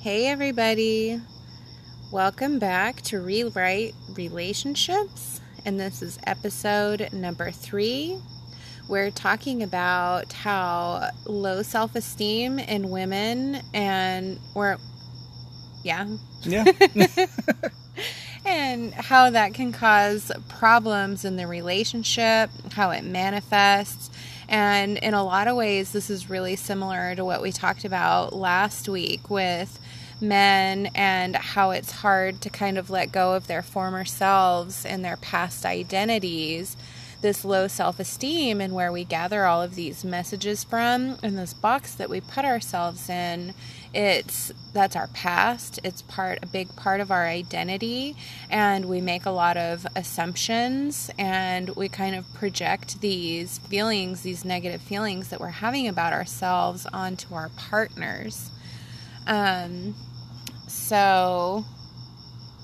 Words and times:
Hey, 0.00 0.28
everybody. 0.28 1.20
Welcome 2.10 2.58
back 2.58 3.02
to 3.02 3.20
Rewrite 3.20 3.94
Relationships. 4.14 5.42
And 5.66 5.78
this 5.78 6.00
is 6.00 6.18
episode 6.26 7.12
number 7.12 7.50
three. 7.50 8.18
We're 8.88 9.10
talking 9.10 9.62
about 9.62 10.32
how 10.32 11.10
low 11.26 11.60
self 11.60 11.94
esteem 11.94 12.58
in 12.58 12.88
women 12.88 13.60
and, 13.74 14.38
or, 14.54 14.78
yeah. 15.84 16.06
Yeah. 16.44 16.64
and 18.46 18.94
how 18.94 19.28
that 19.28 19.52
can 19.52 19.70
cause 19.70 20.32
problems 20.48 21.26
in 21.26 21.36
the 21.36 21.46
relationship, 21.46 22.48
how 22.72 22.88
it 22.90 23.04
manifests. 23.04 24.08
And 24.48 24.96
in 24.96 25.12
a 25.12 25.22
lot 25.22 25.46
of 25.46 25.56
ways, 25.56 25.92
this 25.92 26.08
is 26.08 26.30
really 26.30 26.56
similar 26.56 27.14
to 27.14 27.24
what 27.24 27.42
we 27.42 27.52
talked 27.52 27.84
about 27.84 28.34
last 28.34 28.88
week 28.88 29.28
with 29.28 29.78
men 30.20 30.90
and 30.94 31.36
how 31.36 31.70
it's 31.70 31.92
hard 31.92 32.40
to 32.40 32.50
kind 32.50 32.78
of 32.78 32.90
let 32.90 33.12
go 33.12 33.34
of 33.34 33.46
their 33.46 33.62
former 33.62 34.04
selves 34.04 34.84
and 34.84 35.04
their 35.04 35.16
past 35.16 35.64
identities 35.64 36.76
this 37.22 37.44
low 37.44 37.68
self 37.68 38.00
esteem 38.00 38.60
and 38.60 38.74
where 38.74 38.90
we 38.90 39.04
gather 39.04 39.44
all 39.44 39.60
of 39.62 39.74
these 39.74 40.04
messages 40.04 40.64
from 40.64 41.18
and 41.22 41.36
this 41.36 41.52
box 41.52 41.94
that 41.94 42.08
we 42.08 42.20
put 42.20 42.44
ourselves 42.44 43.08
in 43.10 43.54
it's 43.92 44.52
that's 44.72 44.94
our 44.94 45.08
past. 45.08 45.80
It's 45.82 46.02
part 46.02 46.38
a 46.42 46.46
big 46.46 46.74
part 46.76 47.00
of 47.00 47.10
our 47.10 47.26
identity. 47.26 48.14
And 48.48 48.86
we 48.86 49.00
make 49.00 49.26
a 49.26 49.30
lot 49.30 49.56
of 49.56 49.84
assumptions 49.96 51.10
and 51.18 51.70
we 51.70 51.88
kind 51.88 52.14
of 52.14 52.32
project 52.34 53.00
these 53.00 53.58
feelings 53.58 54.22
these 54.22 54.44
negative 54.44 54.80
feelings 54.80 55.28
that 55.28 55.40
we're 55.40 55.48
having 55.48 55.88
about 55.88 56.12
ourselves 56.12 56.86
onto 56.92 57.34
our 57.34 57.50
partners. 57.56 58.50
Um 59.26 59.96
so 60.90 61.64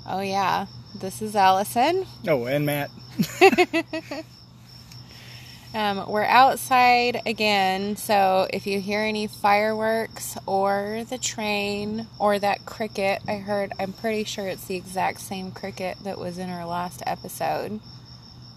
oh 0.08 0.20
yeah 0.20 0.66
this 0.96 1.22
is 1.22 1.36
allison 1.36 2.04
oh 2.26 2.44
and 2.46 2.66
matt 2.66 2.90
Um, 5.74 6.08
we're 6.08 6.24
outside 6.24 7.20
again, 7.26 7.96
so 7.96 8.48
if 8.50 8.66
you 8.66 8.80
hear 8.80 9.00
any 9.00 9.26
fireworks 9.26 10.38
or 10.46 11.04
the 11.10 11.18
train 11.18 12.06
or 12.18 12.38
that 12.38 12.64
cricket, 12.64 13.20
I 13.28 13.36
heard, 13.36 13.74
I'm 13.78 13.92
pretty 13.92 14.24
sure 14.24 14.46
it's 14.46 14.64
the 14.64 14.76
exact 14.76 15.20
same 15.20 15.50
cricket 15.52 15.98
that 16.04 16.18
was 16.18 16.38
in 16.38 16.48
our 16.48 16.64
last 16.64 17.02
episode. 17.06 17.80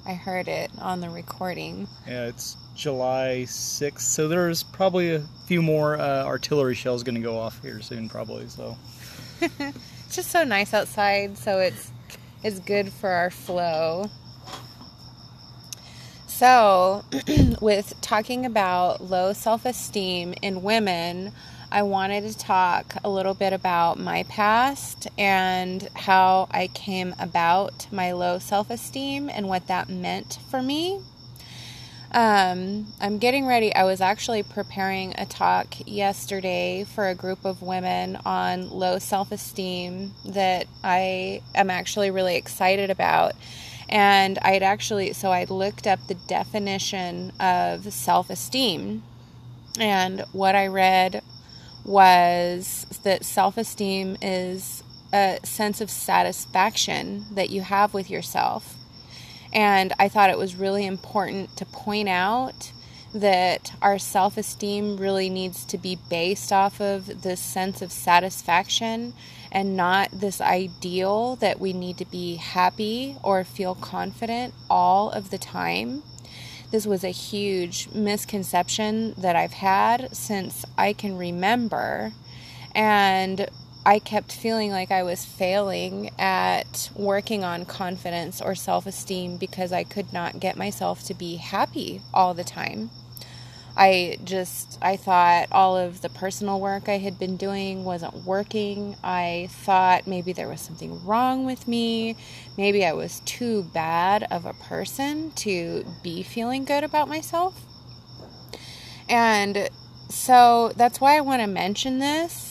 I 0.05 0.13
heard 0.13 0.47
it 0.47 0.71
on 0.79 1.01
the 1.01 1.09
recording. 1.09 1.89
Yeah, 2.07 2.27
it's 2.27 2.55
July 2.73 3.43
6th, 3.45 3.99
so 3.99 4.29
there's 4.29 4.63
probably 4.63 5.13
a 5.15 5.23
few 5.45 5.61
more 5.61 5.99
uh, 5.99 6.23
artillery 6.23 6.75
shells 6.75 7.03
going 7.03 7.15
to 7.15 7.21
go 7.21 7.37
off 7.37 7.61
here 7.61 7.81
soon, 7.81 8.07
probably. 8.07 8.47
So 8.47 8.77
it's 9.41 9.75
just 10.15 10.29
so 10.29 10.43
nice 10.43 10.73
outside, 10.73 11.37
so 11.37 11.59
it's 11.59 11.91
it's 12.43 12.59
good 12.59 12.91
for 12.91 13.09
our 13.09 13.29
flow. 13.29 14.09
So, 16.27 17.03
with 17.61 17.93
talking 17.99 18.45
about 18.45 19.01
low 19.01 19.33
self 19.33 19.65
esteem 19.65 20.33
in 20.41 20.63
women, 20.63 21.33
I 21.71 21.83
wanted 21.83 22.23
to 22.23 22.37
talk 22.37 22.95
a 23.03 23.09
little 23.09 23.33
bit 23.33 23.51
about 23.51 23.99
my 23.99 24.23
past 24.23 25.07
and 25.17 25.87
how 25.93 26.47
I 26.49 26.67
came 26.67 27.13
about 27.19 27.87
my 27.91 28.13
low 28.13 28.39
self 28.39 28.69
esteem 28.69 29.29
and 29.29 29.49
what 29.49 29.67
that 29.67 29.89
meant 29.89 30.39
for 30.49 30.61
me. 30.61 31.01
Um, 32.11 32.87
I'm 32.99 33.19
getting 33.19 33.45
ready. 33.45 33.73
I 33.73 33.83
was 33.83 34.01
actually 34.01 34.41
preparing 34.41 35.13
a 35.17 35.25
talk 35.27 35.75
yesterday 35.85 36.83
for 36.83 37.07
a 37.07 37.13
group 37.13 37.45
of 37.45 37.61
women 37.61 38.17
on 38.25 38.69
low 38.69 38.97
self 38.97 39.31
esteem 39.31 40.13
that 40.25 40.65
I 40.83 41.43
am 41.53 41.69
actually 41.69 42.09
really 42.09 42.35
excited 42.35 42.89
about. 42.89 43.33
And 43.87 44.39
I'd 44.41 44.63
actually, 44.63 45.13
so 45.13 45.31
I 45.31 45.43
looked 45.45 45.85
up 45.85 45.99
the 46.07 46.15
definition 46.15 47.31
of 47.39 47.93
self 47.93 48.31
esteem. 48.31 49.03
And 49.79 50.21
what 50.31 50.55
I 50.55 50.65
read 50.65 51.21
was 51.85 52.87
that 53.03 53.23
self 53.23 53.55
esteem 53.55 54.17
is 54.19 54.83
a 55.13 55.39
sense 55.43 55.79
of 55.79 55.91
satisfaction 55.91 57.25
that 57.35 57.51
you 57.51 57.61
have 57.61 57.93
with 57.93 58.09
yourself. 58.09 58.78
And 59.51 59.93
I 59.97 60.09
thought 60.09 60.29
it 60.29 60.37
was 60.37 60.55
really 60.55 60.85
important 60.85 61.57
to 61.57 61.65
point 61.65 62.09
out 62.09 62.71
that 63.13 63.71
our 63.81 63.97
self 63.97 64.37
esteem 64.37 64.97
really 64.97 65.29
needs 65.29 65.65
to 65.65 65.77
be 65.77 65.97
based 66.09 66.53
off 66.53 66.79
of 66.79 67.23
this 67.23 67.39
sense 67.39 67.81
of 67.81 67.91
satisfaction 67.91 69.13
and 69.51 69.75
not 69.75 70.11
this 70.11 70.39
ideal 70.39 71.35
that 71.37 71.59
we 71.59 71.73
need 71.73 71.97
to 71.97 72.05
be 72.05 72.35
happy 72.35 73.15
or 73.23 73.43
feel 73.43 73.73
confident 73.73 74.53
all 74.69 75.09
of 75.09 75.31
the 75.31 75.39
time. 75.39 76.03
This 76.71 76.85
was 76.85 77.03
a 77.03 77.09
huge 77.09 77.89
misconception 77.93 79.15
that 79.17 79.35
I've 79.35 79.53
had 79.53 80.15
since 80.15 80.65
I 80.77 80.93
can 80.93 81.17
remember. 81.17 82.13
And 82.75 83.49
I 83.85 83.99
kept 83.99 84.31
feeling 84.33 84.71
like 84.71 84.91
I 84.91 85.03
was 85.03 85.23
failing 85.23 86.11
at 86.19 86.89
working 86.95 87.43
on 87.43 87.65
confidence 87.65 88.41
or 88.41 88.53
self 88.53 88.85
esteem 88.85 89.37
because 89.37 89.71
I 89.71 89.83
could 89.83 90.11
not 90.11 90.39
get 90.39 90.57
myself 90.57 91.03
to 91.05 91.13
be 91.13 91.37
happy 91.37 92.01
all 92.13 92.33
the 92.33 92.43
time. 92.43 92.89
I 93.77 94.17
just 94.25 94.77
I 94.81 94.97
thought 94.97 95.47
all 95.53 95.77
of 95.77 96.01
the 96.01 96.09
personal 96.09 96.59
work 96.59 96.89
I 96.89 96.97
had 96.97 97.17
been 97.17 97.37
doing 97.37 97.85
wasn't 97.85 98.25
working. 98.25 98.97
I 99.01 99.47
thought 99.49 100.05
maybe 100.05 100.33
there 100.33 100.49
was 100.49 100.59
something 100.59 101.05
wrong 101.05 101.45
with 101.45 101.65
me. 101.65 102.17
Maybe 102.57 102.85
I 102.85 102.91
was 102.91 103.21
too 103.21 103.63
bad 103.63 104.27
of 104.29 104.45
a 104.45 104.53
person 104.53 105.31
to 105.37 105.85
be 106.03 106.23
feeling 106.23 106.65
good 106.65 106.83
about 106.83 107.07
myself. 107.07 107.61
And 109.07 109.69
so 110.09 110.73
that's 110.75 110.99
why 110.99 111.15
I 111.15 111.21
want 111.21 111.41
to 111.41 111.47
mention 111.47 111.99
this 111.99 112.48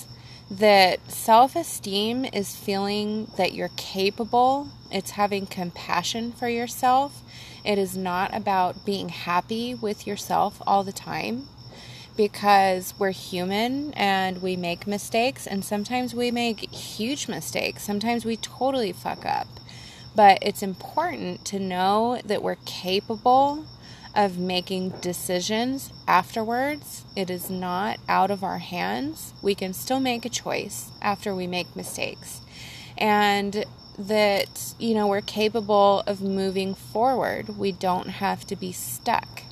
that 0.51 1.11
self-esteem 1.11 2.25
is 2.27 2.57
feeling 2.57 3.31
that 3.37 3.53
you're 3.53 3.71
capable. 3.77 4.69
It's 4.91 5.13
having 5.13 5.47
compassion 5.47 6.33
for 6.33 6.49
yourself 6.49 7.23
it 7.69 7.77
is 7.77 7.97
not 7.97 8.35
about 8.35 8.87
being 8.87 9.11
happy 9.11 9.75
with 9.75 10.07
yourself 10.07 10.63
all 10.67 10.85
the 10.85 10.93
time 10.93 11.49
because 12.17 12.95
we're 12.99 13.11
human 13.11 13.93
and 13.93 14.41
we 14.43 14.57
make 14.57 14.87
mistakes, 14.87 15.47
and 15.47 15.63
sometimes 15.63 16.15
we 16.15 16.31
make 16.31 16.61
huge 16.73 17.29
mistakes. 17.29 17.83
Sometimes 17.83 18.25
we 18.25 18.37
totally 18.37 18.93
fuck 18.93 19.27
up. 19.27 19.47
But 20.17 20.39
it's 20.41 20.63
important 20.63 21.45
to 21.45 21.61
know 21.61 22.21
that 22.25 22.43
we're 22.43 22.57
capable 22.65 23.67
of 24.19 24.37
making 24.37 24.91
decisions 25.01 25.93
afterwards. 26.09 27.05
It 27.15 27.31
is 27.31 27.49
not 27.49 28.01
out 28.09 28.33
of 28.33 28.43
our 28.43 28.59
hands. 28.59 29.33
We 29.43 29.55
can 29.55 29.73
still 29.73 30.01
make 30.01 30.25
a 30.25 30.29
choice 30.29 30.91
after 31.01 31.33
we 31.33 31.47
make 31.47 31.77
mistakes. 31.77 32.41
And 32.99 33.65
that, 33.97 34.75
you 34.77 34.93
know, 34.95 35.07
we're 35.07 35.21
capable 35.21 36.01
of 36.01 36.21
moving 36.21 36.75
forward. 36.75 37.57
We 37.57 37.71
don't 37.71 38.09
have 38.09 38.45
to 38.49 38.57
be 38.57 38.73
stuck. 38.73 39.43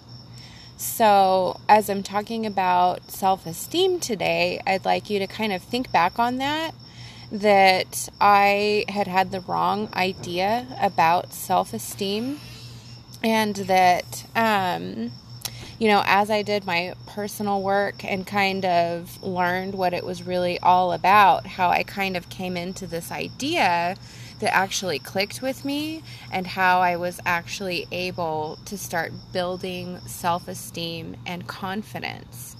So, 0.76 1.60
as 1.68 1.88
I'm 1.88 2.02
talking 2.02 2.44
about 2.44 3.08
self 3.10 3.46
esteem 3.46 4.00
today, 4.00 4.60
I'd 4.66 4.84
like 4.84 5.08
you 5.08 5.20
to 5.20 5.28
kind 5.28 5.52
of 5.52 5.62
think 5.62 5.92
back 5.92 6.18
on 6.18 6.38
that. 6.38 6.72
That 7.30 8.08
I 8.20 8.84
had 8.88 9.06
had 9.06 9.30
the 9.30 9.40
wrong 9.40 9.88
idea 9.94 10.66
about 10.80 11.32
self 11.32 11.72
esteem, 11.72 12.40
and 13.22 13.56
that, 13.56 14.26
um, 14.34 15.12
you 15.78 15.88
know, 15.88 16.02
as 16.06 16.30
I 16.30 16.42
did 16.42 16.64
my 16.64 16.94
personal 17.06 17.62
work 17.62 18.04
and 18.04 18.26
kind 18.26 18.64
of 18.64 19.22
learned 19.22 19.74
what 19.74 19.92
it 19.92 20.04
was 20.04 20.22
really 20.22 20.58
all 20.60 20.92
about, 20.92 21.46
how 21.46 21.68
I 21.68 21.82
kind 21.82 22.16
of 22.16 22.28
came 22.28 22.56
into 22.56 22.86
this 22.86 23.10
idea 23.10 23.96
that 24.40 24.54
actually 24.54 24.98
clicked 24.98 25.42
with 25.42 25.64
me 25.64 26.02
and 26.30 26.46
how 26.46 26.80
I 26.80 26.96
was 26.96 27.20
actually 27.24 27.86
able 27.90 28.58
to 28.66 28.76
start 28.76 29.12
building 29.32 29.98
self 30.06 30.48
esteem 30.48 31.16
and 31.26 31.46
confidence. 31.46 32.56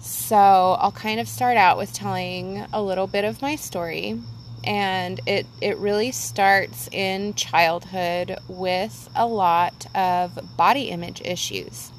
So, 0.00 0.36
I'll 0.36 0.92
kind 0.92 1.18
of 1.18 1.28
start 1.28 1.56
out 1.56 1.76
with 1.76 1.92
telling 1.92 2.64
a 2.72 2.82
little 2.82 3.06
bit 3.06 3.24
of 3.24 3.42
my 3.42 3.56
story. 3.56 4.20
And 4.68 5.18
it, 5.26 5.46
it 5.62 5.78
really 5.78 6.12
starts 6.12 6.88
in 6.92 7.32
childhood 7.32 8.36
with 8.48 9.08
a 9.16 9.26
lot 9.26 9.86
of 9.96 10.38
body 10.58 10.90
image 10.90 11.22
issues. 11.24 11.90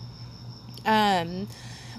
Um, 0.86 1.48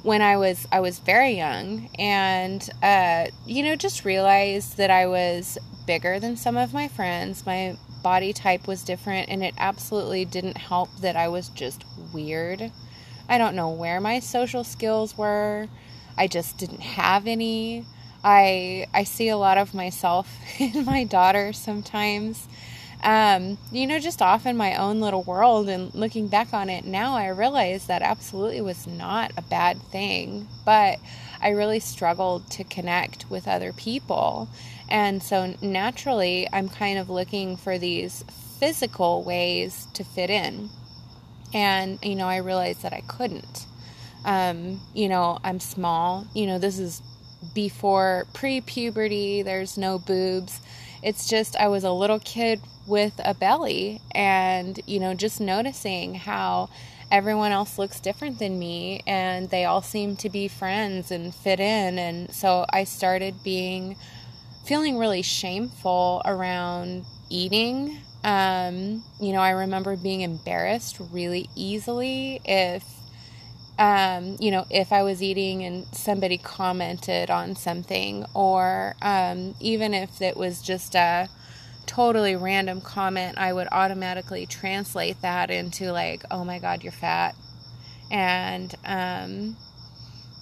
when 0.02 0.22
I 0.22 0.36
was 0.36 0.66
I 0.72 0.80
was 0.80 0.98
very 0.98 1.32
young, 1.32 1.90
and 1.98 2.68
uh, 2.82 3.26
you 3.46 3.62
know, 3.64 3.76
just 3.76 4.04
realized 4.04 4.76
that 4.76 4.90
I 4.90 5.06
was 5.06 5.58
bigger 5.86 6.20
than 6.20 6.36
some 6.36 6.56
of 6.56 6.72
my 6.72 6.88
friends. 6.88 7.44
My 7.44 7.76
body 8.02 8.32
type 8.32 8.66
was 8.66 8.82
different, 8.82 9.28
and 9.28 9.42
it 9.42 9.54
absolutely 9.58 10.24
didn't 10.24 10.56
help 10.56 10.88
that 11.00 11.16
I 11.16 11.28
was 11.28 11.48
just 11.50 11.84
weird. 12.12 12.70
I 13.28 13.38
don't 13.38 13.56
know 13.56 13.70
where 13.70 14.00
my 14.00 14.20
social 14.20 14.64
skills 14.64 15.18
were. 15.18 15.68
I 16.16 16.26
just 16.26 16.58
didn't 16.58 16.80
have 16.80 17.26
any. 17.26 17.84
I 18.24 18.86
I 18.92 19.04
see 19.04 19.28
a 19.28 19.36
lot 19.36 19.58
of 19.58 19.74
myself 19.74 20.28
in 20.60 20.84
my 20.84 21.04
daughter 21.04 21.52
sometimes. 21.52 22.48
Um, 23.02 23.56
you 23.72 23.86
know, 23.86 23.98
just 23.98 24.20
off 24.20 24.44
in 24.44 24.58
my 24.58 24.74
own 24.74 25.00
little 25.00 25.22
world 25.22 25.70
and 25.70 25.94
looking 25.94 26.28
back 26.28 26.52
on 26.52 26.68
it 26.68 26.84
now, 26.84 27.16
I 27.16 27.28
realize 27.28 27.86
that 27.86 28.02
absolutely 28.02 28.60
was 28.60 28.86
not 28.86 29.32
a 29.38 29.42
bad 29.42 29.80
thing, 29.84 30.48
but 30.66 30.98
I 31.40 31.48
really 31.50 31.80
struggled 31.80 32.50
to 32.50 32.64
connect 32.64 33.30
with 33.30 33.48
other 33.48 33.72
people. 33.72 34.50
And 34.88 35.22
so 35.22 35.54
naturally, 35.62 36.46
I'm 36.52 36.68
kind 36.68 36.98
of 36.98 37.08
looking 37.08 37.56
for 37.56 37.78
these 37.78 38.22
physical 38.58 39.24
ways 39.24 39.86
to 39.94 40.04
fit 40.04 40.28
in. 40.28 40.68
And, 41.54 41.98
you 42.02 42.14
know, 42.14 42.28
I 42.28 42.36
realized 42.36 42.82
that 42.82 42.92
I 42.92 43.00
couldn't. 43.00 43.66
Um, 44.26 44.82
you 44.94 45.08
know, 45.08 45.38
I'm 45.42 45.58
small. 45.58 46.26
You 46.34 46.46
know, 46.46 46.58
this 46.58 46.78
is 46.78 47.00
before 47.54 48.26
pre 48.32 48.60
puberty, 48.60 49.42
there's 49.42 49.78
no 49.78 49.98
boobs. 49.98 50.60
It's 51.02 51.28
just 51.28 51.56
I 51.56 51.68
was 51.68 51.84
a 51.84 51.92
little 51.92 52.18
kid 52.20 52.60
with 52.86 53.20
a 53.24 53.34
belly 53.34 54.00
and, 54.12 54.78
you 54.86 55.00
know, 55.00 55.14
just 55.14 55.40
noticing 55.40 56.14
how 56.14 56.68
everyone 57.10 57.52
else 57.52 57.78
looks 57.78 58.00
different 58.00 58.38
than 58.38 58.58
me 58.58 59.02
and 59.06 59.50
they 59.50 59.64
all 59.64 59.82
seem 59.82 60.16
to 60.16 60.28
be 60.28 60.48
friends 60.48 61.10
and 61.10 61.34
fit 61.34 61.60
in. 61.60 61.98
And 61.98 62.32
so 62.32 62.66
I 62.70 62.84
started 62.84 63.42
being 63.42 63.96
feeling 64.64 64.98
really 64.98 65.22
shameful 65.22 66.22
around 66.24 67.04
eating. 67.28 67.98
Um, 68.22 69.02
you 69.18 69.32
know, 69.32 69.40
I 69.40 69.50
remember 69.50 69.96
being 69.96 70.20
embarrassed 70.20 70.98
really 71.10 71.48
easily 71.56 72.40
if 72.44 72.84
um, 73.80 74.36
you 74.40 74.52
know, 74.52 74.66
if 74.70 74.92
I 74.92 75.02
was 75.04 75.22
eating 75.22 75.64
and 75.64 75.86
somebody 75.92 76.38
commented 76.38 77.30
on 77.30 77.56
something, 77.56 78.26
or 78.34 78.94
um, 79.02 79.56
even 79.60 79.94
if 79.94 80.22
it 80.22 80.36
was 80.36 80.62
just 80.62 80.94
a 80.94 81.30
totally 81.86 82.36
random 82.36 82.82
comment, 82.82 83.38
I 83.38 83.54
would 83.54 83.68
automatically 83.72 84.46
translate 84.46 85.22
that 85.22 85.50
into, 85.50 85.92
like, 85.92 86.24
oh 86.30 86.44
my 86.44 86.58
God, 86.60 86.84
you're 86.84 86.92
fat. 86.92 87.34
And 88.10 88.74
um, 88.84 89.56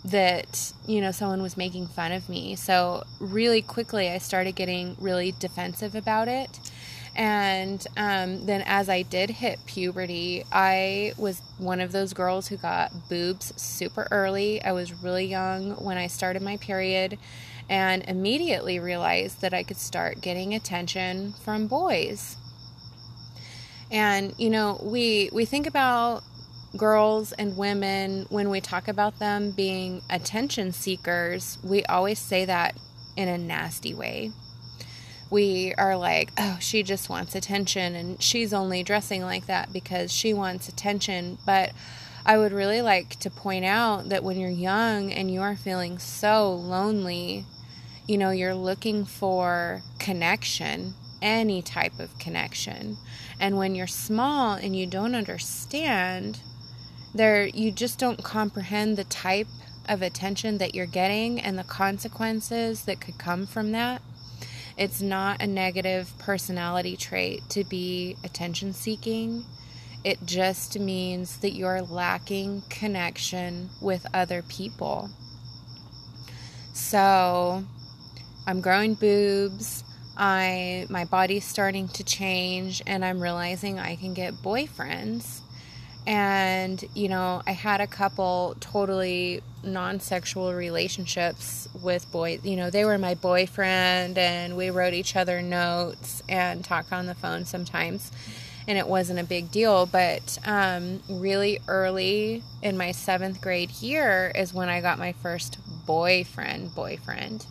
that, 0.05 0.73
you 0.87 1.00
know, 1.00 1.12
someone 1.12 1.43
was 1.43 1.56
making 1.56 1.87
fun 1.88 2.12
of 2.12 2.29
me. 2.29 2.56
So, 2.56 3.05
really 3.20 3.62
quickly, 3.62 4.08
I 4.08 4.19
started 4.19 4.56
getting 4.56 4.96
really 5.00 5.32
defensive 5.32 5.94
about 5.94 6.29
it. 6.29 6.58
And 7.19 7.85
um, 7.97 8.47
then, 8.47 8.62
as 8.65 8.88
I 8.88 9.03
did 9.03 9.29
hit 9.31 9.59
puberty, 9.67 10.44
I 10.53 11.15
was 11.19 11.43
one 11.59 11.81
of 11.81 11.91
those 11.91 12.12
girls 12.12 12.47
who 12.47 12.56
got 12.56 12.93
boobs 13.09 13.53
super 13.61 14.06
early. 14.12 14.62
I 14.62 14.70
was 14.70 15.03
really 15.03 15.26
young 15.26 15.73
when 15.85 15.99
I 15.99 16.06
started 16.06 16.43
my 16.43 16.59
period 16.59 17.19
and 17.69 18.05
immediately 18.05 18.79
realized 18.79 19.41
that 19.41 19.53
I 19.53 19.65
could 19.65 19.79
start 19.79 20.20
getting 20.20 20.55
attention 20.55 21.35
from 21.44 21.67
boys. 21.67 22.37
And 23.91 24.32
you 24.38 24.49
know, 24.49 24.81
we 24.81 25.29
we 25.32 25.44
think 25.44 25.67
about 25.67 26.23
girls 26.76 27.32
and 27.32 27.56
women 27.56 28.26
when 28.29 28.49
we 28.49 28.61
talk 28.61 28.87
about 28.87 29.19
them 29.19 29.50
being 29.50 30.03
attention 30.09 30.71
seekers, 30.71 31.59
we 31.64 31.82
always 31.87 32.21
say 32.21 32.44
that 32.44 32.76
in 33.17 33.26
a 33.26 33.37
nasty 33.37 33.93
way 33.93 34.31
we 35.30 35.75
are 35.76 35.96
like, 35.96 36.32
oh, 36.38 36.56
she 36.60 36.82
just 36.82 37.08
wants 37.08 37.34
attention 37.34 37.94
and 37.94 38.22
she's 38.22 38.54
only 38.54 38.82
dressing 38.82 39.22
like 39.22 39.46
that 39.46 39.72
because 39.72 40.12
she 40.12 40.32
wants 40.32 40.69
attention. 40.69 41.38
But 41.44 41.72
I 42.25 42.38
would 42.38 42.52
really 42.52 42.82
like 42.82 43.10
to 43.20 43.30
point 43.30 43.64
out 43.64 44.08
that 44.08 44.25
when 44.25 44.38
you're 44.38 44.50
young 44.50 45.12
and 45.12 45.30
you 45.30 45.40
are 45.40 45.56
feeling 45.56 45.98
so 45.98 46.52
lonely, 46.52 47.44
you 48.06 48.16
know, 48.16 48.30
you're 48.30 48.54
looking 48.54 49.04
for 49.04 49.82
connection, 49.98 50.94
any 51.20 51.62
type 51.62 51.98
of 51.98 52.19
connection. 52.19 52.96
And 53.38 53.56
when 53.56 53.75
you're 53.75 53.86
small 53.86 54.54
and 54.54 54.75
you 54.75 54.86
don't 54.86 55.14
understand, 55.14 56.40
there 57.14 57.46
you 57.46 57.70
just 57.70 57.98
don't 57.98 58.22
comprehend 58.22 58.96
the 58.96 59.04
type 59.04 59.48
of 59.88 60.02
attention 60.02 60.58
that 60.58 60.75
you're 60.75 60.86
getting 60.86 61.40
and 61.40 61.58
the 61.58 61.64
consequences 61.64 62.82
that 62.82 63.00
could 63.00 63.19
come 63.19 63.46
from 63.46 63.72
that. 63.72 64.02
It's 64.78 65.02
not 65.02 65.42
a 65.42 65.46
negative 65.46 66.12
personality 66.19 66.96
trait 66.96 67.42
to 67.50 67.64
be 67.64 68.16
attention 68.22 68.72
seeking. 68.72 69.44
It 70.04 70.19
just 70.25 70.78
means 70.78 71.38
that 71.38 71.50
you're 71.50 71.82
lacking 71.82 72.62
connection 72.70 73.70
with 73.80 74.06
other 74.14 74.42
people. 74.42 75.10
So, 76.72 77.64
I'm 78.46 78.60
growing 78.60 78.94
boobs. 78.94 79.82
I 80.16 80.86
my 80.88 81.04
body's 81.04 81.44
starting 81.44 81.88
to 81.88 82.04
change 82.04 82.80
and 82.86 83.04
I'm 83.04 83.20
realizing 83.20 83.80
I 83.80 83.96
can 83.96 84.14
get 84.14 84.34
boyfriends 84.34 85.40
and, 86.06 86.83
you 86.95 87.09
know, 87.09 87.43
I 87.47 87.53
had 87.53 87.81
a 87.81 87.87
couple 87.87 88.56
totally 88.61 89.43
non 89.62 90.00
sexual 90.00 90.55
relationships 90.55 91.69
with 91.83 92.11
boys. 92.11 92.41
You 92.45 92.56
know, 92.56 92.71
they 92.71 92.85
were 92.85 92.99
my 92.99 93.15
boyfriend 93.15 94.17
and 94.17 94.56
we 94.56 94.71
wrote 94.71 94.95
each 94.95 95.17
other 95.17 95.43
notes 95.43 96.23
and 96.29 96.65
talk 96.65 96.93
on 96.93 97.06
the 97.06 97.15
phone 97.15 97.45
sometimes. 97.45 98.11
And 98.67 98.79
it 98.79 98.87
wasn't 98.87 99.19
a 99.19 99.25
big 99.25 99.50
deal. 99.50 99.87
But 99.87 100.39
um, 100.47 101.03
really 101.09 101.59
early 101.69 102.43
in 102.62 102.77
my 102.77 102.93
seventh 102.93 103.41
grade 103.41 103.71
year 103.73 104.33
is 104.35 104.55
when 104.55 104.69
I 104.69 104.81
got 104.81 104.99
my 104.99 105.12
first 105.12 105.59
boyfriend, 105.87 106.75
boyfriend. 106.75 107.47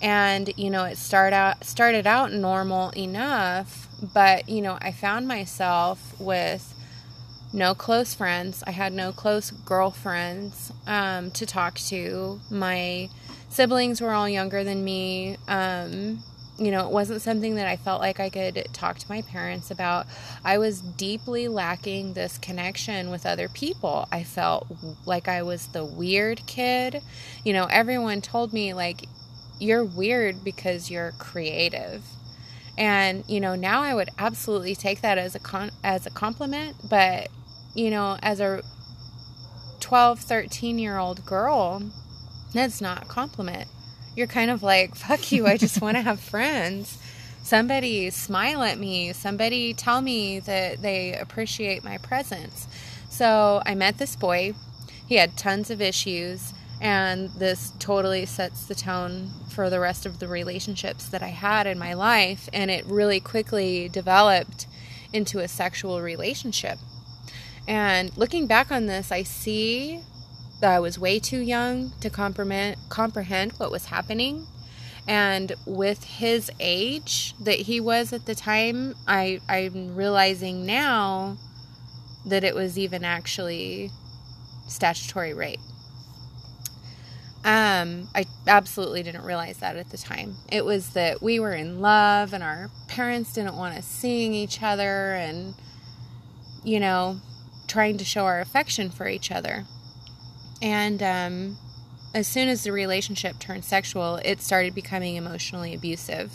And, 0.00 0.52
you 0.56 0.70
know, 0.70 0.84
it 0.84 0.96
start 0.96 1.32
out, 1.32 1.64
started 1.64 2.06
out 2.06 2.32
normal 2.32 2.90
enough, 2.96 3.88
but, 4.00 4.48
you 4.48 4.62
know, 4.62 4.78
I 4.80 4.92
found 4.92 5.26
myself 5.26 6.14
with 6.20 6.72
no 7.52 7.74
close 7.74 8.14
friends. 8.14 8.62
I 8.66 8.72
had 8.72 8.92
no 8.92 9.12
close 9.12 9.50
girlfriends 9.50 10.72
um, 10.86 11.30
to 11.32 11.46
talk 11.46 11.74
to. 11.88 12.40
My 12.50 13.08
siblings 13.48 14.00
were 14.00 14.12
all 14.12 14.28
younger 14.28 14.64
than 14.64 14.84
me. 14.84 15.36
Um, 15.46 16.22
you 16.58 16.72
know, 16.72 16.86
it 16.86 16.92
wasn't 16.92 17.22
something 17.22 17.54
that 17.54 17.68
I 17.68 17.76
felt 17.76 18.00
like 18.00 18.18
I 18.18 18.30
could 18.30 18.68
talk 18.72 18.98
to 18.98 19.08
my 19.08 19.22
parents 19.22 19.70
about. 19.70 20.06
I 20.44 20.58
was 20.58 20.80
deeply 20.80 21.46
lacking 21.46 22.14
this 22.14 22.36
connection 22.36 23.10
with 23.10 23.24
other 23.24 23.48
people. 23.48 24.08
I 24.10 24.24
felt 24.24 24.66
like 25.06 25.28
I 25.28 25.42
was 25.42 25.68
the 25.68 25.84
weird 25.84 26.42
kid. 26.46 27.00
You 27.44 27.52
know, 27.52 27.66
everyone 27.66 28.20
told 28.20 28.52
me, 28.52 28.74
like, 28.74 29.06
you're 29.60 29.84
weird 29.84 30.42
because 30.42 30.90
you're 30.90 31.12
creative. 31.12 32.04
And 32.76 33.24
you 33.26 33.40
know, 33.40 33.56
now 33.56 33.82
I 33.82 33.92
would 33.92 34.10
absolutely 34.18 34.76
take 34.76 35.00
that 35.00 35.18
as 35.18 35.34
a 35.34 35.40
con- 35.40 35.72
as 35.82 36.06
a 36.06 36.10
compliment, 36.10 36.76
but 36.88 37.28
you 37.74 37.90
know, 37.90 38.18
as 38.22 38.40
a 38.40 38.62
12, 39.80 40.20
13 40.20 40.78
year 40.78 40.98
old 40.98 41.24
girl, 41.24 41.82
that's 42.52 42.80
not 42.80 43.02
a 43.02 43.06
compliment. 43.06 43.68
You're 44.16 44.26
kind 44.26 44.50
of 44.50 44.62
like, 44.62 44.94
fuck 44.96 45.30
you, 45.32 45.46
I 45.46 45.56
just 45.56 45.80
want 45.80 45.96
to 45.96 46.02
have 46.10 46.20
friends. 46.20 46.98
Somebody 47.42 48.10
smile 48.10 48.62
at 48.62 48.78
me, 48.78 49.12
somebody 49.12 49.72
tell 49.72 50.02
me 50.02 50.40
that 50.40 50.82
they 50.82 51.14
appreciate 51.14 51.82
my 51.82 51.96
presence. 51.98 52.66
So 53.08 53.62
I 53.64 53.74
met 53.74 53.98
this 53.98 54.16
boy. 54.16 54.52
He 55.06 55.14
had 55.14 55.38
tons 55.38 55.70
of 55.70 55.80
issues, 55.80 56.52
and 56.80 57.30
this 57.30 57.72
totally 57.78 58.26
sets 58.26 58.66
the 58.66 58.74
tone 58.74 59.30
for 59.48 59.70
the 59.70 59.80
rest 59.80 60.04
of 60.04 60.18
the 60.18 60.28
relationships 60.28 61.08
that 61.08 61.22
I 61.22 61.28
had 61.28 61.66
in 61.66 61.78
my 61.78 61.94
life. 61.94 62.50
And 62.52 62.70
it 62.70 62.84
really 62.84 63.18
quickly 63.18 63.88
developed 63.88 64.66
into 65.12 65.38
a 65.38 65.48
sexual 65.48 66.02
relationship. 66.02 66.78
And 67.68 68.16
looking 68.16 68.46
back 68.46 68.72
on 68.72 68.86
this, 68.86 69.12
I 69.12 69.22
see 69.22 70.00
that 70.60 70.72
I 70.72 70.80
was 70.80 70.98
way 70.98 71.18
too 71.18 71.38
young 71.38 71.92
to 72.00 72.08
comprehend, 72.08 73.52
what 73.58 73.70
was 73.70 73.86
happening. 73.86 74.46
And 75.06 75.52
with 75.66 76.02
his 76.04 76.50
age 76.58 77.34
that 77.38 77.60
he 77.60 77.78
was 77.78 78.12
at 78.14 78.24
the 78.24 78.34
time, 78.34 78.94
I, 79.06 79.40
I'm 79.48 79.94
realizing 79.94 80.64
now 80.64 81.36
that 82.26 82.42
it 82.42 82.54
was 82.54 82.78
even 82.78 83.04
actually 83.04 83.90
statutory 84.66 85.34
rape. 85.34 85.60
Um, 87.44 88.08
I 88.14 88.24
absolutely 88.46 89.02
didn't 89.02 89.22
realize 89.24 89.58
that 89.58 89.76
at 89.76 89.90
the 89.90 89.98
time. 89.98 90.36
It 90.50 90.64
was 90.64 90.90
that 90.90 91.22
we 91.22 91.38
were 91.38 91.54
in 91.54 91.80
love 91.80 92.32
and 92.32 92.42
our 92.42 92.70
parents 92.88 93.32
didn't 93.34 93.56
want 93.56 93.76
us 93.76 93.86
seeing 93.86 94.34
each 94.34 94.62
other, 94.62 95.14
and 95.14 95.54
you 96.64 96.80
know, 96.80 97.20
trying 97.68 97.98
to 97.98 98.04
show 98.04 98.24
our 98.24 98.40
affection 98.40 98.90
for 98.90 99.06
each 99.06 99.30
other. 99.30 99.64
And 100.60 101.02
um, 101.02 101.58
as 102.14 102.26
soon 102.26 102.48
as 102.48 102.64
the 102.64 102.72
relationship 102.72 103.38
turned 103.38 103.64
sexual, 103.64 104.16
it 104.24 104.40
started 104.40 104.74
becoming 104.74 105.16
emotionally 105.16 105.74
abusive. 105.74 106.32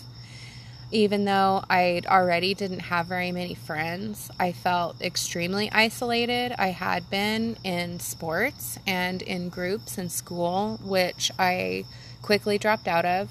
Even 0.92 1.26
though 1.26 1.64
I 1.72 2.02
already 2.06 2.54
didn't 2.54 2.82
have 2.82 3.08
very 3.08 3.32
many 3.32 3.56
friends, 3.56 4.30
I 4.40 4.52
felt 4.52 5.02
extremely 5.02 5.72
isolated. 5.72 6.54
I 6.60 6.68
had 6.68 7.10
been 7.10 7.58
in 7.64 8.00
sports 8.00 8.78
and 8.86 9.24
in 9.24 9.50
groups 9.50 9.98
in 9.98 10.10
school, 10.10 10.80
which 10.84 11.32
I 11.40 11.86
quickly 12.22 12.60
dropped 12.60 12.88
out 12.88 13.06
of 13.06 13.30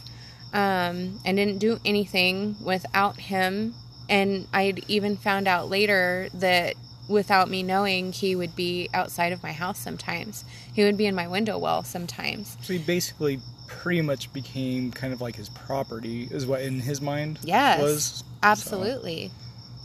um, 0.52 1.20
and 1.24 1.36
didn't 1.36 1.58
do 1.58 1.78
anything 1.84 2.56
without 2.60 3.20
him. 3.20 3.74
And 4.08 4.48
I'd 4.52 4.84
even 4.88 5.16
found 5.16 5.46
out 5.46 5.70
later 5.70 6.28
that 6.34 6.74
without 7.08 7.50
me 7.50 7.62
knowing, 7.62 8.12
he 8.12 8.34
would 8.34 8.54
be 8.54 8.88
outside 8.94 9.32
of 9.32 9.42
my 9.42 9.52
house 9.52 9.78
sometimes. 9.78 10.44
He 10.72 10.82
would 10.84 10.96
be 10.96 11.06
in 11.06 11.14
my 11.14 11.26
window 11.28 11.58
well 11.58 11.82
sometimes. 11.82 12.56
So 12.62 12.72
he 12.72 12.78
basically 12.78 13.40
pretty 13.66 14.02
much 14.02 14.32
became 14.32 14.90
kind 14.90 15.12
of 15.12 15.20
like 15.20 15.36
his 15.36 15.48
property, 15.50 16.28
is 16.30 16.46
what 16.46 16.60
in 16.62 16.80
his 16.80 17.00
mind 17.00 17.38
Yes. 17.42 17.80
was. 17.80 18.24
Absolutely. 18.42 19.30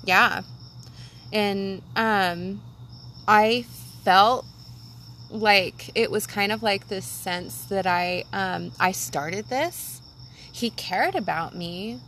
Yeah. 0.03 0.41
And 1.31 1.81
um 1.95 2.61
I 3.27 3.65
felt 4.03 4.45
like 5.29 5.91
it 5.95 6.09
was 6.09 6.25
kind 6.25 6.51
of 6.51 6.63
like 6.63 6.87
this 6.87 7.05
sense 7.05 7.65
that 7.65 7.85
I 7.85 8.23
um 8.33 8.71
I 8.79 8.91
started 8.91 9.47
this. 9.49 10.01
He 10.51 10.69
cared 10.69 11.15
about 11.15 11.55
me. 11.55 11.99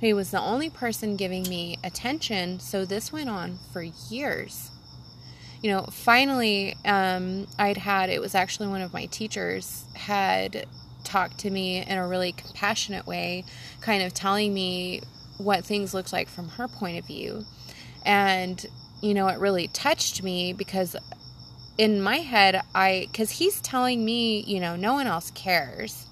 He 0.00 0.12
was 0.12 0.30
the 0.30 0.40
only 0.40 0.70
person 0.70 1.16
giving 1.16 1.42
me 1.42 1.78
attention, 1.84 2.58
so 2.58 2.84
this 2.84 3.12
went 3.12 3.28
on 3.28 3.58
for 3.72 3.82
years. 3.82 4.70
You 5.62 5.70
know, 5.72 5.82
finally 5.92 6.74
um 6.84 7.46
I'd 7.58 7.76
had 7.76 8.08
it 8.08 8.20
was 8.20 8.34
actually 8.34 8.68
one 8.68 8.80
of 8.80 8.94
my 8.94 9.06
teachers 9.06 9.84
had 9.94 10.66
talked 11.04 11.38
to 11.38 11.50
me 11.50 11.84
in 11.84 11.98
a 11.98 12.06
really 12.06 12.32
compassionate 12.32 13.06
way, 13.06 13.44
kind 13.80 14.02
of 14.02 14.14
telling 14.14 14.54
me 14.54 15.02
what 15.38 15.64
things 15.64 15.94
looked 15.94 16.12
like 16.12 16.28
from 16.28 16.48
her 16.50 16.68
point 16.68 16.98
of 16.98 17.06
view. 17.06 17.44
And, 18.04 18.64
you 19.02 19.14
know, 19.14 19.28
it 19.28 19.38
really 19.38 19.68
touched 19.68 20.22
me 20.22 20.52
because 20.52 20.96
in 21.78 22.00
my 22.00 22.18
head, 22.18 22.60
I, 22.74 23.08
because 23.10 23.32
he's 23.32 23.60
telling 23.60 24.04
me, 24.04 24.40
you 24.40 24.60
know, 24.60 24.76
no 24.76 24.92
one 24.94 25.06
else 25.06 25.30
cares. 25.30 26.06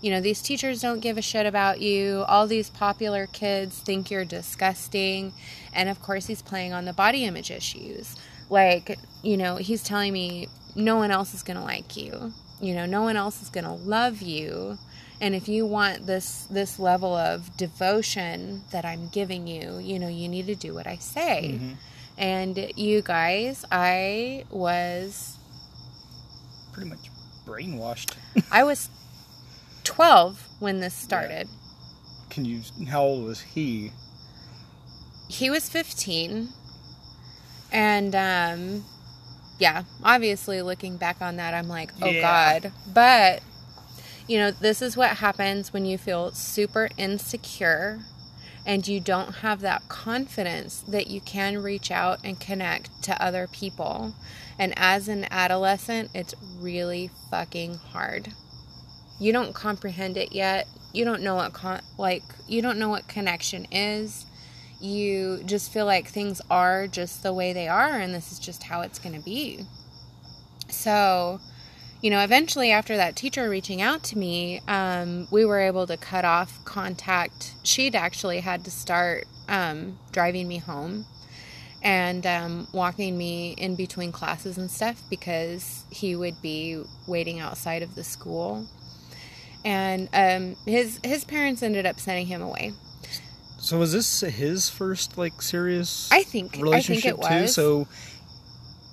You 0.00 0.10
know, 0.10 0.20
these 0.20 0.40
teachers 0.40 0.80
don't 0.80 1.00
give 1.00 1.18
a 1.18 1.22
shit 1.22 1.44
about 1.46 1.80
you. 1.80 2.24
All 2.26 2.46
these 2.46 2.70
popular 2.70 3.26
kids 3.26 3.78
think 3.78 4.10
you're 4.10 4.24
disgusting. 4.24 5.32
And 5.74 5.88
of 5.88 6.00
course, 6.02 6.26
he's 6.26 6.40
playing 6.42 6.72
on 6.72 6.84
the 6.86 6.92
body 6.92 7.24
image 7.24 7.50
issues. 7.50 8.16
Like, 8.48 8.98
you 9.22 9.36
know, 9.36 9.56
he's 9.56 9.82
telling 9.82 10.12
me 10.12 10.48
no 10.74 10.96
one 10.96 11.10
else 11.10 11.34
is 11.34 11.42
going 11.42 11.56
to 11.58 11.62
like 11.62 11.96
you. 11.96 12.32
You 12.60 12.74
know, 12.74 12.86
no 12.86 13.02
one 13.02 13.16
else 13.16 13.42
is 13.42 13.50
going 13.50 13.64
to 13.64 13.72
love 13.72 14.20
you 14.22 14.78
and 15.22 15.34
if 15.34 15.48
you 15.48 15.66
want 15.66 16.06
this 16.06 16.46
this 16.50 16.78
level 16.78 17.14
of 17.14 17.54
devotion 17.58 18.62
that 18.72 18.86
i'm 18.86 19.06
giving 19.08 19.46
you 19.46 19.76
you 19.78 19.98
know 19.98 20.08
you 20.08 20.26
need 20.28 20.46
to 20.46 20.54
do 20.54 20.72
what 20.72 20.86
i 20.86 20.96
say 20.96 21.58
Mhm. 21.60 21.74
and 22.16 22.72
you 22.74 23.02
guys 23.02 23.62
i 23.70 24.46
was 24.50 25.36
Pretty 26.72 26.88
much 26.88 27.10
brainwashed. 27.46 28.14
i 28.50 28.64
was 28.64 28.88
12 29.90 30.46
when 30.60 30.78
this 30.78 30.94
started 30.94 31.48
Can 32.30 32.44
you? 32.44 32.60
How 32.88 33.02
old 33.02 33.24
was 33.24 33.40
he? 33.40 33.90
he 35.28 35.50
was 35.50 35.68
15 35.68 36.48
and 37.72 38.14
um 38.14 38.84
yeah 39.58 39.82
obviously 40.02 40.60
looking 40.62 40.96
back 40.96 41.20
on 41.20 41.36
that 41.36 41.54
i'm 41.54 41.68
like 41.68 41.90
oh 42.02 42.10
Yeah. 42.10 42.20
god 42.60 42.72
but 42.92 43.42
you 44.26 44.38
know 44.38 44.50
this 44.50 44.80
is 44.82 44.96
what 44.96 45.16
happens 45.18 45.72
when 45.72 45.84
you 45.86 45.96
feel 45.98 46.32
super 46.32 46.88
insecure 46.96 48.00
and 48.66 48.86
you 48.88 48.98
don't 49.00 49.36
have 49.36 49.60
that 49.60 49.88
confidence 49.88 50.84
that 50.88 51.06
you 51.08 51.20
can 51.20 51.62
reach 51.62 51.90
out 51.92 52.18
and 52.24 52.38
connect 52.40 52.90
to 53.04 53.22
other 53.22 53.46
people 53.46 54.14
and 54.58 54.72
as 54.76 55.06
an 55.08 55.26
adolescent 55.30 56.10
it's 56.14 56.34
really 56.60 57.08
fucking 57.30 57.74
hard 57.74 58.32
you 59.20 59.32
don't 59.32 59.54
comprehend 59.54 60.16
it 60.16 60.32
yet 60.32 60.66
you 60.92 61.04
don't 61.04 61.22
know 61.22 61.36
what 61.36 61.52
con- 61.52 61.82
like 61.96 62.24
you 62.48 62.60
don't 62.60 62.78
know 62.78 62.88
what 62.88 63.06
connection 63.06 63.64
is 63.70 64.26
you 64.80 65.42
just 65.44 65.70
feel 65.70 65.84
like 65.84 66.08
things 66.08 66.40
are 66.50 66.86
just 66.86 67.22
the 67.22 67.34
way 67.34 67.52
they 67.52 67.68
are 67.68 67.98
and 67.98 68.14
this 68.14 68.32
is 68.32 68.38
just 68.38 68.64
how 68.64 68.80
it's 68.80 68.98
going 68.98 69.14
to 69.14 69.20
be. 69.20 69.66
So, 70.68 71.40
you 72.00 72.10
know, 72.10 72.20
eventually 72.20 72.70
after 72.70 72.96
that 72.96 73.14
teacher 73.14 73.48
reaching 73.50 73.82
out 73.82 74.02
to 74.04 74.18
me, 74.18 74.60
um, 74.66 75.28
we 75.30 75.44
were 75.44 75.60
able 75.60 75.86
to 75.86 75.96
cut 75.96 76.24
off 76.24 76.64
contact. 76.64 77.54
She'd 77.62 77.94
actually 77.94 78.40
had 78.40 78.64
to 78.64 78.70
start 78.70 79.26
um, 79.48 79.98
driving 80.12 80.48
me 80.48 80.58
home 80.58 81.04
and 81.82 82.26
um, 82.26 82.68
walking 82.72 83.18
me 83.18 83.54
in 83.58 83.74
between 83.74 84.12
classes 84.12 84.56
and 84.56 84.70
stuff 84.70 85.02
because 85.10 85.84
he 85.90 86.16
would 86.16 86.40
be 86.40 86.82
waiting 87.06 87.38
outside 87.38 87.82
of 87.82 87.94
the 87.94 88.04
school. 88.04 88.66
And 89.64 90.08
um, 90.14 90.56
his 90.66 91.00
his 91.04 91.24
parents 91.24 91.62
ended 91.62 91.86
up 91.86 92.00
sending 92.00 92.26
him 92.26 92.42
away. 92.42 92.72
So 93.58 93.78
was 93.78 93.92
this 93.92 94.20
his 94.20 94.70
first 94.70 95.18
like 95.18 95.42
serious 95.42 96.08
I 96.10 96.22
think 96.22 96.48
I 96.48 96.50
think 96.52 96.64
relationship 96.64 97.18
it 97.18 97.22
too? 97.22 97.42
was. 97.42 97.54
So 97.54 97.88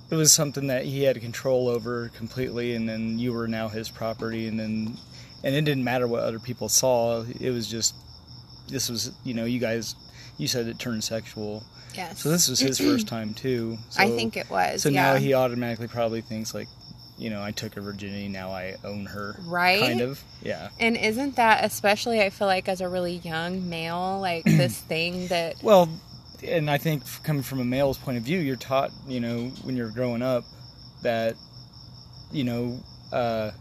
it 0.09 0.15
was 0.15 0.31
something 0.31 0.67
that 0.67 0.85
he 0.85 1.03
had 1.03 1.19
control 1.21 1.67
over 1.67 2.09
completely, 2.09 2.75
and 2.75 2.87
then 2.87 3.19
you 3.19 3.33
were 3.33 3.47
now 3.47 3.67
his 3.67 3.89
property, 3.89 4.47
and 4.47 4.59
then 4.59 4.97
and 5.43 5.55
it 5.55 5.61
didn't 5.61 5.83
matter 5.83 6.07
what 6.07 6.23
other 6.23 6.39
people 6.39 6.69
saw. 6.69 7.23
It 7.39 7.51
was 7.51 7.69
just 7.69 7.95
this 8.69 8.89
was 8.89 9.11
you 9.23 9.33
know 9.33 9.45
you 9.45 9.59
guys 9.59 9.95
you 10.37 10.47
said 10.47 10.67
it 10.67 10.79
turned 10.79 11.03
sexual, 11.03 11.63
yes. 11.93 12.21
so 12.21 12.29
this 12.29 12.47
was 12.49 12.59
his 12.59 12.77
first 12.89 13.07
time 13.07 13.33
too. 13.33 13.77
So, 13.89 14.03
I 14.03 14.09
think 14.09 14.37
it 14.37 14.49
was. 14.49 14.83
so. 14.83 14.89
yeah. 14.89 15.13
Now 15.13 15.15
he 15.19 15.33
automatically 15.33 15.87
probably 15.87 16.21
thinks 16.21 16.53
like, 16.53 16.67
you 17.17 17.29
know, 17.29 17.41
I 17.41 17.51
took 17.51 17.73
her 17.73 17.81
virginity, 17.81 18.27
now 18.27 18.51
I 18.51 18.75
own 18.83 19.05
her. 19.07 19.35
Right? 19.45 19.81
Kind 19.81 20.01
of. 20.01 20.23
Yeah. 20.41 20.69
And 20.79 20.95
isn't 20.95 21.35
that 21.37 21.63
especially 21.65 22.21
I 22.21 22.29
feel 22.29 22.47
like 22.47 22.69
as 22.69 22.81
a 22.81 22.87
really 22.87 23.15
young 23.17 23.69
male, 23.69 24.19
like 24.21 24.43
this 24.43 24.77
thing 24.89 25.27
that 25.27 25.55
Well, 25.63 25.89
and 26.43 26.69
I 26.69 26.77
think 26.77 27.03
coming 27.23 27.41
from 27.41 27.59
a 27.59 27.65
male's 27.65 27.97
point 27.97 28.17
of 28.17 28.23
view, 28.23 28.39
you're 28.39 28.55
taught, 28.55 28.91
you 29.07 29.19
know, 29.19 29.47
when 29.63 29.75
you're 29.75 29.89
growing 29.89 30.21
up, 30.21 30.43
that, 31.01 31.35
you 32.31 32.43
know, 32.43 32.79
uh, 33.11 33.51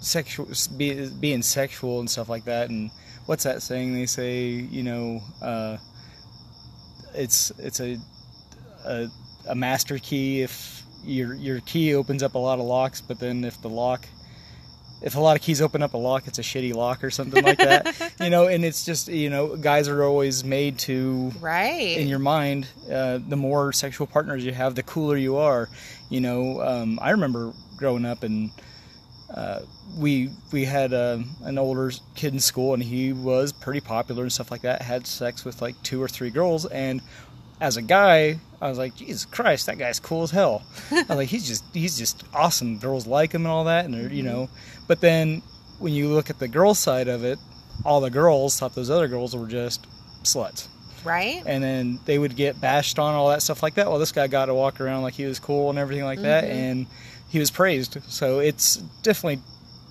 sexual 0.00 0.48
be, 0.76 1.08
being 1.20 1.42
sexual 1.42 2.00
and 2.00 2.08
stuff 2.08 2.28
like 2.28 2.44
that. 2.44 2.70
And 2.70 2.90
what's 3.26 3.44
that 3.44 3.62
saying? 3.62 3.94
They 3.94 4.06
say, 4.06 4.44
you 4.46 4.82
know, 4.82 5.20
uh, 5.42 5.78
it's 7.14 7.50
it's 7.58 7.80
a, 7.80 7.98
a 8.84 9.08
a 9.48 9.54
master 9.54 9.98
key 9.98 10.42
if 10.42 10.77
your 11.08 11.34
your 11.34 11.60
key 11.60 11.94
opens 11.94 12.22
up 12.22 12.34
a 12.34 12.38
lot 12.38 12.58
of 12.58 12.66
locks, 12.66 13.00
but 13.00 13.18
then 13.18 13.44
if 13.44 13.60
the 13.60 13.68
lock 13.68 14.06
if 15.00 15.14
a 15.14 15.20
lot 15.20 15.36
of 15.36 15.42
keys 15.42 15.62
open 15.62 15.82
up 15.82 15.94
a 15.94 15.96
lock, 15.96 16.26
it's 16.26 16.38
a 16.38 16.42
shitty 16.42 16.74
lock 16.74 17.04
or 17.04 17.10
something 17.10 17.44
like 17.44 17.58
that. 17.58 18.12
you 18.20 18.30
know, 18.30 18.48
and 18.48 18.64
it's 18.64 18.84
just 18.84 19.08
you 19.08 19.30
know, 19.30 19.56
guys 19.56 19.88
are 19.88 20.02
always 20.02 20.44
made 20.44 20.78
to 20.80 21.32
right. 21.40 21.96
in 21.96 22.08
your 22.08 22.18
mind, 22.18 22.66
uh, 22.90 23.18
the 23.28 23.36
more 23.36 23.72
sexual 23.72 24.06
partners 24.06 24.44
you 24.44 24.52
have, 24.52 24.74
the 24.74 24.82
cooler 24.82 25.16
you 25.16 25.36
are. 25.36 25.68
You 26.10 26.20
know, 26.20 26.60
um, 26.62 26.98
I 27.00 27.10
remember 27.10 27.52
growing 27.76 28.04
up 28.04 28.24
and 28.24 28.50
uh, 29.32 29.60
we 29.96 30.30
we 30.52 30.64
had 30.64 30.92
uh, 30.92 31.18
an 31.42 31.58
older 31.58 31.92
kid 32.14 32.32
in 32.32 32.40
school 32.40 32.74
and 32.74 32.82
he 32.82 33.12
was 33.12 33.52
pretty 33.52 33.80
popular 33.80 34.22
and 34.22 34.32
stuff 34.32 34.50
like 34.50 34.62
that. 34.62 34.82
Had 34.82 35.06
sex 35.06 35.44
with 35.44 35.62
like 35.62 35.80
two 35.82 36.02
or 36.02 36.08
three 36.08 36.30
girls, 36.30 36.66
and 36.66 37.02
as 37.60 37.76
a 37.76 37.82
guy, 37.82 38.38
I 38.60 38.68
was 38.68 38.78
like, 38.78 38.94
Jesus 38.96 39.24
Christ, 39.24 39.66
that 39.66 39.78
guy's 39.78 40.00
cool 40.00 40.22
as 40.22 40.30
hell. 40.30 40.62
I 40.90 41.04
was 41.08 41.08
like, 41.10 41.28
he's 41.28 41.46
just 41.46 41.64
he's 41.72 41.96
just 41.98 42.24
awesome. 42.34 42.78
Girls 42.78 43.06
like 43.06 43.32
him 43.32 43.42
and 43.42 43.52
all 43.52 43.64
that, 43.64 43.84
and 43.84 43.94
they're 43.94 44.12
you 44.12 44.22
know. 44.22 44.48
But 44.86 45.00
then 45.00 45.42
when 45.78 45.92
you 45.92 46.08
look 46.08 46.30
at 46.30 46.38
the 46.38 46.48
girl 46.48 46.74
side 46.74 47.08
of 47.08 47.24
it, 47.24 47.38
all 47.84 48.00
the 48.00 48.10
girls 48.10 48.58
thought 48.58 48.74
those 48.74 48.90
other 48.90 49.06
girls 49.08 49.34
were 49.36 49.46
just 49.46 49.86
sluts 50.24 50.66
right? 51.04 51.44
and 51.46 51.62
then 51.62 52.00
they 52.06 52.18
would 52.18 52.34
get 52.34 52.60
bashed 52.60 52.98
on 52.98 53.14
all 53.14 53.28
that 53.28 53.40
stuff 53.42 53.62
like 53.62 53.74
that. 53.74 53.88
Well, 53.88 54.00
this 54.00 54.10
guy 54.10 54.26
got 54.26 54.46
to 54.46 54.54
walk 54.54 54.80
around 54.80 55.02
like 55.02 55.14
he 55.14 55.24
was 55.24 55.38
cool 55.38 55.70
and 55.70 55.78
everything 55.78 56.04
like 56.04 56.20
that, 56.22 56.44
Mhm. 56.44 56.50
and 56.50 56.86
he 57.28 57.38
was 57.38 57.50
praised. 57.52 57.98
So 58.08 58.40
it's 58.40 58.76
definitely 59.02 59.40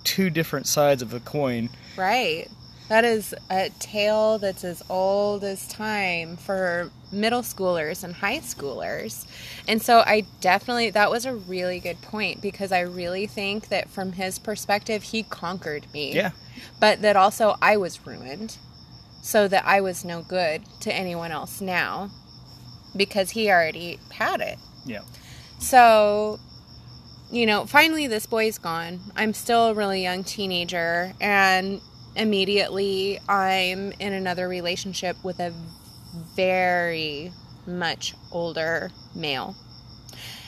two 0.03 0.29
different 0.29 0.67
sides 0.67 1.01
of 1.01 1.13
a 1.13 1.19
coin. 1.21 1.69
Right. 1.95 2.49
That 2.89 3.05
is 3.05 3.33
a 3.49 3.69
tale 3.79 4.37
that's 4.37 4.63
as 4.65 4.83
old 4.89 5.43
as 5.45 5.67
time 5.67 6.35
for 6.37 6.91
middle 7.11 7.41
schoolers 7.41 8.03
and 8.03 8.15
high 8.15 8.39
schoolers. 8.39 9.25
And 9.67 9.81
so 9.81 9.99
I 9.99 10.25
definitely, 10.41 10.89
that 10.91 11.11
was 11.11 11.25
a 11.25 11.35
really 11.35 11.79
good 11.79 12.01
point 12.01 12.41
because 12.41 12.71
I 12.71 12.81
really 12.81 13.27
think 13.27 13.69
that 13.69 13.89
from 13.89 14.13
his 14.13 14.39
perspective, 14.39 15.03
he 15.03 15.23
conquered 15.23 15.91
me. 15.93 16.15
Yeah, 16.15 16.31
But 16.79 17.01
that 17.01 17.15
also 17.15 17.55
I 17.61 17.77
was 17.77 18.05
ruined 18.05 18.57
so 19.21 19.47
that 19.47 19.65
I 19.65 19.81
was 19.81 20.05
no 20.05 20.21
good 20.21 20.63
to 20.81 20.93
anyone 20.93 21.31
else 21.31 21.61
now 21.61 22.11
because 22.95 23.31
he 23.31 23.49
already 23.49 23.99
had 24.13 24.41
it. 24.41 24.57
yeah, 24.85 25.01
So, 25.59 26.39
you 27.31 27.45
know, 27.45 27.65
finally 27.65 28.07
this 28.07 28.25
boy's 28.25 28.57
gone. 28.57 28.99
I'm 29.15 29.33
still 29.33 29.67
a 29.67 29.73
really 29.73 30.01
young 30.03 30.23
teenager, 30.23 31.13
and 31.19 31.81
immediately 32.15 33.19
I'm 33.27 33.91
in 33.99 34.13
another 34.13 34.47
relationship 34.47 35.23
with 35.23 35.39
a 35.39 35.53
very 36.35 37.33
much 37.65 38.15
older 38.31 38.91
male. 39.15 39.55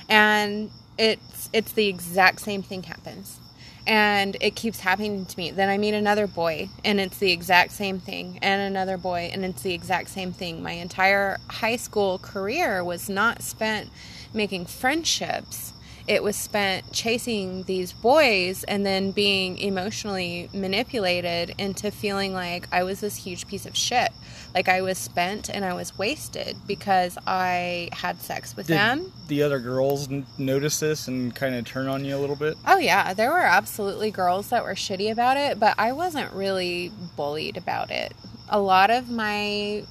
And 0.09 0.71
it's 0.97 1.49
it's 1.53 1.71
the 1.73 1.87
exact 1.87 2.41
same 2.41 2.63
thing 2.63 2.83
happens. 2.83 3.39
and 3.87 4.37
it 4.41 4.55
keeps 4.55 4.81
happening 4.81 5.25
to 5.25 5.37
me. 5.37 5.51
Then 5.51 5.69
I 5.69 5.77
meet 5.77 5.93
another 5.95 6.27
boy, 6.27 6.69
and 6.85 6.99
it's 6.99 7.17
the 7.17 7.31
exact 7.31 7.71
same 7.71 7.99
thing, 7.99 8.37
and 8.41 8.61
another 8.61 8.97
boy, 8.97 9.31
and 9.33 9.43
it's 9.45 9.63
the 9.63 9.73
exact 9.73 10.09
same 10.09 10.31
thing. 10.33 10.61
My 10.61 10.73
entire 10.73 11.39
high 11.49 11.77
school 11.77 12.19
career 12.19 12.83
was 12.83 13.09
not 13.09 13.41
spent 13.41 13.89
making 14.33 14.65
friendships. 14.67 15.73
It 16.07 16.23
was 16.23 16.35
spent 16.35 16.91
chasing 16.91 17.63
these 17.63 17.93
boys 17.93 18.63
and 18.65 18.85
then 18.85 19.11
being 19.11 19.57
emotionally 19.59 20.49
manipulated 20.53 21.55
into 21.57 21.91
feeling 21.91 22.33
like 22.33 22.67
I 22.71 22.83
was 22.83 22.99
this 23.01 23.17
huge 23.17 23.47
piece 23.47 23.65
of 23.65 23.75
shit. 23.77 24.11
Like 24.55 24.67
I 24.67 24.81
was 24.81 24.97
spent 24.97 25.49
and 25.49 25.63
I 25.63 25.73
was 25.73 25.97
wasted 25.97 26.55
because 26.67 27.17
I 27.27 27.89
had 27.93 28.19
sex 28.21 28.55
with 28.55 28.67
Did 28.67 28.77
them. 28.77 29.11
the 29.27 29.43
other 29.43 29.59
girls 29.59 30.09
n- 30.11 30.25
notice 30.37 30.79
this 30.79 31.07
and 31.07 31.35
kind 31.35 31.53
of 31.55 31.65
turn 31.65 31.87
on 31.87 32.03
you 32.03 32.15
a 32.15 32.19
little 32.19 32.35
bit? 32.35 32.57
Oh 32.65 32.77
yeah, 32.79 33.13
there 33.13 33.29
were 33.31 33.39
absolutely 33.39 34.09
girls 34.11 34.49
that 34.49 34.63
were 34.63 34.73
shitty 34.73 35.11
about 35.11 35.37
it, 35.37 35.59
but 35.59 35.75
I 35.77 35.91
wasn't 35.91 36.33
really 36.33 36.91
bullied 37.15 37.57
about 37.57 37.91
it. 37.91 38.13
A 38.49 38.59
lot 38.59 38.89
of 38.89 39.09
my 39.09 39.83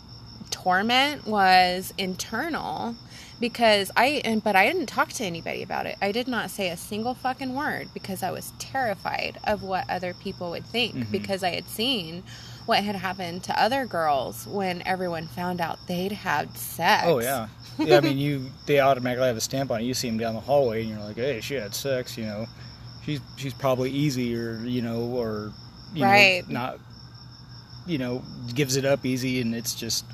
torment 0.50 1.26
was 1.26 1.92
internal 1.98 2.96
because 3.40 3.90
I 3.96 4.20
and 4.24 4.42
but 4.42 4.56
I 4.56 4.66
didn't 4.66 4.86
talk 4.86 5.10
to 5.14 5.24
anybody 5.24 5.62
about 5.62 5.86
it. 5.86 5.96
I 6.02 6.10
did 6.10 6.26
not 6.26 6.50
say 6.50 6.68
a 6.70 6.76
single 6.76 7.14
fucking 7.14 7.54
word 7.54 7.88
because 7.94 8.22
I 8.22 8.30
was 8.32 8.52
terrified 8.58 9.38
of 9.44 9.62
what 9.62 9.88
other 9.88 10.14
people 10.14 10.50
would 10.50 10.66
think 10.66 10.94
Mhm. 10.96 11.10
because 11.12 11.44
I 11.44 11.50
had 11.50 11.68
seen 11.68 12.24
what 12.68 12.84
had 12.84 12.96
happened 12.96 13.42
to 13.44 13.58
other 13.60 13.87
girls 13.87 14.46
when 14.46 14.82
everyone 14.87 15.26
found 15.26 15.58
out 15.60 15.78
they'd 15.87 16.12
had 16.12 16.56
sex. 16.58 17.02
Oh 17.06 17.18
yeah, 17.20 17.48
yeah. 17.78 17.96
I 17.96 18.00
mean, 18.00 18.18
you 18.18 18.50
they 18.66 18.78
automatically 18.78 19.26
have 19.26 19.37
a 19.38 19.40
stamp 19.40 19.70
on 19.70 19.80
it. 19.80 19.84
You 19.84 19.94
see 19.94 20.08
them 20.08 20.18
down 20.18 20.34
the 20.34 20.40
hallway, 20.40 20.82
and 20.82 20.90
you're 20.90 20.98
like, 21.00 21.16
hey, 21.16 21.40
she 21.40 21.54
had 21.54 21.75
sex. 21.75 22.18
You 22.18 22.26
know, 22.26 22.46
she's 23.04 23.20
she's 23.37 23.54
probably 23.54 23.90
easy, 23.90 24.37
or 24.37 24.60
you 24.64 24.82
know, 24.82 25.00
or 25.00 25.50
you 25.94 26.04
Right. 26.04 26.46
know, 26.46 26.52
not 26.52 26.78
you 27.87 27.96
know 27.96 28.22
gives 28.54 28.76
it 28.76 28.84
up 28.84 29.06
easy, 29.06 29.40
and 29.40 29.54
it's 29.54 29.75
just 29.75 30.04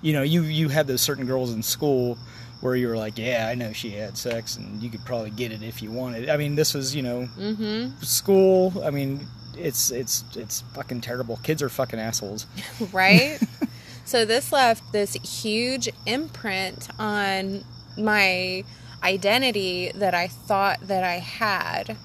you 0.00 0.14
know 0.14 0.22
you 0.22 0.42
you 0.42 0.70
had 0.70 0.86
those 0.86 1.02
certain 1.02 1.26
girls 1.26 1.52
in 1.52 1.62
school 1.62 2.16
where 2.62 2.76
you 2.76 2.88
were 2.88 2.96
like, 2.96 3.18
yeah, 3.18 3.46
I 3.50 3.54
know 3.54 3.72
she 3.72 3.90
had 3.90 4.16
sex, 4.16 4.56
and 4.56 4.82
you 4.82 4.88
could 4.90 5.04
probably 5.04 5.30
get 5.30 5.52
it 5.52 5.62
if 5.62 5.82
you 5.82 5.90
wanted. 5.90 6.30
I 6.30 6.36
mean, 6.38 6.54
this 6.54 6.72
was 6.72 6.94
you 6.96 7.02
know 7.02 7.28
Mm-hmm. 7.38 8.02
school. 8.02 8.82
I 8.82 8.88
mean, 8.90 9.26
it's 9.56 9.90
it's 9.90 10.24
it's 10.34 10.62
fucking 10.74 11.00
terrible. 11.00 11.38
Kids 11.38 11.62
are 11.62 11.68
fucking 11.68 11.98
assholes. 11.98 12.46
right? 12.92 13.38
so 14.04 14.24
this 14.24 14.52
left 14.52 14.92
this 14.92 15.14
huge 15.14 15.88
imprint 16.06 16.88
on 16.98 17.64
my 17.96 18.64
identity 19.02 19.90
that 19.94 20.14
I 20.14 20.28
thought 20.28 20.80
that 20.82 21.04
I 21.04 21.18
had 21.18 21.96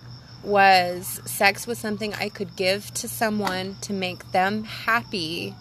was 0.44 1.22
sex 1.25 1.66
was 1.66 1.80
something 1.80 2.14
I 2.14 2.30
could 2.30 2.56
give 2.56 2.94
to 2.96 3.08
someone 3.08 3.75
to 3.82 3.94
make 3.94 4.32
them 4.32 4.64
happy 4.64 5.56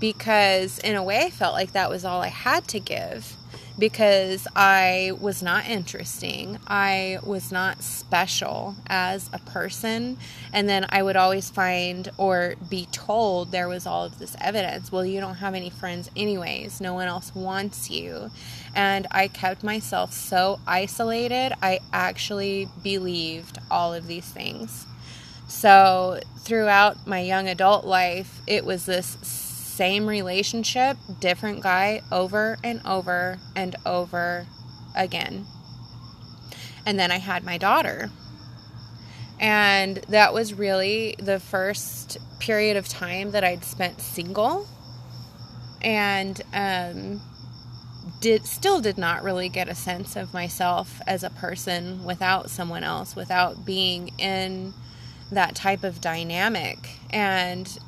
because 0.00 0.78
in 0.80 0.96
a 0.96 1.02
way 1.02 1.26
I 1.26 1.30
felt 1.30 1.54
like 1.54 1.72
that 1.72 1.88
was 1.88 2.04
all 2.04 2.20
I 2.20 2.28
had 2.28 2.66
to 2.68 2.80
give 2.80 3.36
because 3.82 4.46
I 4.54 5.10
was 5.20 5.42
not 5.42 5.68
interesting. 5.68 6.56
I 6.68 7.18
was 7.24 7.50
not 7.50 7.82
special 7.82 8.76
as 8.86 9.28
a 9.32 9.40
person. 9.40 10.18
And 10.52 10.68
then 10.68 10.86
I 10.90 11.02
would 11.02 11.16
always 11.16 11.50
find 11.50 12.08
or 12.16 12.54
be 12.70 12.86
told 12.92 13.50
there 13.50 13.66
was 13.66 13.84
all 13.84 14.04
of 14.04 14.20
this 14.20 14.36
evidence. 14.40 14.92
Well, 14.92 15.04
you 15.04 15.18
don't 15.18 15.34
have 15.34 15.56
any 15.56 15.68
friends, 15.68 16.12
anyways. 16.14 16.80
No 16.80 16.94
one 16.94 17.08
else 17.08 17.34
wants 17.34 17.90
you. 17.90 18.30
And 18.72 19.08
I 19.10 19.26
kept 19.26 19.64
myself 19.64 20.12
so 20.12 20.60
isolated, 20.64 21.52
I 21.60 21.80
actually 21.92 22.68
believed 22.84 23.58
all 23.68 23.94
of 23.94 24.06
these 24.06 24.26
things. 24.26 24.86
So, 25.48 26.20
throughout 26.38 27.04
my 27.06 27.18
young 27.18 27.48
adult 27.48 27.84
life, 27.84 28.42
it 28.46 28.64
was 28.64 28.86
this 28.86 29.18
same 29.72 30.06
relationship, 30.06 30.98
different 31.18 31.62
guy 31.62 32.02
over 32.12 32.58
and 32.62 32.80
over 32.84 33.38
and 33.56 33.74
over 33.86 34.46
again. 34.94 35.46
And 36.84 36.98
then 36.98 37.10
I 37.10 37.18
had 37.18 37.44
my 37.44 37.56
daughter. 37.58 38.10
And 39.40 39.96
that 40.08 40.34
was 40.34 40.54
really 40.54 41.16
the 41.18 41.40
first 41.40 42.18
period 42.38 42.76
of 42.76 42.86
time 42.86 43.30
that 43.30 43.44
I'd 43.44 43.64
spent 43.64 44.00
single 44.00 44.68
and 45.80 46.40
um, 46.52 47.20
did 48.20 48.46
still 48.46 48.80
did 48.80 48.98
not 48.98 49.24
really 49.24 49.48
get 49.48 49.68
a 49.68 49.74
sense 49.74 50.16
of 50.16 50.34
myself 50.34 51.00
as 51.06 51.24
a 51.24 51.30
person 51.30 52.04
without 52.04 52.50
someone 52.50 52.84
else, 52.84 53.16
without 53.16 53.64
being 53.64 54.08
in 54.18 54.74
that 55.30 55.54
type 55.54 55.82
of 55.82 56.00
dynamic. 56.00 56.90
And 57.10 57.78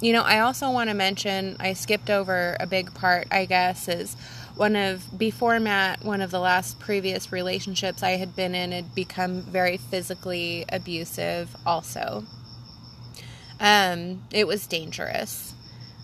you 0.00 0.12
know, 0.12 0.22
I 0.22 0.40
also 0.40 0.70
want 0.70 0.90
to 0.90 0.94
mention 0.94 1.56
I 1.58 1.72
skipped 1.72 2.10
over 2.10 2.56
a 2.60 2.66
big 2.66 2.92
part, 2.94 3.28
I 3.30 3.46
guess, 3.46 3.88
is 3.88 4.14
one 4.54 4.76
of 4.76 5.18
before 5.18 5.58
Matt, 5.60 6.04
one 6.04 6.20
of 6.20 6.30
the 6.30 6.40
last 6.40 6.78
previous 6.78 7.32
relationships 7.32 8.02
I 8.02 8.12
had 8.12 8.36
been 8.36 8.54
in 8.54 8.72
had 8.72 8.94
become 8.94 9.42
very 9.42 9.76
physically 9.76 10.64
abusive 10.70 11.56
also. 11.66 12.24
Um, 13.58 14.22
it 14.30 14.46
was 14.46 14.66
dangerous. 14.66 15.54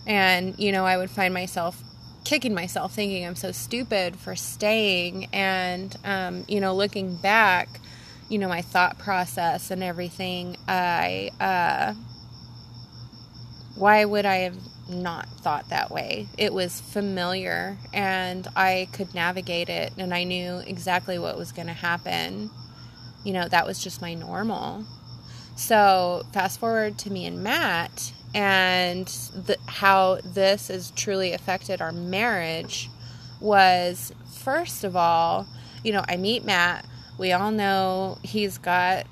And, 0.05 0.57
you 0.59 0.71
know, 0.71 0.85
I 0.85 0.97
would 0.97 1.09
find 1.09 1.33
myself 1.33 1.81
kicking 2.23 2.53
myself 2.53 2.93
thinking 2.93 3.25
I'm 3.25 3.35
so 3.35 3.51
stupid 3.51 4.15
for 4.15 4.35
staying 4.35 5.27
and 5.33 5.95
um, 6.05 6.45
you 6.47 6.61
know, 6.61 6.73
looking 6.73 7.15
back, 7.17 7.81
you 8.29 8.37
know, 8.37 8.47
my 8.47 8.61
thought 8.61 8.97
process 8.97 9.71
and 9.71 9.83
everything, 9.83 10.57
I 10.67 11.31
uh 11.39 11.93
why 13.75 14.05
would 14.05 14.25
I 14.25 14.37
have 14.37 14.57
not 14.87 15.27
thought 15.27 15.69
that 15.69 15.89
way? 15.89 16.27
It 16.37 16.53
was 16.53 16.79
familiar 16.79 17.77
and 17.93 18.47
I 18.55 18.87
could 18.93 19.13
navigate 19.15 19.69
it 19.69 19.93
and 19.97 20.13
I 20.13 20.23
knew 20.23 20.59
exactly 20.59 21.17
what 21.17 21.37
was 21.37 21.51
going 21.51 21.67
to 21.67 21.73
happen. 21.73 22.51
You 23.23 23.33
know, 23.33 23.47
that 23.47 23.65
was 23.65 23.83
just 23.83 24.01
my 24.01 24.13
normal. 24.13 24.85
So, 25.55 26.23
fast 26.33 26.59
forward 26.59 26.97
to 26.99 27.11
me 27.11 27.25
and 27.25 27.43
Matt 27.43 28.13
and 28.33 29.07
the, 29.07 29.57
how 29.67 30.19
this 30.23 30.67
has 30.67 30.91
truly 30.91 31.33
affected 31.33 31.81
our 31.81 31.91
marriage 31.91 32.89
was 33.39 34.11
first 34.25 34.83
of 34.83 34.95
all, 34.95 35.47
you 35.83 35.93
know, 35.93 36.03
I 36.07 36.17
meet 36.17 36.43
Matt. 36.43 36.85
We 37.17 37.31
all 37.31 37.51
know 37.51 38.17
he's 38.23 38.57
got 38.57 39.05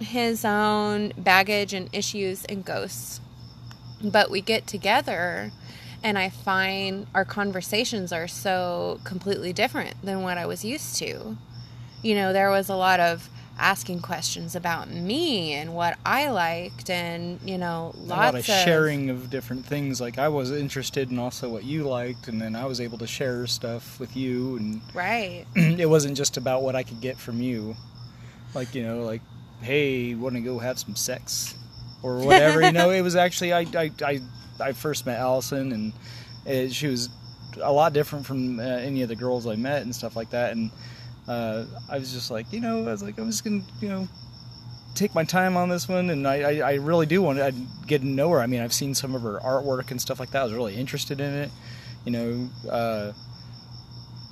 his 0.00 0.44
own 0.44 1.12
baggage 1.16 1.72
and 1.72 1.88
issues 1.92 2.44
and 2.44 2.64
ghosts 2.64 3.20
but 4.02 4.30
we 4.30 4.40
get 4.40 4.66
together 4.66 5.52
and 6.02 6.18
I 6.18 6.28
find 6.28 7.06
our 7.14 7.24
conversations 7.24 8.12
are 8.12 8.28
so 8.28 9.00
completely 9.04 9.52
different 9.52 10.00
than 10.02 10.22
what 10.22 10.38
I 10.38 10.46
was 10.46 10.64
used 10.64 10.96
to. 10.96 11.36
You 12.02 12.14
know, 12.14 12.32
there 12.32 12.50
was 12.50 12.68
a 12.68 12.76
lot 12.76 13.00
of 13.00 13.28
asking 13.58 14.00
questions 14.00 14.54
about 14.54 14.88
me 14.88 15.52
and 15.52 15.74
what 15.74 15.98
I 16.06 16.30
liked, 16.30 16.88
and 16.88 17.40
you 17.44 17.58
know, 17.58 17.92
a 17.96 17.98
lots 17.98 18.08
lot 18.08 18.34
of 18.36 18.44
sharing 18.44 19.10
of 19.10 19.30
different 19.30 19.66
things. 19.66 20.00
Like 20.00 20.18
I 20.18 20.28
was 20.28 20.52
interested 20.52 21.10
in 21.10 21.18
also 21.18 21.48
what 21.48 21.64
you 21.64 21.82
liked, 21.82 22.28
and 22.28 22.40
then 22.40 22.54
I 22.54 22.66
was 22.66 22.80
able 22.80 22.98
to 22.98 23.06
share 23.06 23.48
stuff 23.48 23.98
with 23.98 24.16
you, 24.16 24.56
and 24.56 24.80
Right. 24.94 25.44
it 25.56 25.90
wasn't 25.90 26.16
just 26.16 26.36
about 26.36 26.62
what 26.62 26.76
I 26.76 26.84
could 26.84 27.00
get 27.00 27.18
from 27.18 27.42
you. 27.42 27.74
Like 28.54 28.76
you 28.76 28.84
know, 28.84 29.00
like 29.00 29.22
hey, 29.60 30.14
want 30.14 30.36
to 30.36 30.40
go 30.40 30.60
have 30.60 30.78
some 30.78 30.94
sex 30.94 31.57
or 32.02 32.18
whatever. 32.18 32.62
you 32.62 32.72
know, 32.72 32.90
it 32.98 33.02
was 33.02 33.16
actually 33.16 33.52
I 33.52 33.60
I 33.74 33.90
I, 34.02 34.20
I 34.60 34.72
first 34.72 35.06
met 35.06 35.18
Allison, 35.18 35.72
and 35.72 35.92
uh 36.46 36.72
she 36.72 36.86
was 36.86 37.08
a 37.60 37.72
lot 37.72 37.92
different 37.92 38.26
from 38.26 38.60
uh, 38.60 38.62
any 38.62 39.02
of 39.02 39.08
the 39.08 39.16
girls 39.16 39.46
I 39.46 39.56
met 39.56 39.82
and 39.82 39.94
stuff 39.94 40.16
like 40.16 40.30
that, 40.30 40.52
and. 40.52 40.70
Uh, 41.26 41.66
I 41.90 41.98
was 41.98 42.10
just 42.10 42.30
like, 42.30 42.50
you 42.54 42.60
know, 42.60 42.88
I 42.88 42.90
was 42.90 43.02
like, 43.02 43.18
I'm 43.18 43.26
just 43.26 43.44
gonna, 43.44 43.60
you 43.82 43.90
know, 43.90 44.08
take 44.94 45.14
my 45.14 45.24
time 45.24 45.56
on 45.56 45.68
this 45.68 45.88
one, 45.88 46.10
and 46.10 46.26
I, 46.26 46.36
I, 46.40 46.70
I 46.70 46.74
really 46.74 47.06
do 47.06 47.22
want 47.22 47.38
to 47.38 47.54
get 47.86 48.00
to 48.00 48.06
know 48.06 48.30
her. 48.30 48.40
I 48.40 48.46
mean, 48.46 48.60
I've 48.60 48.72
seen 48.72 48.94
some 48.94 49.14
of 49.14 49.22
her 49.22 49.38
artwork 49.44 49.90
and 49.90 50.00
stuff 50.00 50.18
like 50.18 50.30
that. 50.30 50.40
I 50.40 50.44
was 50.44 50.52
really 50.52 50.74
interested 50.74 51.20
in 51.20 51.32
it. 51.34 51.50
You 52.04 52.12
know, 52.12 52.48
uh, 52.70 53.12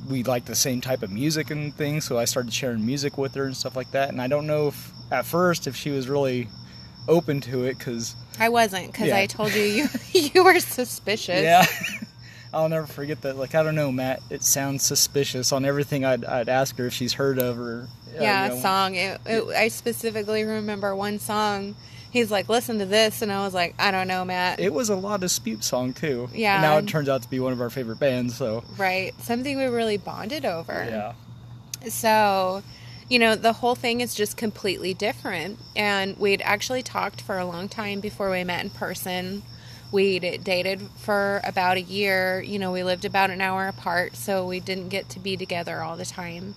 we 0.08 0.22
like 0.22 0.44
the 0.44 0.54
same 0.54 0.80
type 0.80 1.02
of 1.02 1.10
music 1.10 1.50
and 1.50 1.74
things, 1.74 2.04
so 2.04 2.18
I 2.18 2.24
started 2.24 2.52
sharing 2.52 2.84
music 2.84 3.16
with 3.16 3.34
her 3.34 3.44
and 3.44 3.56
stuff 3.56 3.76
like 3.76 3.90
that. 3.92 4.08
And 4.08 4.20
I 4.20 4.26
don't 4.26 4.46
know 4.46 4.68
if 4.68 4.92
at 5.10 5.24
first 5.24 5.66
if 5.66 5.76
she 5.76 5.90
was 5.90 6.08
really 6.08 6.48
open 7.08 7.40
to 7.42 7.64
it 7.64 7.78
because 7.78 8.14
I 8.38 8.48
wasn't 8.48 8.92
because 8.92 9.08
Yeah. 9.08 9.16
I 9.18 9.26
told 9.26 9.54
you 9.54 9.62
you 9.62 9.88
you 10.34 10.44
were 10.44 10.60
suspicious. 10.60 11.42
yeah. 11.42 11.66
I'll 12.54 12.68
never 12.68 12.86
forget 12.86 13.20
that. 13.22 13.36
Like 13.36 13.54
I 13.54 13.62
don't 13.62 13.74
know, 13.74 13.92
Matt. 13.92 14.22
It 14.30 14.42
sounds 14.42 14.82
suspicious 14.82 15.52
on 15.52 15.64
everything 15.64 16.04
I'd, 16.04 16.24
I'd 16.24 16.48
ask 16.48 16.76
her 16.78 16.86
if 16.86 16.92
she's 16.94 17.12
heard 17.14 17.38
of 17.38 17.58
or 17.58 17.88
uh, 18.16 18.22
Yeah, 18.22 18.44
you 18.48 18.54
know, 18.54 18.60
song. 18.60 18.94
It, 18.94 19.20
it, 19.26 19.44
I 19.54 19.68
specifically 19.68 20.44
remember 20.44 20.94
one 20.96 21.18
song. 21.18 21.74
He's 22.12 22.30
like, 22.30 22.48
"Listen 22.48 22.78
to 22.78 22.86
this," 22.86 23.20
and 23.20 23.30
I 23.30 23.44
was 23.44 23.52
like, 23.52 23.74
"I 23.78 23.90
don't 23.90 24.08
know, 24.08 24.24
Matt." 24.24 24.58
It 24.58 24.72
was 24.72 24.88
a 24.88 24.94
La 24.96 25.18
Dispute 25.18 25.62
song 25.64 25.92
too. 25.92 26.30
Yeah. 26.32 26.54
And 26.54 26.62
now 26.62 26.78
it 26.78 26.86
turns 26.88 27.10
out 27.10 27.20
to 27.22 27.28
be 27.28 27.40
one 27.40 27.52
of 27.52 27.60
our 27.60 27.68
favorite 27.68 27.98
bands. 27.98 28.36
So 28.36 28.64
right? 28.78 29.12
Something 29.20 29.58
we 29.58 29.64
really 29.64 29.98
bonded 29.98 30.46
over. 30.46 30.86
yeah. 30.88 31.12
So, 31.90 32.62
you 33.08 33.18
know, 33.18 33.36
the 33.36 33.52
whole 33.54 33.74
thing 33.74 34.00
is 34.00 34.14
just 34.14 34.36
completely 34.36 34.92
different. 34.92 35.58
And 35.76 36.16
we'd 36.16 36.42
actually 36.42 36.82
talked 36.82 37.20
for 37.20 37.38
a 37.38 37.44
long 37.44 37.68
time 37.68 38.00
before 38.00 38.30
we 38.30 38.42
met 38.44 38.64
in 38.64 38.70
person. 38.70 39.42
We'd 39.92 40.42
dated 40.42 40.80
for 40.96 41.40
about 41.44 41.76
a 41.76 41.82
year. 41.82 42.40
You 42.40 42.58
know, 42.58 42.72
we 42.72 42.82
lived 42.82 43.04
about 43.04 43.30
an 43.30 43.40
hour 43.40 43.68
apart, 43.68 44.16
so 44.16 44.46
we 44.46 44.58
didn't 44.58 44.88
get 44.88 45.08
to 45.10 45.20
be 45.20 45.36
together 45.36 45.80
all 45.80 45.96
the 45.96 46.04
time. 46.04 46.54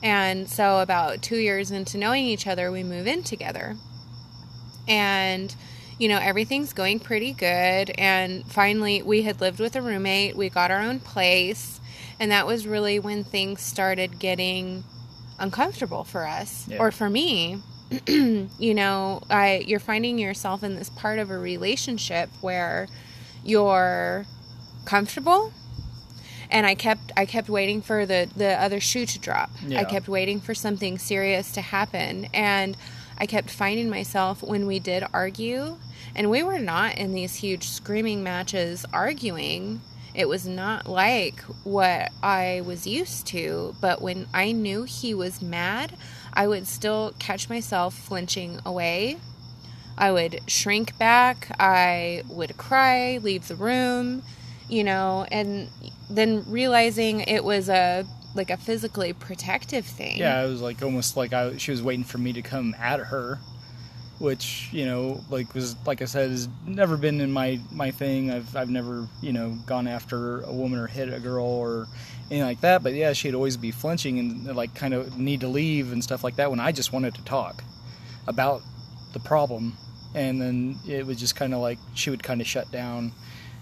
And 0.00 0.48
so, 0.48 0.78
about 0.78 1.22
two 1.22 1.38
years 1.38 1.72
into 1.72 1.98
knowing 1.98 2.24
each 2.24 2.46
other, 2.46 2.70
we 2.70 2.84
move 2.84 3.08
in 3.08 3.24
together. 3.24 3.76
And, 4.86 5.52
you 5.98 6.08
know, 6.08 6.18
everything's 6.18 6.72
going 6.72 7.00
pretty 7.00 7.32
good. 7.32 7.90
And 7.98 8.46
finally, 8.46 9.02
we 9.02 9.22
had 9.22 9.40
lived 9.40 9.58
with 9.58 9.74
a 9.74 9.82
roommate, 9.82 10.36
we 10.36 10.48
got 10.48 10.70
our 10.70 10.80
own 10.80 11.00
place. 11.00 11.80
And 12.20 12.30
that 12.30 12.46
was 12.46 12.64
really 12.64 13.00
when 13.00 13.24
things 13.24 13.60
started 13.60 14.20
getting 14.20 14.84
uncomfortable 15.38 16.04
for 16.04 16.26
us 16.26 16.66
Yeah. 16.68 16.78
or 16.78 16.90
for 16.90 17.08
me. 17.10 17.62
you 18.06 18.74
know, 18.74 19.22
I 19.30 19.64
you're 19.66 19.80
finding 19.80 20.18
yourself 20.18 20.62
in 20.62 20.74
this 20.76 20.90
part 20.90 21.18
of 21.18 21.30
a 21.30 21.38
relationship 21.38 22.28
where 22.42 22.86
you're 23.44 24.26
comfortable 24.84 25.52
and 26.50 26.66
I 26.66 26.74
kept 26.74 27.12
I 27.16 27.24
kept 27.24 27.48
waiting 27.48 27.80
for 27.82 28.04
the 28.04 28.28
the 28.36 28.60
other 28.60 28.80
shoe 28.80 29.06
to 29.06 29.18
drop. 29.18 29.50
Yeah. 29.66 29.80
I 29.80 29.84
kept 29.84 30.08
waiting 30.08 30.40
for 30.40 30.54
something 30.54 30.98
serious 30.98 31.50
to 31.52 31.60
happen 31.62 32.26
and 32.34 32.76
I 33.18 33.26
kept 33.26 33.50
finding 33.50 33.88
myself 33.90 34.42
when 34.42 34.66
we 34.66 34.78
did 34.78 35.02
argue 35.12 35.76
and 36.14 36.30
we 36.30 36.42
were 36.42 36.58
not 36.58 36.96
in 36.98 37.12
these 37.14 37.36
huge 37.36 37.68
screaming 37.68 38.22
matches 38.22 38.84
arguing. 38.92 39.80
It 40.18 40.28
was 40.28 40.48
not 40.48 40.88
like 40.88 41.40
what 41.62 42.10
I 42.24 42.62
was 42.66 42.88
used 42.88 43.28
to, 43.28 43.76
but 43.80 44.02
when 44.02 44.26
I 44.34 44.50
knew 44.50 44.82
he 44.82 45.14
was 45.14 45.40
mad, 45.40 45.94
I 46.32 46.48
would 46.48 46.66
still 46.66 47.14
catch 47.20 47.48
myself 47.48 47.94
flinching 47.94 48.58
away. 48.66 49.18
I 49.96 50.10
would 50.10 50.40
shrink 50.48 50.98
back, 50.98 51.54
I 51.60 52.24
would 52.28 52.56
cry, 52.56 53.18
leave 53.18 53.46
the 53.46 53.54
room, 53.54 54.24
you 54.68 54.82
know, 54.82 55.24
and 55.30 55.68
then 56.10 56.44
realizing 56.48 57.20
it 57.20 57.44
was 57.44 57.68
a 57.68 58.04
like 58.34 58.50
a 58.50 58.56
physically 58.56 59.12
protective 59.12 59.86
thing. 59.86 60.18
Yeah, 60.18 60.44
it 60.44 60.48
was 60.48 60.60
like 60.60 60.82
almost 60.82 61.16
like 61.16 61.32
I 61.32 61.56
she 61.58 61.70
was 61.70 61.80
waiting 61.80 62.04
for 62.04 62.18
me 62.18 62.32
to 62.32 62.42
come 62.42 62.74
at 62.76 62.98
her, 62.98 63.38
which 64.18 64.68
you 64.72 64.84
know 64.84 65.22
like 65.30 65.54
was 65.54 65.76
like 65.86 66.02
I 66.02 66.06
said 66.06 66.30
has 66.30 66.48
never 66.66 66.96
been 66.96 67.20
in 67.20 67.30
my 67.32 67.60
my 67.70 67.90
thing. 67.90 68.30
I've 68.30 68.54
I've 68.56 68.70
never 68.70 69.06
you 69.22 69.32
know 69.32 69.56
gone 69.66 69.86
after 69.86 70.40
a 70.42 70.52
woman 70.52 70.78
or 70.78 70.86
hit 70.86 71.12
a 71.12 71.20
girl 71.20 71.46
or 71.46 71.86
anything 72.30 72.46
like 72.46 72.60
that. 72.62 72.82
But 72.82 72.94
yeah, 72.94 73.12
she'd 73.12 73.34
always 73.34 73.56
be 73.56 73.70
flinching 73.70 74.18
and 74.18 74.56
like 74.56 74.74
kind 74.74 74.94
of 74.94 75.18
need 75.18 75.40
to 75.40 75.48
leave 75.48 75.92
and 75.92 76.02
stuff 76.02 76.24
like 76.24 76.36
that 76.36 76.50
when 76.50 76.60
I 76.60 76.72
just 76.72 76.92
wanted 76.92 77.14
to 77.14 77.24
talk 77.24 77.62
about 78.26 78.62
the 79.12 79.20
problem, 79.20 79.76
and 80.14 80.40
then 80.40 80.78
it 80.86 81.06
was 81.06 81.18
just 81.18 81.36
kind 81.36 81.54
of 81.54 81.60
like 81.60 81.78
she 81.94 82.10
would 82.10 82.22
kind 82.22 82.40
of 82.40 82.46
shut 82.46 82.70
down. 82.70 83.12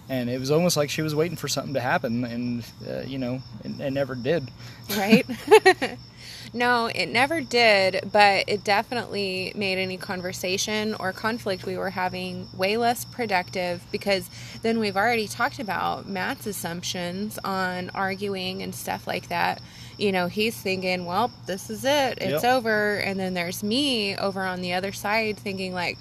And 0.09 0.29
it 0.29 0.39
was 0.39 0.51
almost 0.51 0.77
like 0.77 0.89
she 0.89 1.01
was 1.01 1.13
waiting 1.13 1.35
for 1.35 1.49
something 1.49 1.73
to 1.73 1.81
happen, 1.81 2.23
and 2.23 2.65
uh, 2.89 3.01
you 3.01 3.17
know, 3.17 3.41
it, 3.65 3.79
it 3.81 3.91
never 3.91 4.15
did. 4.15 4.49
right? 4.97 5.25
no, 6.53 6.87
it 6.87 7.07
never 7.07 7.41
did, 7.41 8.09
but 8.11 8.45
it 8.47 8.63
definitely 8.63 9.51
made 9.55 9.77
any 9.77 9.97
conversation 9.97 10.95
or 10.95 11.13
conflict 11.13 11.65
we 11.65 11.77
were 11.77 11.91
having 11.91 12.47
way 12.55 12.77
less 12.77 13.05
productive 13.05 13.85
because 13.91 14.29
then 14.61 14.79
we've 14.79 14.97
already 14.97 15.27
talked 15.27 15.59
about 15.59 16.07
Matt's 16.07 16.47
assumptions 16.47 17.39
on 17.43 17.89
arguing 17.91 18.61
and 18.63 18.73
stuff 18.75 19.07
like 19.07 19.29
that. 19.29 19.61
You 19.97 20.11
know, 20.11 20.27
he's 20.27 20.55
thinking, 20.55 21.05
well, 21.05 21.31
this 21.45 21.69
is 21.69 21.83
it, 21.85 22.19
it's 22.21 22.43
Yep. 22.43 22.43
over. 22.43 22.97
And 22.97 23.19
then 23.19 23.33
there's 23.33 23.63
me 23.63 24.15
over 24.17 24.43
on 24.43 24.61
the 24.61 24.73
other 24.73 24.91
side 24.91 25.37
thinking, 25.37 25.73
like, 25.73 25.97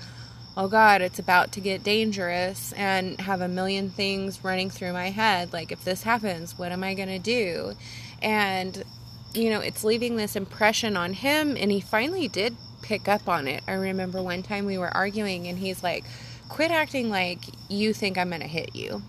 oh 0.57 0.69
God, 0.69 1.03
it's 1.03 1.19
about 1.19 1.53
to 1.53 1.61
get 1.61 1.83
dangerous 1.83 2.73
and 2.73 3.21
have 3.21 3.41
a 3.41 3.49
million 3.49 3.91
things 3.91 4.43
running 4.45 4.71
through 4.71 4.93
my 4.93 5.11
head. 5.11 5.53
Like, 5.53 5.73
if 5.73 5.85
this 5.85 6.03
happens, 6.05 6.59
what 6.59 6.73
am 6.73 6.83
I 6.85 6.95
going 6.95 7.09
to 7.09 7.19
do? 7.19 7.75
And, 8.23 8.85
you 9.37 9.51
know, 9.51 9.61
it's 9.61 9.85
leaving 9.85 10.17
this 10.17 10.37
impression 10.37 10.97
on 10.97 11.15
him. 11.15 11.57
And 11.59 11.73
he 11.73 11.81
finally 11.81 12.29
did 12.29 12.57
pick 12.83 13.09
up 13.09 13.29
on 13.29 13.49
it. 13.49 13.65
I 13.69 13.75
remember 13.75 14.23
one 14.23 14.43
time 14.45 14.67
we 14.67 14.79
were 14.79 14.97
arguing 14.97 15.49
and 15.49 15.59
he's 15.59 15.83
like, 15.85 16.07
quit 16.49 16.73
acting 16.73 17.11
like 17.11 17.47
you 17.71 17.95
think 17.95 18.19
I'm 18.19 18.31
going 18.31 18.43
to 18.43 18.49
hit 18.49 18.77
you. 18.77 19.03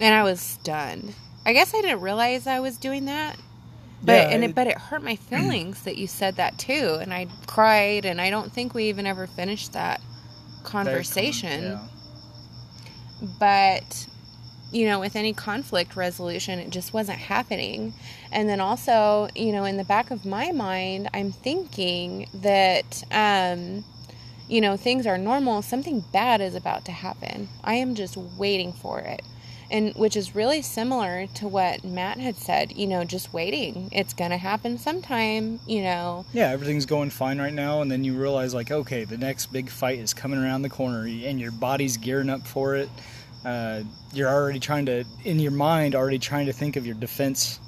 And 0.00 0.14
I 0.14 0.24
was 0.24 0.40
stunned. 0.40 1.14
I 1.46 1.52
guess 1.54 1.74
I 1.74 1.82
didn't 1.82 2.02
realize 2.02 2.46
I 2.46 2.60
was 2.60 2.78
doing 2.78 3.06
that. 3.06 3.38
But 4.02 4.12
Yeah, 4.12 4.30
and 4.30 4.44
it, 4.44 4.50
it- 4.50 4.54
but 4.54 4.66
it 4.68 4.78
hurt 4.78 5.02
my 5.02 5.16
feelings 5.16 5.82
that 5.84 5.98
you 5.98 6.06
said 6.06 6.36
that 6.36 6.58
too, 6.58 6.98
and 7.00 7.14
I 7.14 7.28
cried, 7.46 8.04
and 8.06 8.20
I 8.20 8.30
don't 8.30 8.52
think 8.52 8.74
we 8.74 8.84
even 8.88 9.06
ever 9.06 9.26
finished 9.26 9.72
that 9.74 10.00
conversation. 10.64 11.62
Yeah. 11.62 11.88
But 13.22 14.08
you 14.72 14.86
know, 14.86 15.00
with 15.00 15.16
any 15.16 15.32
conflict 15.32 15.96
resolution, 15.96 16.58
it 16.58 16.70
just 16.70 16.92
wasn't 16.92 17.18
happening. 17.18 17.92
And 18.30 18.48
then 18.48 18.60
also, 18.60 19.28
you 19.34 19.52
know, 19.52 19.64
in 19.64 19.76
the 19.76 19.84
back 19.84 20.10
of 20.10 20.24
my 20.24 20.52
mind, 20.52 21.08
I'm 21.12 21.32
thinking 21.32 22.28
that, 22.34 23.02
um, 23.10 23.84
you 24.48 24.60
know, 24.60 24.76
things 24.76 25.06
are 25.06 25.18
normal. 25.18 25.62
Something 25.62 26.04
bad 26.12 26.40
is 26.40 26.54
about 26.54 26.84
to 26.86 26.92
happen. 26.92 27.48
I 27.64 27.74
am 27.74 27.94
just 27.94 28.16
waiting 28.16 28.72
for 28.72 29.00
it. 29.00 29.22
And 29.72 29.94
which 29.94 30.16
is 30.16 30.34
really 30.34 30.62
similar 30.62 31.28
to 31.34 31.46
what 31.46 31.84
Matt 31.84 32.18
had 32.18 32.34
said, 32.34 32.72
you 32.72 32.88
know, 32.88 33.04
just 33.04 33.32
waiting. 33.32 33.88
It's 33.92 34.12
going 34.12 34.32
to 34.32 34.36
happen 34.36 34.78
sometime, 34.78 35.60
you 35.64 35.82
know. 35.82 36.26
Yeah, 36.32 36.48
everything's 36.48 36.86
going 36.86 37.10
fine 37.10 37.38
right 37.38 37.52
now, 37.52 37.80
and 37.80 37.88
then 37.88 38.02
you 38.02 38.14
realize, 38.14 38.52
like, 38.52 38.72
okay, 38.72 39.04
the 39.04 39.16
next 39.16 39.52
big 39.52 39.70
fight 39.70 40.00
is 40.00 40.12
coming 40.12 40.40
around 40.40 40.62
the 40.62 40.70
corner, 40.70 41.06
and 41.06 41.40
your 41.40 41.52
body's 41.52 41.96
gearing 41.98 42.30
up 42.30 42.44
for 42.48 42.74
it. 42.74 42.88
Uh, 43.44 43.82
you're 44.12 44.28
already 44.28 44.60
trying 44.60 44.86
to, 44.86 45.04
in 45.24 45.38
your 45.38 45.52
mind, 45.52 45.94
already 45.94 46.18
trying 46.18 46.46
to 46.46 46.52
think 46.52 46.76
of 46.76 46.84
your 46.86 46.94
defense 46.94 47.58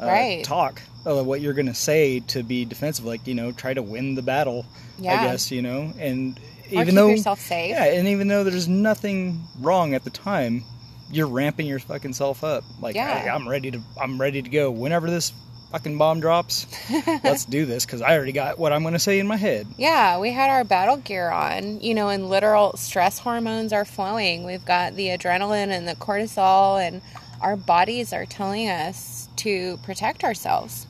uh, 0.00 0.06
Right. 0.06 0.44
talk, 0.44 0.80
of 1.04 1.26
what 1.26 1.40
you're 1.40 1.52
going 1.54 1.66
to 1.66 1.74
say 1.74 2.20
to 2.28 2.42
be 2.42 2.64
defensive, 2.64 3.04
like, 3.04 3.26
you 3.26 3.34
know, 3.34 3.52
try 3.52 3.74
to 3.74 3.82
win 3.82 4.14
the 4.14 4.22
battle, 4.22 4.64
Yeah. 4.98 5.20
I 5.20 5.24
guess, 5.26 5.50
you 5.50 5.62
know, 5.62 5.92
and 5.98 6.38
Or 6.72 6.82
even 6.82 6.94
though. 6.94 7.08
yourself 7.08 7.40
safe. 7.40 7.70
Yeah, 7.70 7.84
and 7.84 8.06
even 8.08 8.28
though 8.28 8.44
there's 8.44 8.68
nothing 8.68 9.40
wrong 9.58 9.94
at 9.94 10.04
the 10.04 10.10
time, 10.10 10.64
you're 11.10 11.26
ramping 11.26 11.66
your 11.66 11.80
fucking 11.80 12.12
self 12.12 12.44
up. 12.44 12.62
Like, 12.80 12.94
Yeah. 12.94 13.18
"Hey, 13.22 13.28
I'm 13.28 13.48
ready 13.48 13.70
to, 13.72 13.80
I'm 14.00 14.20
ready 14.20 14.40
to 14.42 14.48
go. 14.48 14.70
Whenever 14.70 15.10
this 15.10 15.32
fucking 15.70 15.96
bomb 15.98 16.20
drops, 16.20 16.66
let's 17.24 17.44
do 17.44 17.64
this 17.64 17.86
because 17.86 18.02
I 18.02 18.16
already 18.16 18.32
got 18.32 18.58
what 18.58 18.72
I'm 18.72 18.82
going 18.82 18.94
to 18.94 18.98
say 18.98 19.18
in 19.18 19.26
my 19.26 19.36
head. 19.36 19.66
Yeah, 19.78 20.18
we 20.18 20.32
had 20.32 20.50
our 20.50 20.64
battle 20.64 20.96
gear 20.96 21.30
on, 21.30 21.80
you 21.80 21.94
know, 21.94 22.08
and 22.08 22.28
literal 22.28 22.76
stress 22.76 23.18
hormones 23.18 23.72
are 23.72 23.84
flowing. 23.84 24.44
We've 24.44 24.64
got 24.64 24.94
the 24.94 25.08
adrenaline 25.08 25.68
and 25.68 25.86
the 25.86 25.94
cortisol, 25.94 26.84
and 26.84 27.02
our 27.40 27.56
bodies 27.56 28.12
are 28.12 28.26
telling 28.26 28.68
us 28.68 29.28
to 29.36 29.78
protect 29.78 30.24
ourselves. 30.24 30.86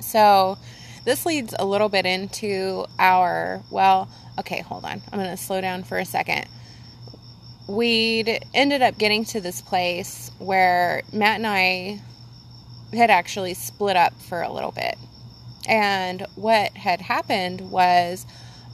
So, 0.00 0.58
this 1.04 1.24
leads 1.24 1.54
a 1.58 1.64
little 1.64 1.88
bit 1.88 2.04
into 2.04 2.84
our, 2.98 3.62
well, 3.70 4.08
okay, 4.38 4.60
hold 4.60 4.84
on. 4.84 5.02
I'm 5.10 5.18
going 5.18 5.30
to 5.30 5.36
slow 5.36 5.60
down 5.60 5.82
for 5.82 5.98
a 5.98 6.04
second. 6.04 6.46
We'd 7.66 8.44
ended 8.52 8.82
up 8.82 8.98
getting 8.98 9.24
to 9.26 9.40
this 9.40 9.62
place 9.62 10.30
where 10.38 11.02
Matt 11.12 11.36
and 11.36 11.46
I 11.46 12.00
had 12.92 13.10
actually 13.10 13.54
split 13.54 13.96
up 13.96 14.20
for 14.20 14.42
a 14.42 14.52
little 14.52 14.72
bit. 14.72 14.96
And 15.68 16.26
what 16.36 16.76
had 16.76 17.00
happened 17.00 17.70
was 17.70 18.26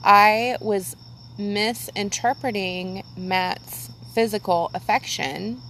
I 0.03 0.57
was 0.61 0.95
misinterpreting 1.37 3.03
Matt's 3.15 3.91
physical 4.13 4.71
affection. 4.73 5.61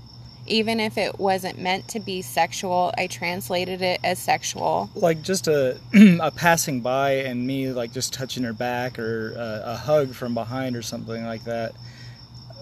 Even 0.45 0.79
if 0.79 0.97
it 0.97 1.19
wasn't 1.19 1.59
meant 1.59 1.89
to 1.89 1.99
be 1.99 2.21
sexual, 2.21 2.93
I 2.97 3.07
translated 3.07 3.81
it 3.81 3.99
as 4.03 4.17
sexual. 4.17 4.89
Like 4.95 5.21
just 5.21 5.47
a 5.49 5.77
a 6.21 6.31
passing 6.31 6.79
by 6.79 7.15
and 7.15 7.45
me 7.45 7.71
like 7.73 7.91
just 7.91 8.13
touching 8.13 8.43
her 8.43 8.53
back 8.53 8.97
or 8.97 9.33
a, 9.33 9.61
a 9.65 9.75
hug 9.75 10.13
from 10.13 10.33
behind 10.33 10.77
or 10.77 10.81
something 10.81 11.25
like 11.25 11.43
that. 11.43 11.73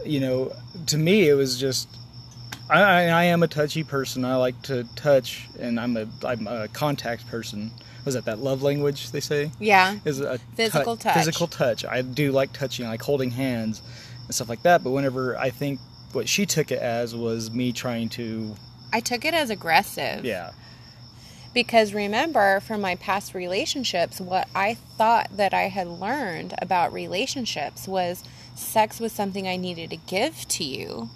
You 0.04 0.20
know, 0.20 0.54
to 0.88 0.98
me 0.98 1.30
it 1.30 1.36
was 1.36 1.60
just. 1.60 1.88
I, 2.70 2.82
I 3.06 3.24
am 3.26 3.44
a 3.44 3.48
touchy 3.48 3.84
person. 3.84 4.26
I 4.26 4.36
like 4.38 4.60
to 4.64 4.86
touch, 4.96 5.48
and 5.60 5.80
I'm 5.80 5.96
a 5.98 6.08
I'm 6.24 6.48
a 6.48 6.68
contact 6.70 7.28
person. 7.28 7.72
Was 8.06 8.14
that 8.14 8.26
that 8.26 8.40
love 8.40 8.62
language 8.62 9.12
they 9.12 9.20
say? 9.20 9.52
Yeah. 9.60 9.98
is 10.06 10.20
a 10.22 10.38
Physical 10.56 10.96
touch. 10.96 11.16
Physical 11.16 11.48
touch. 11.48 11.86
I 11.86 12.02
do 12.04 12.32
like 12.32 12.54
touching, 12.54 12.86
like 12.86 13.02
holding 13.02 13.32
hands 13.32 13.82
and 14.26 14.34
stuff 14.36 14.50
like 14.50 14.62
that. 14.64 14.84
But 14.84 14.92
whenever 14.92 15.38
I 15.38 15.50
think 15.50 15.80
what 16.14 16.30
she 16.30 16.46
took 16.46 16.72
it 16.72 16.80
as 16.80 17.16
was 17.16 17.52
me 17.52 17.72
trying 17.72 18.10
to, 18.10 18.56
I 18.94 19.00
took 19.00 19.26
it 19.26 19.34
as 19.34 19.50
aggressive. 19.50 20.24
yeah, 20.24 20.52
Because 21.54 21.94
remember 21.94 22.60
from 22.60 22.80
my 22.82 22.96
past 22.96 23.34
relationships, 23.34 24.22
what 24.22 24.48
I 24.56 24.76
thought 24.76 25.36
that 25.36 25.54
I 25.54 25.64
had 25.70 25.88
learned 25.88 26.54
about 26.62 26.94
relationships 26.94 27.88
was 27.88 28.24
sex 28.56 29.00
was 29.00 29.12
something 29.12 29.48
I 29.48 29.58
needed 29.58 29.90
to 29.90 29.98
give 29.98 30.48
to 30.50 30.64
you. 30.64 31.10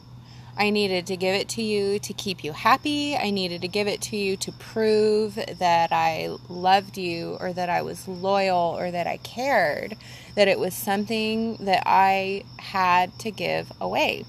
I 0.60 0.72
needed 0.72 1.08
to 1.08 1.16
give 1.16 1.34
it 1.36 1.48
to 1.50 1.62
you 1.62 2.00
to 2.00 2.12
keep 2.12 2.44
you 2.44 2.52
happy. 2.52 3.16
I 3.16 3.30
needed 3.30 3.62
to 3.62 3.70
give 3.70 3.88
it 3.88 4.02
to 4.02 4.18
you 4.18 4.36
to 4.38 4.52
prove 4.52 5.36
that 5.36 5.94
I 5.94 6.36
loved 6.50 6.98
you 6.98 7.38
or 7.40 7.54
that 7.54 7.70
I 7.70 7.82
was 7.82 8.10
loyal 8.10 8.76
or 8.78 8.92
that 8.92 9.08
I 9.08 9.18
cared, 9.18 9.96
that 10.36 10.50
it 10.50 10.60
was 10.60 10.74
something 10.74 11.56
that 11.62 11.84
I 11.86 12.44
had 12.58 13.18
to 13.20 13.32
give 13.32 13.72
away. 13.80 14.26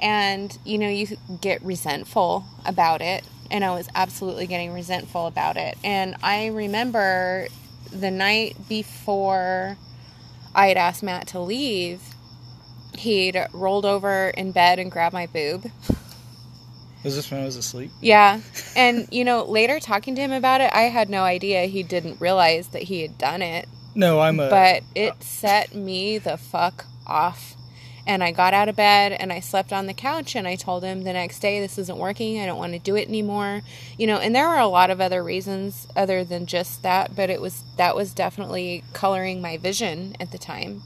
And, 0.00 0.58
you 0.64 0.76
know, 0.76 0.88
you 0.88 1.16
get 1.40 1.62
resentful 1.62 2.44
about 2.66 3.00
it. 3.00 3.22
And 3.48 3.64
I 3.64 3.70
was 3.70 3.88
absolutely 3.94 4.48
getting 4.48 4.72
resentful 4.72 5.28
about 5.28 5.56
it. 5.56 5.78
And 5.84 6.16
I 6.20 6.48
remember 6.48 7.46
the 7.92 8.10
night 8.10 8.56
before 8.68 9.78
I 10.52 10.66
had 10.66 10.76
asked 10.76 11.04
Matt 11.04 11.28
to 11.28 11.38
leave, 11.38 12.02
he'd 12.96 13.46
rolled 13.52 13.84
over 13.84 14.28
in 14.30 14.52
bed 14.52 14.78
and 14.78 14.90
grabbed 14.90 15.14
my 15.14 15.26
boob. 15.26 15.70
Was 17.04 17.14
this 17.14 17.30
when 17.30 17.40
I 17.40 17.44
was 17.44 17.56
asleep? 17.56 17.90
Yeah. 18.00 18.40
And, 18.76 19.08
you 19.10 19.24
know, 19.24 19.44
later 19.44 19.80
talking 19.80 20.14
to 20.14 20.20
him 20.20 20.30
about 20.30 20.60
it, 20.60 20.70
I 20.72 20.82
had 20.82 21.10
no 21.10 21.24
idea 21.24 21.64
he 21.64 21.82
didn't 21.82 22.20
realize 22.20 22.68
that 22.68 22.84
he 22.84 23.02
had 23.02 23.18
done 23.18 23.42
it. 23.42 23.68
No, 23.94 24.20
I'm 24.20 24.38
a. 24.38 24.48
But 24.48 24.82
uh, 24.82 24.86
it 24.94 25.22
set 25.22 25.74
me 25.74 26.18
the 26.18 26.36
fuck 26.36 26.84
off. 27.08 27.56
And 28.06 28.22
I 28.22 28.30
got 28.30 28.54
out 28.54 28.68
of 28.68 28.76
bed 28.76 29.12
and 29.12 29.32
I 29.32 29.40
slept 29.40 29.72
on 29.72 29.86
the 29.86 29.94
couch 29.94 30.36
and 30.36 30.46
I 30.46 30.54
told 30.54 30.84
him 30.84 31.02
the 31.02 31.12
next 31.12 31.40
day, 31.40 31.60
this 31.60 31.76
isn't 31.76 31.98
working. 31.98 32.40
I 32.40 32.46
don't 32.46 32.58
want 32.58 32.72
to 32.74 32.78
do 32.78 32.94
it 32.94 33.08
anymore. 33.08 33.62
You 33.98 34.06
know, 34.06 34.18
and 34.18 34.34
there 34.34 34.48
were 34.48 34.58
a 34.58 34.68
lot 34.68 34.90
of 34.90 35.00
other 35.00 35.22
reasons 35.24 35.88
other 35.96 36.22
than 36.24 36.46
just 36.46 36.82
that, 36.84 37.16
but 37.16 37.28
it 37.28 37.40
was, 37.40 37.64
that 37.76 37.96
was 37.96 38.14
definitely 38.14 38.84
coloring 38.92 39.42
my 39.42 39.56
vision 39.56 40.14
at 40.20 40.30
the 40.30 40.38
time. 40.38 40.82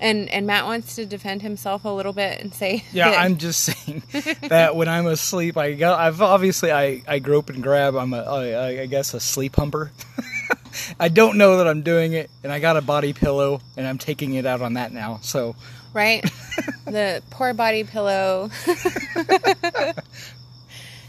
And, 0.00 0.28
and 0.28 0.46
Matt 0.46 0.64
wants 0.66 0.96
to 0.96 1.06
defend 1.06 1.42
himself 1.42 1.84
a 1.84 1.88
little 1.88 2.12
bit 2.12 2.40
and 2.40 2.52
say, 2.54 2.84
Yeah, 2.92 3.10
that- 3.10 3.20
I'm 3.20 3.38
just 3.38 3.60
saying 3.60 4.02
that 4.48 4.76
when 4.76 4.88
I'm 4.88 5.06
asleep, 5.06 5.56
I 5.56 5.72
go. 5.74 5.94
I've 5.94 6.20
obviously 6.20 6.72
I 6.72 7.02
I 7.06 7.18
grope 7.18 7.50
and 7.50 7.62
grab. 7.62 7.94
I'm 7.96 8.12
a 8.12 8.22
I, 8.22 8.82
I 8.82 8.86
guess 8.86 9.14
a 9.14 9.20
sleep 9.20 9.56
humper. 9.56 9.92
I 11.00 11.08
don't 11.08 11.38
know 11.38 11.56
that 11.58 11.66
I'm 11.66 11.82
doing 11.82 12.12
it, 12.12 12.30
and 12.42 12.52
I 12.52 12.58
got 12.58 12.76
a 12.76 12.82
body 12.82 13.12
pillow, 13.12 13.60
and 13.76 13.86
I'm 13.86 13.98
taking 13.98 14.34
it 14.34 14.44
out 14.44 14.60
on 14.60 14.74
that 14.74 14.92
now. 14.92 15.20
So 15.22 15.56
right? 15.96 16.22
the 16.84 17.22
poor 17.30 17.54
body 17.54 17.84
pillow 17.84 18.50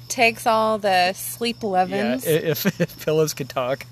takes 0.08 0.48
all 0.48 0.78
the 0.78 1.14
sleep 1.14 1.58
yeah, 1.62 2.18
if, 2.24 2.80
if 2.82 3.06
pillows 3.06 3.34
could 3.34 3.50
talk, 3.50 3.86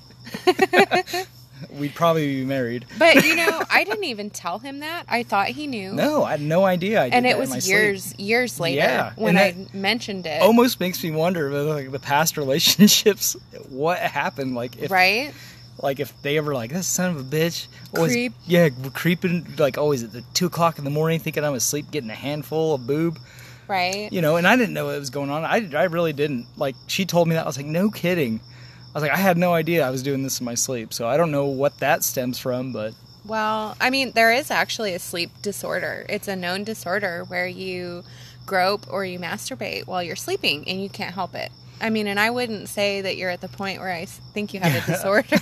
we'd 1.71 1.95
probably 1.95 2.35
be 2.35 2.45
married. 2.45 2.85
but 2.99 3.23
you 3.25 3.35
know, 3.41 3.61
I 3.69 3.83
didn't 3.83 4.03
even 4.05 4.29
tell 4.29 4.59
him 4.59 4.79
that. 4.79 5.05
I 5.07 5.23
thought 5.23 5.47
he 5.47 5.67
knew. 5.67 5.93
No, 5.93 6.23
I 6.23 6.31
had 6.31 6.41
no 6.41 6.65
idea. 6.65 7.01
I 7.03 7.07
and 7.07 7.25
it 7.25 7.37
was 7.37 7.49
my 7.49 7.59
sleep. 7.59 7.71
years 7.73 8.19
years 8.19 8.59
later 8.59 8.77
Yeah, 8.81 9.13
when 9.15 9.37
I 9.37 9.67
mentioned 9.73 10.25
it. 10.25 10.41
Almost 10.41 10.79
makes 10.79 11.03
me 11.03 11.11
wonder 11.11 11.47
about 11.47 11.65
like 11.67 11.91
the 11.91 11.99
past 11.99 12.37
relationships. 12.37 13.35
What 13.69 13.99
happened? 13.99 14.55
Like 14.55 14.77
if 14.81 14.91
right? 14.91 15.33
like 15.81 15.99
if 15.99 16.13
they 16.21 16.37
ever 16.37 16.53
like 16.53 16.71
this 16.71 16.87
son 16.87 17.11
of 17.11 17.17
a 17.19 17.23
bitch 17.23 17.67
always, 17.95 18.11
Creep. 18.13 18.33
yeah 18.45 18.69
creeping 18.93 19.45
like 19.57 19.77
always 19.77 20.03
at 20.03 20.13
the 20.13 20.23
two 20.33 20.45
o'clock 20.45 20.77
in 20.77 20.85
the 20.85 20.89
morning 20.89 21.19
thinking 21.19 21.43
i'm 21.43 21.53
asleep 21.53 21.91
getting 21.91 22.09
a 22.09 22.15
handful 22.15 22.75
of 22.75 22.87
boob 22.87 23.19
Right? 23.67 24.09
you 24.13 24.21
know 24.21 24.37
and 24.37 24.47
i 24.47 24.55
didn't 24.55 24.73
know 24.73 24.85
what 24.85 24.97
was 24.97 25.09
going 25.09 25.29
on 25.29 25.43
i, 25.43 25.69
I 25.75 25.83
really 25.85 26.13
didn't 26.13 26.45
like 26.55 26.75
she 26.87 27.05
told 27.05 27.27
me 27.27 27.35
that 27.35 27.43
i 27.43 27.47
was 27.47 27.57
like 27.57 27.65
no 27.65 27.89
kidding 27.89 28.39
was 28.95 29.03
like 29.03 29.11
i 29.11 29.17
had 29.17 29.37
no 29.37 29.53
idea 29.53 29.85
i 29.85 29.89
was 29.91 30.01
doing 30.01 30.23
this 30.23 30.39
in 30.39 30.45
my 30.45 30.55
sleep 30.55 30.93
so 30.93 31.07
i 31.07 31.17
don't 31.17 31.31
know 31.31 31.45
what 31.45 31.77
that 31.79 32.03
stems 32.03 32.39
from 32.39 32.71
but 32.71 32.93
Well, 33.25 33.75
I 33.81 33.89
mean, 33.89 34.11
there 34.11 34.31
is 34.31 34.51
actually 34.51 34.93
a 34.93 34.99
sleep 34.99 35.31
disorder. 35.41 36.05
It's 36.07 36.27
a 36.27 36.35
known 36.35 36.63
disorder 36.63 37.23
where 37.27 37.47
you 37.47 38.03
grope 38.45 38.85
or 38.87 39.03
you 39.03 39.17
masturbate 39.17 39.87
while 39.87 40.03
you're 40.03 40.15
sleeping 40.15 40.67
and 40.67 40.79
you 40.81 40.89
can't 40.89 41.15
help 41.15 41.33
it. 41.33 41.51
I 41.81 41.89
mean, 41.89 42.05
and 42.05 42.19
I 42.19 42.29
wouldn't 42.29 42.69
say 42.69 43.01
that 43.01 43.17
you're 43.17 43.31
at 43.31 43.41
the 43.41 43.47
point 43.47 43.79
where 43.79 43.91
I 43.91 44.05
think 44.05 44.53
you 44.53 44.59
have 44.59 44.75
a 44.75 44.85
disorder. 44.91 45.37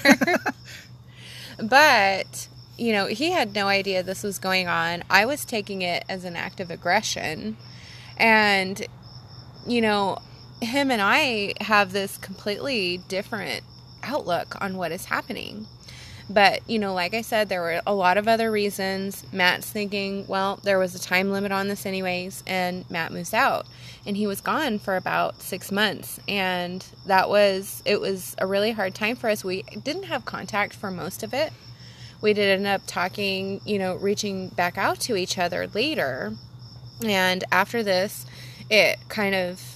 but, 1.62 2.48
you 2.78 2.94
know, 2.94 3.08
he 3.08 3.32
had 3.32 3.54
no 3.54 3.68
idea 3.68 4.02
this 4.02 4.24
was 4.24 4.40
going 4.40 4.70
on. 4.70 5.04
I 5.10 5.26
was 5.26 5.44
taking 5.44 5.82
it 5.82 6.06
as 6.08 6.24
an 6.24 6.38
act 6.38 6.62
of 6.62 6.72
aggression. 6.72 7.58
And, 8.18 8.82
you 9.68 9.82
know, 9.82 10.20
him 10.64 10.92
and 10.92 11.02
I 11.02 11.54
have 11.62 11.92
this 11.92 12.18
completely 12.18 12.98
different 13.08 13.64
outlook 14.04 14.62
on 14.62 14.78
what 14.78 14.92
is 14.92 15.06
happening. 15.06 15.68
But, 16.30 16.68
you 16.70 16.80
know, 16.80 16.94
like 16.94 17.14
I 17.14 17.22
said, 17.22 17.50
there 17.50 17.62
were 17.62 17.82
a 17.86 17.94
lot 17.94 18.18
of 18.18 18.28
other 18.28 18.50
reasons. 18.50 19.26
Matt's 19.34 19.70
thinking, 19.70 20.26
well, 20.28 20.60
there 20.64 20.80
was 20.80 20.96
a 20.96 21.00
time 21.00 21.32
limit 21.32 21.52
on 21.52 21.68
this, 21.68 21.86
anyways, 21.86 22.44
and 22.48 22.90
Matt 22.90 23.12
moves 23.12 23.34
out. 23.34 23.68
And 24.06 24.16
he 24.16 24.26
was 24.26 24.40
gone 24.40 24.80
for 24.80 24.96
about 24.96 25.42
six 25.42 25.72
months. 25.72 26.20
And 26.28 26.86
that 27.06 27.30
was, 27.30 27.84
it 27.86 28.00
was 28.00 28.36
a 28.38 28.48
really 28.48 28.72
hard 28.72 28.96
time 28.96 29.18
for 29.18 29.30
us. 29.30 29.44
We 29.44 29.64
didn't 29.64 30.04
have 30.04 30.24
contact 30.24 30.74
for 30.74 30.90
most 30.90 31.24
of 31.24 31.34
it. 31.34 31.52
We 32.22 32.34
did 32.34 32.58
end 32.58 32.68
up 32.68 32.84
talking, 32.88 33.60
you 33.66 33.78
know, 33.78 33.96
reaching 33.96 34.48
back 34.48 34.78
out 34.78 35.02
to 35.02 35.18
each 35.18 35.38
other 35.38 35.68
later. 35.68 36.34
And 37.06 37.44
after 37.52 37.84
this, 37.84 38.26
it 38.70 38.98
kind 39.10 39.36
of 39.36 39.73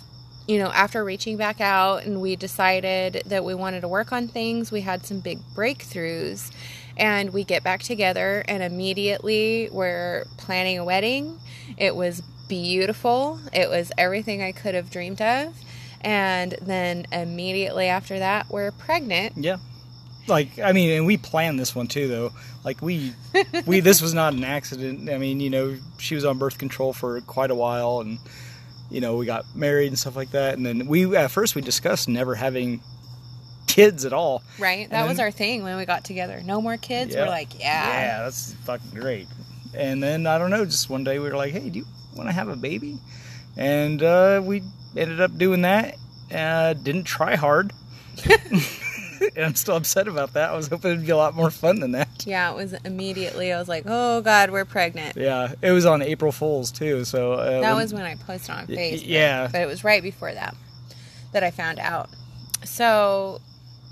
you 0.47 0.57
know, 0.59 0.67
after 0.67 1.03
reaching 1.03 1.37
back 1.37 1.59
out 1.59 2.05
and 2.05 2.21
we 2.21 2.35
decided 2.35 3.23
that 3.25 3.43
we 3.43 3.53
wanted 3.53 3.81
to 3.81 3.87
work 3.87 4.11
on 4.11 4.27
things, 4.27 4.71
we 4.71 4.81
had 4.81 5.05
some 5.05 5.19
big 5.19 5.39
breakthroughs. 5.55 6.51
And 6.95 7.31
we 7.31 7.43
get 7.43 7.63
back 7.63 7.83
together, 7.83 8.43
and 8.47 8.63
immediately 8.63 9.69
we're 9.71 10.25
planning 10.37 10.79
a 10.79 10.83
wedding. 10.83 11.39
It 11.77 11.95
was 11.95 12.21
beautiful, 12.47 13.39
it 13.53 13.69
was 13.69 13.91
everything 13.99 14.41
I 14.41 14.51
could 14.51 14.73
have 14.73 14.89
dreamed 14.89 15.21
of. 15.21 15.53
And 16.01 16.53
then 16.59 17.05
immediately 17.11 17.85
after 17.85 18.17
that, 18.17 18.49
we're 18.49 18.71
pregnant. 18.71 19.33
yeah 19.37 19.57
like 20.27 20.59
i 20.59 20.73
mean 20.73 20.89
and 20.89 21.05
we 21.05 21.15
planned 21.15 21.57
this 21.57 21.73
one 21.73 21.87
too 21.87 22.07
though 22.07 22.33
like 22.65 22.81
we 22.81 23.13
we 23.65 23.79
this 23.79 24.01
was 24.01 24.13
not 24.13 24.33
an 24.33 24.43
accident 24.43 25.09
i 25.09 25.17
mean 25.17 25.39
you 25.39 25.49
know 25.49 25.77
she 25.97 26.15
was 26.15 26.25
on 26.25 26.37
birth 26.37 26.57
control 26.57 26.91
for 26.91 27.21
quite 27.21 27.49
a 27.49 27.55
while 27.55 28.01
and 28.01 28.19
you 28.89 29.01
know 29.01 29.15
we 29.17 29.25
got 29.25 29.45
married 29.55 29.87
and 29.87 29.99
stuff 29.99 30.15
like 30.15 30.31
that 30.31 30.55
and 30.57 30.65
then 30.65 30.87
we 30.87 31.15
at 31.15 31.29
first 31.31 31.55
we 31.55 31.61
discussed 31.61 32.07
never 32.07 32.35
having 32.35 32.81
kids 33.67 34.05
at 34.05 34.13
all 34.13 34.41
Right? 34.57 34.89
That 34.89 35.01
And 35.01 35.09
was 35.09 35.19
our 35.19 35.29
thing 35.31 35.61
when 35.63 35.75
we 35.77 35.85
got 35.85 36.03
together. 36.05 36.41
No 36.43 36.61
more 36.61 36.77
kids. 36.77 37.13
Yeah. 37.13 37.23
We're 37.23 37.29
like, 37.29 37.59
yeah. 37.59 37.89
yeah 37.89 38.23
that's 38.23 38.53
fucking 38.65 38.99
great 38.99 39.27
and 39.75 40.01
then 40.01 40.25
i 40.25 40.37
don't 40.37 40.49
know 40.49 40.63
just 40.65 40.89
one 40.89 41.03
day 41.03 41.19
we 41.19 41.29
were 41.29 41.35
like 41.35 41.51
hey 41.51 41.69
do 41.69 41.79
you 41.79 41.85
want 42.15 42.29
to 42.29 42.33
have 42.33 42.47
a 42.47 42.55
baby 42.55 42.97
and 43.57 44.01
uh, 44.01 44.41
we 44.43 44.63
ended 44.95 45.19
up 45.19 45.37
doing 45.37 45.61
that 45.63 45.95
uh, 46.33 46.73
didn't 46.73 47.03
try 47.03 47.35
hard 47.35 47.73
and 49.35 49.45
i'm 49.45 49.55
still 49.55 49.75
upset 49.75 50.07
about 50.07 50.33
that 50.33 50.49
i 50.51 50.55
was 50.55 50.67
hoping 50.67 50.91
it'd 50.91 51.05
be 51.05 51.11
a 51.11 51.17
lot 51.17 51.35
more 51.35 51.49
fun 51.51 51.79
than 51.79 51.91
that 51.91 52.07
Yeah, 52.25 52.51
it 52.51 52.55
was 52.55 52.73
immediately. 52.85 53.53
I 53.53 53.59
was 53.59 53.67
like, 53.69 53.83
"Oh 53.85 54.21
God, 54.21 54.49
we're 54.51 54.65
pregnant." 54.65 55.15
Yeah, 55.15 55.53
it 55.61 55.71
was 55.71 55.85
on 55.85 56.01
April 56.01 56.31
Fools 56.31 56.71
too. 56.71 57.05
So 57.05 57.33
uh, 57.33 57.61
That 57.61 57.73
when- 57.73 57.75
was 57.83 57.93
when 57.93 58.03
I 58.03 58.15
posted 58.15 58.49
on 58.55 58.67
Facebook. 58.67 59.03
yeah. 59.05 59.47
But 59.51 59.61
it 59.61 59.67
was 59.67 59.83
right 59.83 60.01
before 60.03 60.33
that 60.33 60.55
that 61.33 61.43
I 61.43 61.51
found 61.51 61.79
out. 61.79 62.09
So 62.65 63.39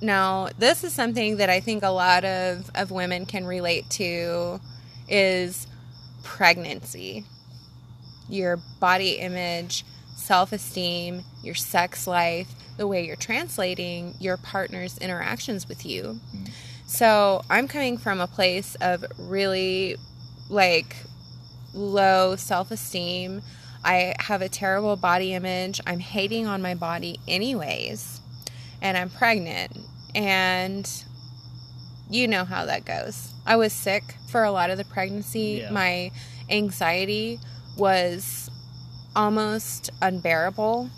now 0.01 0.49
this 0.57 0.83
is 0.83 0.91
something 0.93 1.37
that 1.37 1.49
I 1.49 1.59
think 1.61 1.83
a 1.83 1.89
lot 1.89 2.25
of, 2.25 2.69
of 2.75 2.91
women 2.91 3.25
can 3.25 3.45
relate 3.45 3.89
to 3.91 4.59
is 5.07 5.67
pregnancy. 6.23 7.25
Your 8.27 8.57
body 8.79 9.11
image, 9.19 9.85
self 10.15 10.51
esteem, 10.51 11.23
your 11.43 11.55
sex 11.55 12.07
life, 12.07 12.49
the 12.77 12.87
way 12.87 13.05
you're 13.05 13.15
translating 13.15 14.15
your 14.19 14.37
partner's 14.37 14.97
interactions 14.97 15.67
with 15.67 15.85
you. 15.85 16.19
Mm-hmm. 16.35 16.45
So 16.87 17.43
I'm 17.49 17.67
coming 17.67 17.97
from 17.97 18.19
a 18.19 18.27
place 18.27 18.75
of 18.75 19.05
really 19.17 19.97
like 20.49 20.95
low 21.73 22.35
self 22.35 22.71
esteem. 22.71 23.41
I 23.83 24.15
have 24.19 24.41
a 24.41 24.49
terrible 24.49 24.95
body 24.95 25.33
image. 25.33 25.79
I'm 25.85 25.99
hating 25.99 26.47
on 26.47 26.61
my 26.61 26.73
body, 26.73 27.19
anyways. 27.27 28.19
And 28.81 28.97
I'm 28.97 29.09
pregnant. 29.09 29.77
And 30.13 30.89
you 32.09 32.27
know 32.27 32.45
how 32.45 32.65
that 32.65 32.85
goes. 32.85 33.31
I 33.45 33.57
was 33.57 33.73
sick 33.73 34.15
for 34.27 34.43
a 34.43 34.51
lot 34.51 34.69
of 34.69 34.77
the 34.77 34.85
pregnancy. 34.85 35.59
Yeah. 35.61 35.71
My 35.71 36.11
anxiety 36.49 37.39
was 37.77 38.49
almost 39.15 39.91
unbearable. 40.01 40.89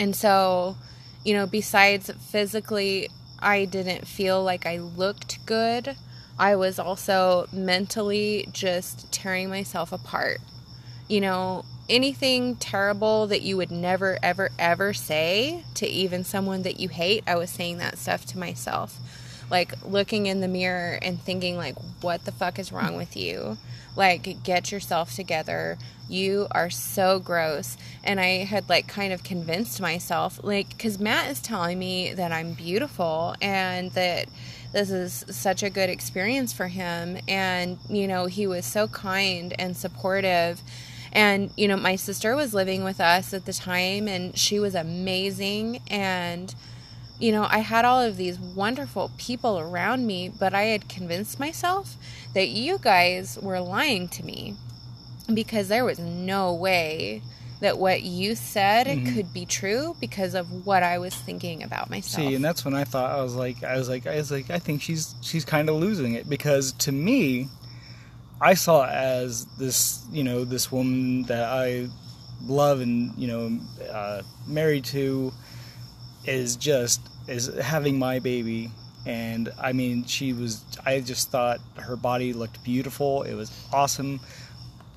And 0.00 0.16
so, 0.16 0.78
you 1.26 1.34
know, 1.34 1.46
besides 1.46 2.10
physically, 2.10 3.10
I 3.38 3.66
didn't 3.66 4.08
feel 4.08 4.42
like 4.42 4.64
I 4.64 4.78
looked 4.78 5.44
good. 5.44 5.94
I 6.38 6.56
was 6.56 6.78
also 6.78 7.46
mentally 7.52 8.48
just 8.50 9.12
tearing 9.12 9.50
myself 9.50 9.92
apart. 9.92 10.38
You 11.06 11.20
know, 11.20 11.66
anything 11.86 12.56
terrible 12.56 13.26
that 13.26 13.42
you 13.42 13.58
would 13.58 13.70
never, 13.70 14.18
ever, 14.22 14.48
ever 14.58 14.94
say 14.94 15.64
to 15.74 15.86
even 15.86 16.24
someone 16.24 16.62
that 16.62 16.80
you 16.80 16.88
hate, 16.88 17.22
I 17.26 17.36
was 17.36 17.50
saying 17.50 17.76
that 17.76 17.98
stuff 17.98 18.24
to 18.26 18.38
myself. 18.38 18.98
Like 19.50 19.72
looking 19.84 20.26
in 20.26 20.40
the 20.40 20.48
mirror 20.48 20.98
and 21.02 21.20
thinking 21.20 21.56
like 21.56 21.76
what 22.00 22.24
the 22.24 22.32
fuck 22.32 22.58
is 22.58 22.72
wrong 22.72 22.96
with 22.96 23.16
you? 23.16 23.58
Like 23.96 24.42
get 24.42 24.70
yourself 24.70 25.14
together. 25.14 25.76
You 26.08 26.46
are 26.50 26.70
so 26.70 27.18
gross. 27.18 27.76
And 28.02 28.18
i 28.20 28.44
had 28.44 28.68
like 28.68 28.86
kind 28.86 29.12
of 29.12 29.22
convinced 29.22 29.80
myself 29.80 30.40
like 30.42 30.70
because 30.70 30.98
matt 30.98 31.30
is 31.30 31.40
telling 31.40 31.78
me 31.78 32.14
that 32.14 32.32
i'm 32.32 32.54
beautiful 32.54 33.34
and 33.42 33.90
that 33.92 34.26
this 34.72 34.90
is 34.90 35.24
such 35.28 35.62
a 35.62 35.70
good 35.70 35.90
experience 35.90 36.52
for 36.52 36.68
him. 36.68 37.18
And 37.28 37.78
you 37.88 38.06
know 38.06 38.26
he 38.26 38.46
was 38.46 38.64
so 38.64 38.88
kind 38.88 39.54
and 39.58 39.76
supportive. 39.76 40.62
And 41.12 41.50
you 41.56 41.66
know 41.66 41.76
my 41.76 41.96
sister 41.96 42.36
was 42.36 42.54
living 42.54 42.84
with 42.84 43.00
us 43.00 43.34
at 43.34 43.46
the 43.46 43.52
time 43.52 44.06
and 44.06 44.36
she 44.38 44.60
was 44.60 44.74
amazing. 44.74 45.80
And 45.90 46.54
you 47.20 47.32
know, 47.32 47.46
I 47.48 47.58
had 47.58 47.84
all 47.84 48.00
of 48.00 48.16
these 48.16 48.38
wonderful 48.38 49.10
people 49.18 49.58
around 49.58 50.06
me, 50.06 50.28
but 50.28 50.54
I 50.54 50.62
had 50.62 50.88
convinced 50.88 51.38
myself 51.38 51.96
that 52.34 52.48
you 52.48 52.78
guys 52.78 53.38
were 53.40 53.60
lying 53.60 54.08
to 54.08 54.24
me 54.24 54.56
because 55.32 55.68
there 55.68 55.84
was 55.84 55.98
no 55.98 56.52
way 56.54 57.22
that 57.60 57.78
what 57.78 58.02
you 58.02 58.34
said 58.34 58.86
mm-hmm. 58.86 59.14
could 59.14 59.32
be 59.32 59.44
true 59.44 59.94
because 60.00 60.34
of 60.34 60.66
what 60.66 60.82
I 60.82 60.98
was 60.98 61.14
thinking 61.14 61.62
about 61.62 61.90
myself. 61.90 62.26
See, 62.26 62.34
and 62.34 62.44
that's 62.44 62.64
when 62.64 62.74
I 62.74 62.84
thought 62.84 63.10
I 63.10 63.22
was 63.22 63.34
like 63.34 63.62
I 63.62 63.76
was 63.76 63.88
like 63.88 64.06
I 64.06 64.16
was 64.16 64.30
like 64.32 64.50
I 64.50 64.58
think 64.58 64.80
she's 64.80 65.14
she's 65.20 65.44
kind 65.44 65.68
of 65.68 65.76
losing 65.76 66.14
it 66.14 66.28
because 66.28 66.72
to 66.72 66.92
me 66.92 67.48
I 68.40 68.54
saw 68.54 68.86
as 68.86 69.44
this, 69.58 70.06
you 70.10 70.24
know, 70.24 70.44
this 70.44 70.72
woman 70.72 71.24
that 71.24 71.44
I 71.44 71.88
love 72.46 72.80
and, 72.80 73.12
you 73.18 73.28
know, 73.28 73.60
uh, 73.92 74.22
married 74.46 74.84
to 74.86 75.32
is 76.24 76.56
just 76.56 77.00
is 77.28 77.46
having 77.58 77.98
my 77.98 78.18
baby 78.18 78.70
and 79.06 79.52
I 79.58 79.72
mean 79.72 80.04
she 80.04 80.32
was 80.32 80.64
I 80.84 81.00
just 81.00 81.30
thought 81.30 81.60
her 81.76 81.96
body 81.96 82.32
looked 82.32 82.62
beautiful. 82.64 83.22
It 83.22 83.34
was 83.34 83.50
awesome. 83.72 84.20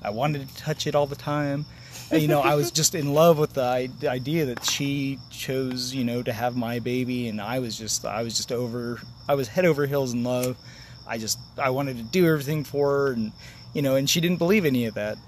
I 0.02 0.10
wanted 0.10 0.48
to 0.48 0.56
touch 0.56 0.86
it 0.86 0.94
all 0.94 1.06
the 1.06 1.16
time. 1.16 1.64
And, 2.10 2.20
you 2.20 2.28
know, 2.28 2.40
I 2.40 2.54
was 2.54 2.70
just 2.80 2.94
in 2.94 3.14
love 3.14 3.38
with 3.38 3.54
the 3.54 3.90
idea 4.04 4.44
that 4.46 4.64
she 4.66 5.18
chose, 5.30 5.94
you 5.94 6.04
know, 6.04 6.22
to 6.22 6.32
have 6.32 6.54
my 6.56 6.78
baby 6.78 7.28
and 7.28 7.40
I 7.40 7.60
was 7.60 7.78
just 7.78 8.04
I 8.04 8.22
was 8.22 8.36
just 8.36 8.52
over 8.52 9.00
I 9.28 9.34
was 9.34 9.48
head 9.48 9.64
over 9.64 9.86
heels 9.86 10.12
in 10.12 10.22
love. 10.24 10.56
I 11.06 11.18
just 11.18 11.38
I 11.58 11.70
wanted 11.70 11.96
to 11.96 12.02
do 12.02 12.26
everything 12.26 12.64
for 12.64 12.90
her 12.90 13.12
and 13.12 13.32
you 13.72 13.82
know, 13.82 13.96
and 13.96 14.08
she 14.08 14.20
didn't 14.20 14.38
believe 14.38 14.64
any 14.64 14.86
of 14.86 14.94
that 14.94 15.18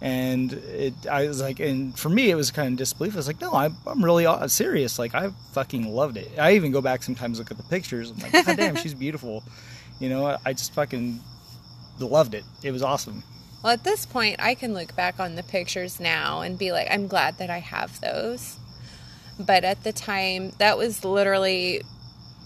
and 0.00 0.52
it 0.52 0.94
i 1.10 1.26
was 1.26 1.40
like 1.40 1.58
and 1.58 1.98
for 1.98 2.10
me 2.10 2.30
it 2.30 2.34
was 2.34 2.50
kind 2.50 2.72
of 2.72 2.78
disbelief. 2.78 3.14
I 3.14 3.16
was 3.16 3.26
like 3.26 3.40
no 3.40 3.52
i'm, 3.52 3.76
I'm 3.86 4.04
really 4.04 4.26
uh, 4.26 4.46
serious. 4.48 4.98
Like 4.98 5.14
i 5.14 5.30
fucking 5.52 5.92
loved 5.92 6.16
it. 6.16 6.30
I 6.38 6.54
even 6.54 6.72
go 6.72 6.80
back 6.80 7.02
sometimes 7.02 7.38
look 7.38 7.50
at 7.50 7.56
the 7.56 7.62
pictures. 7.64 8.10
I'm 8.10 8.18
like 8.18 8.32
god 8.46 8.56
damn 8.56 8.76
she's 8.76 8.94
beautiful. 8.94 9.42
You 9.98 10.10
know 10.10 10.36
I, 10.44 10.52
just 10.52 10.74
fucking 10.74 11.20
loved 11.98 12.34
it. 12.34 12.44
It 12.62 12.72
was 12.72 12.82
awesome. 12.82 13.22
Well 13.62 13.72
at 13.72 13.84
this 13.84 14.04
point 14.04 14.36
i 14.38 14.54
can 14.54 14.74
look 14.74 14.94
back 14.94 15.18
on 15.18 15.34
the 15.34 15.42
pictures 15.42 15.98
now 15.98 16.42
and 16.42 16.58
be 16.58 16.72
like 16.72 16.88
i'm 16.90 17.06
glad 17.06 17.38
that 17.38 17.50
i 17.50 17.58
have 17.58 18.00
those. 18.00 18.58
But 19.38 19.64
at 19.64 19.82
the 19.82 19.92
time 19.92 20.52
that 20.58 20.76
was 20.76 21.04
literally 21.04 21.82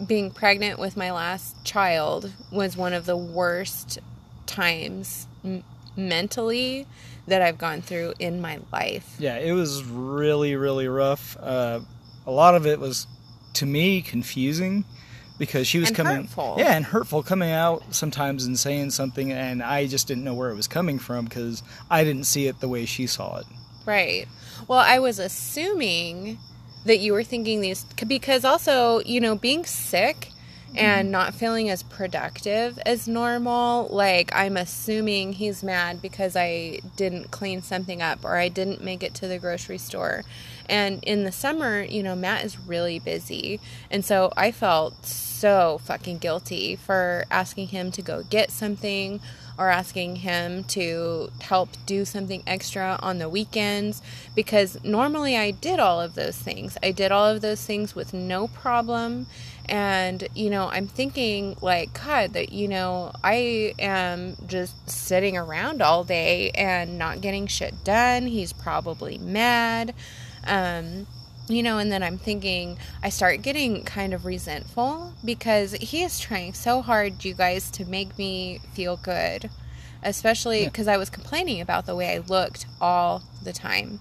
being 0.06 0.30
pregnant 0.30 0.78
with 0.78 0.96
my 0.96 1.10
last 1.10 1.62
child 1.64 2.32
was 2.50 2.76
one 2.76 2.92
of 2.92 3.06
the 3.06 3.16
worst 3.16 3.98
times 4.46 5.26
mentally 6.08 6.86
that 7.26 7.42
I've 7.42 7.58
gone 7.58 7.82
through 7.82 8.14
in 8.18 8.40
my 8.40 8.58
life. 8.72 9.16
Yeah, 9.18 9.36
it 9.36 9.52
was 9.52 9.84
really, 9.84 10.56
really 10.56 10.88
rough. 10.88 11.36
Uh, 11.40 11.80
a 12.26 12.30
lot 12.30 12.54
of 12.54 12.66
it 12.66 12.80
was, 12.80 13.06
to 13.54 13.66
me, 13.66 14.02
confusing 14.02 14.84
because 15.38 15.66
she 15.66 15.78
was 15.78 15.88
and 15.88 15.96
coming, 15.96 16.16
hurtful. 16.22 16.56
yeah, 16.58 16.76
and 16.76 16.84
hurtful, 16.84 17.22
coming 17.22 17.50
out 17.50 17.82
sometimes 17.94 18.44
and 18.44 18.58
saying 18.58 18.90
something, 18.90 19.32
and 19.32 19.62
I 19.62 19.86
just 19.86 20.06
didn't 20.06 20.24
know 20.24 20.34
where 20.34 20.50
it 20.50 20.54
was 20.54 20.68
coming 20.68 20.98
from 20.98 21.24
because 21.24 21.62
I 21.90 22.04
didn't 22.04 22.24
see 22.24 22.46
it 22.46 22.60
the 22.60 22.68
way 22.68 22.84
she 22.84 23.06
saw 23.06 23.38
it. 23.38 23.46
Right. 23.86 24.28
Well, 24.68 24.80
I 24.80 24.98
was 24.98 25.18
assuming 25.18 26.38
that 26.84 26.98
you 26.98 27.12
were 27.12 27.24
thinking 27.24 27.60
these 27.60 27.84
because 28.06 28.44
also, 28.44 29.00
you 29.00 29.20
know, 29.20 29.34
being 29.34 29.64
sick 29.64 30.30
and 30.74 31.06
mm-hmm. 31.06 31.12
not 31.12 31.34
feeling 31.34 31.68
as 31.68 31.82
productive 31.82 32.78
as 32.86 33.08
normal. 33.08 33.88
Like, 33.88 34.30
I'm 34.34 34.56
assuming 34.56 35.34
he's 35.34 35.62
mad 35.62 36.00
because 36.00 36.36
I 36.36 36.80
didn't 36.96 37.30
clean 37.30 37.62
something 37.62 38.00
up 38.00 38.24
or 38.24 38.36
I 38.36 38.48
didn't 38.48 38.82
make 38.82 39.02
it 39.02 39.14
to 39.14 39.28
the 39.28 39.38
grocery 39.38 39.78
store. 39.78 40.22
And 40.68 41.02
in 41.02 41.24
the 41.24 41.32
summer, 41.32 41.82
you 41.82 42.02
know, 42.02 42.14
Matt 42.14 42.44
is 42.44 42.58
really 42.58 42.98
busy. 42.98 43.60
And 43.90 44.04
so 44.04 44.32
I 44.36 44.52
felt 44.52 45.04
so 45.04 45.78
fucking 45.84 46.18
guilty 46.18 46.76
for 46.76 47.24
asking 47.30 47.68
him 47.68 47.90
to 47.92 48.02
go 48.02 48.22
get 48.22 48.50
something 48.50 49.20
or 49.60 49.68
asking 49.68 50.16
him 50.16 50.64
to 50.64 51.30
help 51.40 51.68
do 51.84 52.04
something 52.06 52.42
extra 52.46 52.98
on 53.02 53.18
the 53.18 53.28
weekends 53.28 54.00
because 54.34 54.82
normally 54.82 55.36
I 55.36 55.50
did 55.50 55.78
all 55.78 56.00
of 56.00 56.14
those 56.14 56.36
things. 56.36 56.78
I 56.82 56.92
did 56.92 57.12
all 57.12 57.26
of 57.26 57.42
those 57.42 57.64
things 57.64 57.94
with 57.94 58.14
no 58.14 58.48
problem. 58.48 59.26
And, 59.70 60.26
you 60.34 60.50
know, 60.50 60.68
I'm 60.68 60.88
thinking, 60.88 61.56
like, 61.62 61.94
God, 62.04 62.32
that, 62.32 62.52
you 62.52 62.66
know, 62.66 63.12
I 63.22 63.72
am 63.78 64.36
just 64.48 64.90
sitting 64.90 65.36
around 65.36 65.80
all 65.80 66.02
day 66.02 66.50
and 66.50 66.98
not 66.98 67.20
getting 67.20 67.46
shit 67.46 67.84
done. 67.84 68.26
He's 68.26 68.52
probably 68.52 69.16
mad. 69.16 69.94
Um, 70.44 71.06
you 71.48 71.62
know, 71.62 71.78
and 71.78 71.90
then 71.90 72.02
I'm 72.02 72.18
thinking, 72.18 72.78
I 73.00 73.10
start 73.10 73.42
getting 73.42 73.84
kind 73.84 74.12
of 74.12 74.24
resentful 74.24 75.12
because 75.24 75.72
he 75.74 76.02
is 76.02 76.18
trying 76.18 76.52
so 76.52 76.82
hard, 76.82 77.24
you 77.24 77.34
guys, 77.34 77.70
to 77.72 77.84
make 77.84 78.18
me 78.18 78.58
feel 78.72 78.96
good, 78.96 79.50
especially 80.02 80.64
because 80.64 80.86
yeah. 80.86 80.94
I 80.94 80.96
was 80.96 81.10
complaining 81.10 81.60
about 81.60 81.86
the 81.86 81.94
way 81.94 82.12
I 82.12 82.18
looked 82.18 82.66
all 82.80 83.22
the 83.42 83.52
time. 83.52 84.00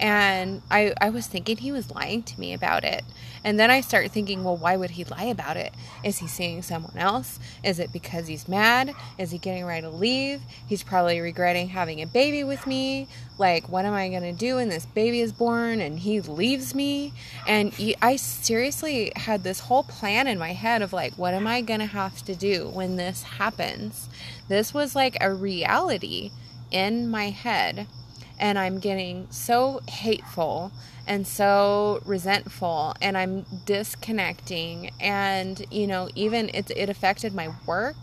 And 0.00 0.62
I, 0.70 0.94
I 1.00 1.10
was 1.10 1.26
thinking 1.26 1.58
he 1.58 1.72
was 1.72 1.90
lying 1.90 2.22
to 2.24 2.40
me 2.40 2.54
about 2.54 2.84
it. 2.84 3.04
And 3.46 3.60
then 3.60 3.70
I 3.70 3.80
start 3.80 4.10
thinking, 4.10 4.42
well, 4.42 4.56
why 4.56 4.76
would 4.76 4.90
he 4.90 5.04
lie 5.04 5.26
about 5.26 5.56
it? 5.56 5.72
Is 6.02 6.18
he 6.18 6.26
seeing 6.26 6.62
someone 6.62 6.96
else? 6.98 7.38
Is 7.62 7.78
it 7.78 7.92
because 7.92 8.26
he's 8.26 8.48
mad? 8.48 8.92
Is 9.18 9.30
he 9.30 9.38
getting 9.38 9.64
ready 9.64 9.82
to 9.82 9.88
leave? 9.88 10.40
He's 10.66 10.82
probably 10.82 11.20
regretting 11.20 11.68
having 11.68 12.02
a 12.02 12.08
baby 12.08 12.42
with 12.42 12.66
me. 12.66 13.06
Like, 13.38 13.68
what 13.68 13.84
am 13.84 13.94
I 13.94 14.08
going 14.08 14.24
to 14.24 14.32
do 14.32 14.56
when 14.56 14.68
this 14.68 14.84
baby 14.84 15.20
is 15.20 15.30
born 15.30 15.80
and 15.80 16.00
he 16.00 16.20
leaves 16.20 16.74
me? 16.74 17.12
And 17.46 17.72
I 18.02 18.16
seriously 18.16 19.12
had 19.14 19.44
this 19.44 19.60
whole 19.60 19.84
plan 19.84 20.26
in 20.26 20.40
my 20.40 20.52
head 20.52 20.82
of 20.82 20.92
like, 20.92 21.14
what 21.14 21.32
am 21.32 21.46
I 21.46 21.60
going 21.60 21.78
to 21.78 21.86
have 21.86 22.24
to 22.24 22.34
do 22.34 22.68
when 22.70 22.96
this 22.96 23.22
happens? 23.22 24.08
This 24.48 24.74
was 24.74 24.96
like 24.96 25.16
a 25.20 25.32
reality 25.32 26.32
in 26.72 27.08
my 27.08 27.30
head 27.30 27.86
and 28.38 28.58
I'm 28.58 28.78
getting 28.78 29.26
so 29.30 29.80
hateful 29.88 30.72
and 31.06 31.26
so 31.26 32.02
resentful 32.04 32.94
and 33.00 33.16
I'm 33.16 33.46
disconnecting 33.64 34.90
and 35.00 35.64
you 35.70 35.86
know 35.86 36.08
even 36.14 36.50
it 36.52 36.70
it 36.70 36.88
affected 36.88 37.34
my 37.34 37.50
work. 37.66 37.96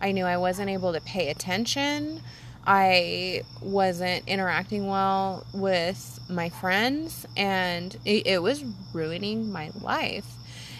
I 0.00 0.12
knew 0.12 0.24
I 0.24 0.36
wasn't 0.36 0.70
able 0.70 0.92
to 0.92 1.00
pay 1.00 1.30
attention. 1.30 2.20
I 2.66 3.42
wasn't 3.60 4.26
interacting 4.26 4.86
well 4.86 5.46
with 5.52 6.20
my 6.28 6.48
friends 6.48 7.26
and 7.36 7.94
it, 8.04 8.26
it 8.26 8.42
was 8.42 8.64
ruining 8.92 9.52
my 9.52 9.70
life. 9.80 10.26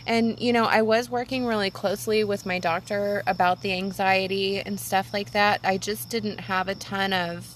And, 0.07 0.39
you 0.39 0.53
know, 0.53 0.65
I 0.65 0.83
was 0.83 1.09
working 1.09 1.47
really 1.47 1.71
closely 1.71 2.25
with 2.25 2.45
my 2.45 2.59
doctor 2.59 3.23
about 3.27 3.63
the 3.63 3.73
anxiety 3.73 4.61
and 4.61 4.79
stuff 4.79 5.13
like 5.15 5.33
that. 5.33 5.61
I 5.65 5.79
just 5.79 6.11
didn't 6.11 6.41
have 6.41 6.69
a 6.69 6.75
ton 6.75 7.13
of 7.13 7.54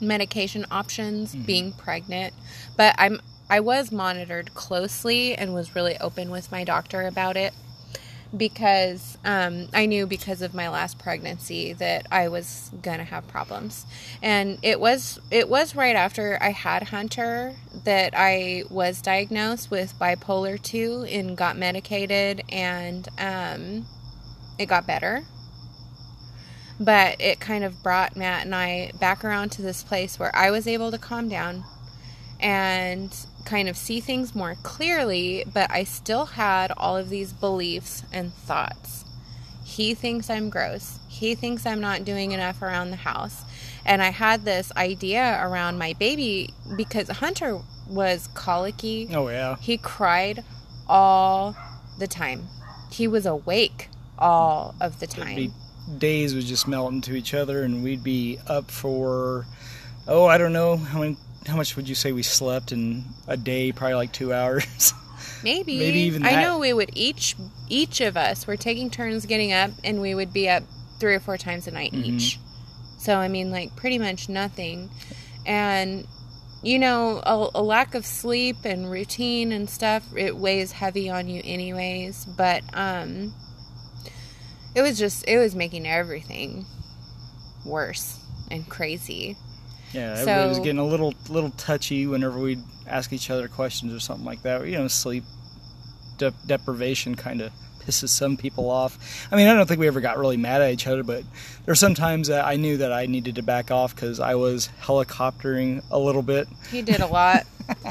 medication 0.00 0.66
options 0.70 1.34
mm-hmm. 1.34 1.44
being 1.44 1.72
pregnant, 1.72 2.34
but 2.76 2.94
I'm 2.98 3.20
I 3.48 3.60
was 3.60 3.90
monitored 3.90 4.54
closely 4.54 5.34
and 5.34 5.52
was 5.52 5.74
really 5.74 5.98
open 5.98 6.30
with 6.30 6.52
my 6.52 6.62
doctor 6.62 7.02
about 7.08 7.36
it 7.36 7.52
because 8.36 9.18
um, 9.24 9.66
I 9.74 9.86
knew 9.86 10.06
because 10.06 10.40
of 10.40 10.54
my 10.54 10.68
last 10.68 11.00
pregnancy 11.00 11.72
that 11.72 12.06
I 12.12 12.28
was 12.28 12.70
gonna 12.80 13.04
have 13.04 13.26
problems, 13.26 13.86
and 14.22 14.58
it 14.62 14.78
was 14.78 15.18
it 15.30 15.48
was 15.48 15.74
right 15.74 15.96
after 15.96 16.38
I 16.40 16.50
had 16.50 16.84
Hunter 16.84 17.56
that 17.84 18.12
I 18.16 18.64
was 18.70 19.02
diagnosed 19.02 19.70
with 19.70 19.98
bipolar 19.98 20.62
two 20.62 21.06
and 21.10 21.36
got 21.36 21.56
medicated, 21.56 22.44
and 22.50 23.08
um, 23.18 23.86
it 24.58 24.66
got 24.66 24.86
better 24.86 25.24
but 26.80 27.20
it 27.20 27.38
kind 27.38 27.62
of 27.62 27.82
brought 27.82 28.16
Matt 28.16 28.46
and 28.46 28.54
I 28.54 28.92
back 28.98 29.24
around 29.24 29.52
to 29.52 29.62
this 29.62 29.84
place 29.84 30.18
where 30.18 30.34
I 30.34 30.50
was 30.50 30.66
able 30.66 30.90
to 30.90 30.98
calm 30.98 31.28
down 31.28 31.64
and 32.40 33.14
kind 33.44 33.68
of 33.68 33.76
see 33.76 34.00
things 34.00 34.34
more 34.34 34.56
clearly, 34.62 35.44
but 35.52 35.70
I 35.70 35.84
still 35.84 36.24
had 36.24 36.72
all 36.76 36.96
of 36.96 37.10
these 37.10 37.32
beliefs 37.32 38.02
and 38.12 38.32
thoughts. 38.32 39.04
He 39.64 39.94
thinks 39.94 40.30
I'm 40.30 40.48
gross. 40.48 40.98
He 41.08 41.34
thinks 41.34 41.66
I'm 41.66 41.80
not 41.80 42.04
doing 42.04 42.32
enough 42.32 42.62
around 42.62 42.90
the 42.90 42.96
house. 42.96 43.44
And 43.84 44.02
I 44.02 44.10
had 44.10 44.44
this 44.44 44.72
idea 44.76 45.38
around 45.42 45.78
my 45.78 45.92
baby 45.92 46.50
because 46.76 47.08
Hunter 47.08 47.60
was 47.88 48.28
colicky. 48.34 49.08
Oh, 49.12 49.28
yeah. 49.28 49.56
He 49.60 49.76
cried 49.76 50.42
all 50.88 51.54
the 51.98 52.08
time 52.08 52.48
he 52.92 53.06
was 53.06 53.26
awake 53.26 53.88
all 54.18 54.74
of 54.80 55.00
the 55.00 55.06
time. 55.06 55.36
be, 55.36 55.50
days 55.98 56.34
would 56.34 56.44
just 56.46 56.68
melt 56.68 56.92
into 56.92 57.14
each 57.14 57.34
other, 57.34 57.62
and 57.62 57.82
we'd 57.82 58.02
be 58.04 58.38
up 58.46 58.70
for, 58.70 59.46
oh, 60.06 60.26
I 60.26 60.38
don't 60.38 60.52
know 60.52 60.76
how 60.76 61.00
many. 61.00 61.16
How 61.46 61.56
much 61.56 61.74
would 61.74 61.88
you 61.88 61.94
say 61.94 62.12
we 62.12 62.22
slept 62.22 62.70
in 62.70 63.04
a 63.26 63.36
day? 63.36 63.72
Probably 63.72 63.94
like 63.94 64.12
two 64.12 64.32
hours. 64.32 64.92
Maybe. 65.42 65.78
Maybe 65.78 66.00
even 66.00 66.24
I 66.26 66.42
know 66.42 66.58
we 66.58 66.72
would 66.74 66.90
each 66.92 67.34
each 67.68 68.02
of 68.02 68.16
us 68.16 68.46
were 68.46 68.58
taking 68.58 68.90
turns 68.90 69.24
getting 69.24 69.52
up 69.52 69.70
and 69.82 70.02
we 70.02 70.14
would 70.14 70.34
be 70.34 70.50
up 70.50 70.64
three 70.98 71.14
or 71.14 71.20
four 71.20 71.38
times 71.38 71.66
a 71.66 71.70
night 71.70 71.92
Mhm. 71.92 72.04
each. 72.04 72.38
So 72.98 73.16
I 73.16 73.28
mean 73.28 73.50
like 73.50 73.74
pretty 73.74 73.98
much 73.98 74.28
nothing. 74.28 74.90
And 75.46 76.06
you 76.62 76.78
know, 76.78 77.22
a, 77.24 77.48
a 77.54 77.62
lack 77.62 77.94
of 77.94 78.04
sleep 78.04 78.58
and 78.64 78.90
routine 78.90 79.50
and 79.50 79.70
stuff, 79.70 80.06
it 80.14 80.36
weighs 80.36 80.72
heavy 80.72 81.08
on 81.08 81.26
you 81.26 81.40
anyways, 81.42 82.26
but 82.26 82.62
um 82.74 83.32
it 84.74 84.82
was 84.82 84.98
just 84.98 85.26
it 85.28 85.38
was 85.38 85.54
making 85.54 85.86
everything 85.86 86.66
worse 87.64 88.18
and 88.50 88.68
crazy. 88.68 89.36
Yeah, 89.92 90.12
everybody 90.18 90.48
was 90.48 90.58
getting 90.58 90.78
a 90.78 90.86
little 90.86 91.14
little 91.28 91.50
touchy 91.50 92.06
whenever 92.06 92.38
we'd 92.38 92.62
ask 92.86 93.12
each 93.12 93.30
other 93.30 93.48
questions 93.48 93.92
or 93.92 94.00
something 94.00 94.24
like 94.24 94.42
that. 94.42 94.66
You 94.66 94.78
know, 94.78 94.88
sleep 94.88 95.24
de- 96.18 96.34
deprivation 96.46 97.14
kind 97.14 97.40
of 97.40 97.52
pisses 97.80 98.10
some 98.10 98.36
people 98.36 98.70
off. 98.70 99.26
I 99.32 99.36
mean, 99.36 99.48
I 99.48 99.54
don't 99.54 99.66
think 99.66 99.80
we 99.80 99.88
ever 99.88 100.00
got 100.00 100.18
really 100.18 100.36
mad 100.36 100.62
at 100.62 100.72
each 100.72 100.86
other, 100.86 101.02
but 101.02 101.22
there 101.22 101.72
were 101.72 101.74
some 101.74 101.94
times 101.94 102.28
that 102.28 102.44
I 102.44 102.56
knew 102.56 102.76
that 102.78 102.92
I 102.92 103.06
needed 103.06 103.36
to 103.36 103.42
back 103.42 103.70
off 103.70 103.94
because 103.94 104.20
I 104.20 104.34
was 104.34 104.68
helicoptering 104.80 105.82
a 105.90 105.98
little 105.98 106.22
bit. 106.22 106.46
He 106.70 106.82
did 106.82 107.00
a 107.00 107.06
lot. 107.06 107.46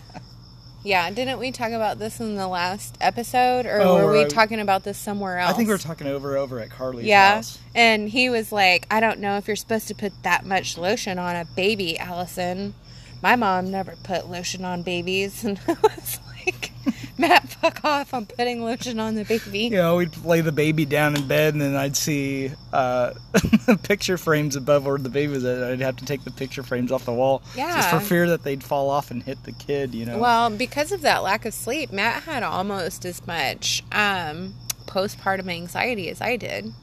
yeah, 0.84 1.10
didn't 1.12 1.40
we 1.40 1.52
talk 1.52 1.72
about 1.72 2.00
this 2.00 2.20
in 2.20 2.36
the 2.36 2.48
last 2.48 2.98
episode 3.02 3.66
or 3.66 3.82
Oh, 3.82 3.96
were 4.06 4.12
we 4.12 4.20
right. 4.20 4.30
talking 4.30 4.60
about 4.60 4.84
this 4.84 4.98
somewhere 4.98 5.40
else? 5.40 5.52
I 5.52 5.54
think 5.56 5.68
we 5.68 5.74
were 5.74 5.78
talking 5.78 6.08
over 6.08 6.38
over 6.38 6.60
at 6.60 6.70
Carly's 6.70 7.06
Yeah. 7.06 7.36
house. 7.36 7.58
And 7.76 8.10
he 8.10 8.30
was 8.30 8.52
like, 8.52 8.88
I 8.90 9.00
don't 9.00 9.20
know 9.20 9.38
if 9.38 9.48
you're 9.48 9.56
supposed 9.56 9.88
to 9.90 9.96
put 9.96 10.14
that 10.24 10.46
much 10.46 10.78
lotion 10.78 11.20
on 11.20 11.36
a 11.36 11.46
baby, 11.46 11.98
Allison. 12.00 12.74
My 13.22 13.36
mom 13.36 13.70
never 13.70 13.96
put 14.04 14.30
lotion 14.30 14.64
on 14.66 14.82
babies. 14.84 15.44
And 15.46 15.60
I 15.68 15.74
was 15.84 16.20
like, 16.46 16.72
Matt, 17.20 17.50
fuck 17.62 17.84
off. 17.84 18.14
I'm 18.14 18.26
putting 18.26 18.64
lotion 18.64 19.00
on 19.00 19.16
the 19.16 19.26
baby. 19.26 19.66
You 19.66 19.72
know, 19.72 19.98
we'd 19.98 20.16
lay 20.24 20.42
the 20.42 20.54
baby 20.54 20.86
down 20.86 21.16
in 21.16 21.28
bed, 21.28 21.54
and 21.54 21.62
then 21.62 21.76
I'd 21.76 21.98
see 21.98 22.52
uh, 22.72 23.14
picture 23.84 24.18
frames 24.18 24.56
above 24.56 24.86
where 24.86 24.98
the 24.98 25.10
baby 25.10 25.34
was 25.34 25.44
at. 25.44 25.62
I'd 25.62 25.82
have 25.82 25.98
to 25.98 26.06
take 26.06 26.24
the 26.24 26.32
picture 26.32 26.64
frames 26.64 26.92
off 26.92 27.06
the 27.06 27.14
wall, 27.14 27.44
just 27.56 27.90
for 27.90 28.00
fear 28.00 28.30
that 28.30 28.44
they'd 28.44 28.64
fall 28.64 28.90
off 28.90 29.12
and 29.12 29.22
hit 29.22 29.44
the 29.44 29.52
kid. 29.52 29.94
You 29.94 30.06
know. 30.06 30.18
Well, 30.18 30.50
because 30.50 30.94
of 30.94 31.02
that 31.02 31.22
lack 31.22 31.46
of 31.46 31.54
sleep, 31.54 31.92
Matt 31.92 32.24
had 32.24 32.42
almost 32.42 33.06
as 33.06 33.26
much 33.28 33.84
um, 33.92 34.56
postpartum 34.86 35.52
anxiety 35.52 36.10
as 36.10 36.22
I 36.22 36.38
did. 36.38 36.74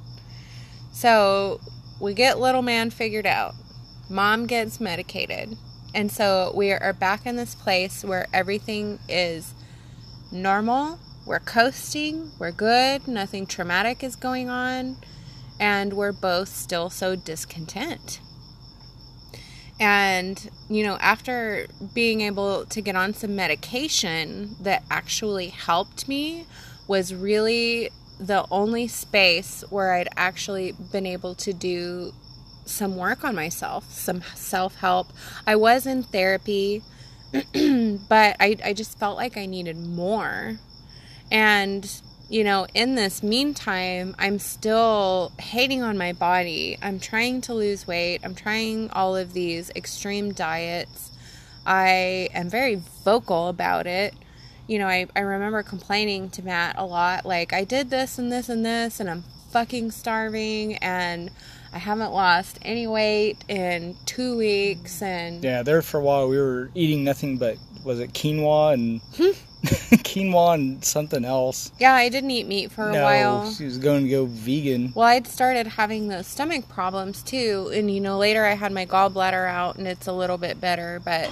So 0.92 1.60
we 1.98 2.12
get 2.12 2.38
little 2.38 2.62
man 2.62 2.90
figured 2.90 3.26
out. 3.26 3.54
Mom 4.10 4.46
gets 4.46 4.80
medicated. 4.80 5.56
And 5.94 6.12
so 6.12 6.52
we 6.54 6.72
are 6.72 6.92
back 6.92 7.24
in 7.24 7.36
this 7.36 7.54
place 7.54 8.04
where 8.04 8.26
everything 8.32 8.98
is 9.08 9.54
normal. 10.30 10.98
We're 11.24 11.40
coasting. 11.40 12.32
We're 12.38 12.52
good. 12.52 13.08
Nothing 13.08 13.46
traumatic 13.46 14.02
is 14.04 14.16
going 14.16 14.48
on. 14.48 14.96
And 15.58 15.94
we're 15.94 16.12
both 16.12 16.48
still 16.48 16.90
so 16.90 17.16
discontent. 17.16 18.20
And, 19.78 20.50
you 20.68 20.84
know, 20.84 20.96
after 21.00 21.66
being 21.94 22.22
able 22.22 22.64
to 22.66 22.80
get 22.80 22.96
on 22.96 23.12
some 23.12 23.36
medication 23.36 24.56
that 24.60 24.84
actually 24.90 25.48
helped 25.48 26.08
me, 26.08 26.46
was 26.86 27.14
really 27.14 27.90
the 28.18 28.46
only 28.50 28.88
space 28.88 29.64
where 29.68 29.92
I'd 29.94 30.08
actually 30.16 30.72
been 30.92 31.06
able 31.06 31.34
to 31.36 31.52
do 31.52 32.12
some 32.64 32.96
work 32.96 33.24
on 33.24 33.34
myself, 33.34 33.90
some 33.90 34.22
self 34.34 34.76
help. 34.76 35.08
I 35.46 35.56
was 35.56 35.86
in 35.86 36.02
therapy, 36.02 36.82
but 37.32 38.36
I, 38.40 38.56
I 38.64 38.72
just 38.72 38.98
felt 38.98 39.16
like 39.16 39.36
I 39.36 39.46
needed 39.46 39.76
more. 39.76 40.58
And, 41.30 41.90
you 42.28 42.44
know, 42.44 42.66
in 42.74 42.94
this 42.94 43.22
meantime, 43.22 44.14
I'm 44.18 44.38
still 44.38 45.32
hating 45.38 45.82
on 45.82 45.98
my 45.98 46.12
body. 46.12 46.78
I'm 46.82 47.00
trying 47.00 47.40
to 47.42 47.54
lose 47.54 47.86
weight. 47.86 48.20
I'm 48.24 48.34
trying 48.34 48.90
all 48.90 49.16
of 49.16 49.32
these 49.32 49.70
extreme 49.74 50.32
diets. 50.32 51.12
I 51.66 52.28
am 52.32 52.48
very 52.48 52.80
vocal 53.04 53.48
about 53.48 53.86
it. 53.86 54.14
You 54.68 54.78
know, 54.78 54.86
I, 54.86 55.06
I 55.14 55.20
remember 55.20 55.62
complaining 55.62 56.30
to 56.30 56.42
Matt 56.42 56.76
a 56.78 56.84
lot 56.84 57.24
like, 57.24 57.52
I 57.52 57.64
did 57.64 57.90
this 57.90 58.18
and 58.18 58.30
this 58.32 58.48
and 58.48 58.64
this, 58.64 58.98
and 59.00 59.08
I'm 59.08 59.24
fucking 59.50 59.90
starving, 59.92 60.76
and 60.76 61.30
I 61.76 61.78
haven't 61.78 62.12
lost 62.12 62.58
any 62.62 62.86
weight 62.86 63.36
in 63.48 63.96
two 64.06 64.34
weeks. 64.38 65.02
And 65.02 65.44
Yeah, 65.44 65.62
there 65.62 65.82
for 65.82 65.98
a 66.00 66.02
while 66.02 66.26
we 66.26 66.38
were 66.38 66.70
eating 66.74 67.04
nothing 67.04 67.36
but 67.36 67.58
was 67.84 68.00
it 68.00 68.14
quinoa 68.14 68.72
and 68.72 69.02
Hmm. 69.14 69.36
quinoa 70.08 70.54
and 70.54 70.82
something 70.82 71.22
else. 71.22 71.70
yeah, 71.78 71.92
I 71.94 72.08
didn't 72.08 72.30
eat 72.30 72.46
meat 72.46 72.72
for 72.72 72.88
a 72.88 72.92
no, 72.94 73.02
while. 73.02 73.52
she 73.52 73.66
was 73.66 73.76
going 73.76 74.04
to 74.04 74.10
go 74.10 74.24
vegan. 74.24 74.92
Well, 74.94 75.06
I'd 75.06 75.26
started 75.26 75.66
having 75.66 76.08
those 76.08 76.26
stomach 76.26 76.66
problems 76.70 77.22
too, 77.22 77.70
and 77.74 77.90
you 77.90 78.00
know, 78.00 78.16
later 78.16 78.46
I 78.46 78.54
had 78.54 78.72
my 78.72 78.86
gallbladder 78.86 79.46
out 79.46 79.76
and 79.76 79.86
it's 79.86 80.06
a 80.06 80.12
little 80.14 80.38
bit 80.38 80.58
better, 80.58 81.02
but 81.04 81.30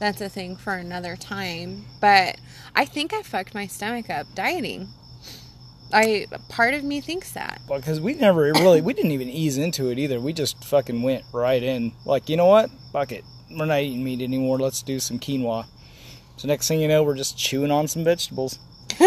that's 0.00 0.20
a 0.20 0.28
thing 0.28 0.56
for 0.56 0.72
another 0.74 1.14
time. 1.14 1.84
But 2.00 2.38
I 2.74 2.84
think 2.84 3.12
I 3.14 3.22
fucked 3.22 3.54
my 3.54 3.68
stomach 3.68 4.10
up 4.10 4.26
dieting. 4.34 4.88
I 5.92 6.26
part 6.48 6.74
of 6.74 6.82
me 6.84 7.00
thinks 7.00 7.32
that. 7.32 7.60
Because 7.68 8.00
we 8.00 8.14
never 8.14 8.42
really, 8.42 8.80
we 8.80 8.92
didn't 8.94 9.12
even 9.12 9.28
ease 9.28 9.58
into 9.58 9.90
it 9.90 9.98
either. 9.98 10.20
We 10.20 10.32
just 10.32 10.62
fucking 10.64 11.02
went 11.02 11.24
right 11.32 11.62
in. 11.62 11.92
Like, 12.04 12.28
you 12.28 12.36
know 12.36 12.46
what? 12.46 12.70
Fuck 12.92 13.12
it. 13.12 13.24
We're 13.50 13.66
not 13.66 13.80
eating 13.80 14.02
meat 14.02 14.20
anymore. 14.20 14.58
Let's 14.58 14.82
do 14.82 14.98
some 14.98 15.18
quinoa. 15.18 15.66
So 16.36 16.48
next 16.48 16.66
thing 16.66 16.80
you 16.80 16.88
know, 16.88 17.02
we're 17.04 17.14
just 17.14 17.38
chewing 17.38 17.70
on 17.70 17.86
some 17.86 18.02
vegetables. 18.02 18.58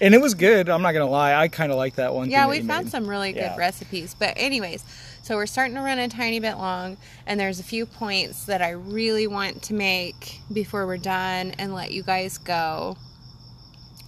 and 0.00 0.14
it 0.14 0.20
was 0.20 0.34
good. 0.34 0.68
I'm 0.68 0.82
not 0.82 0.92
gonna 0.92 1.06
lie. 1.06 1.34
I 1.34 1.48
kind 1.48 1.70
of 1.70 1.78
like 1.78 1.96
that 1.96 2.14
one. 2.14 2.30
Yeah, 2.30 2.48
we 2.48 2.60
found 2.62 2.86
made. 2.86 2.90
some 2.90 3.06
really 3.06 3.32
good 3.32 3.40
Yeah. 3.42 3.56
recipes. 3.56 4.16
But 4.18 4.34
anyways, 4.36 4.82
so 5.22 5.36
we're 5.36 5.46
starting 5.46 5.76
to 5.76 5.82
run 5.82 5.98
a 5.98 6.08
tiny 6.08 6.40
bit 6.40 6.56
long, 6.56 6.96
and 7.26 7.38
there's 7.38 7.60
a 7.60 7.64
few 7.64 7.86
points 7.86 8.46
that 8.46 8.62
I 8.62 8.70
really 8.70 9.26
want 9.26 9.62
to 9.64 9.74
make 9.74 10.40
before 10.52 10.86
we're 10.86 10.96
done 10.96 11.54
and 11.58 11.74
let 11.74 11.92
you 11.92 12.02
guys 12.02 12.38
go. 12.38 12.96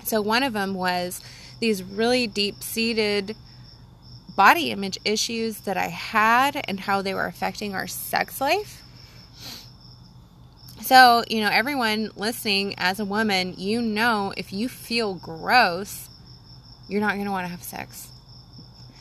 So 0.04 0.20
one 0.20 0.42
of 0.42 0.52
them 0.52 0.74
was 0.74 1.22
these 1.60 1.82
really 1.82 2.26
deep-seated 2.26 3.36
body 4.36 4.70
image 4.70 4.98
issues 5.04 5.60
that 5.60 5.76
I 5.76 5.88
had 5.88 6.64
and 6.66 6.80
how 6.80 7.02
they 7.02 7.14
were 7.14 7.26
affecting 7.26 7.74
our 7.74 7.86
sex 7.86 8.40
life. 8.40 8.82
So, 10.80 11.24
you 11.28 11.40
know, 11.40 11.50
everyone 11.50 12.10
listening 12.16 12.74
as 12.78 12.98
a 12.98 13.04
woman, 13.04 13.54
you 13.58 13.82
know 13.82 14.32
if 14.36 14.52
you 14.52 14.68
feel 14.68 15.14
gross, 15.14 16.08
you're 16.88 17.00
not 17.00 17.14
going 17.14 17.26
to 17.26 17.30
want 17.30 17.44
to 17.44 17.50
have 17.50 17.62
sex. 17.62 18.08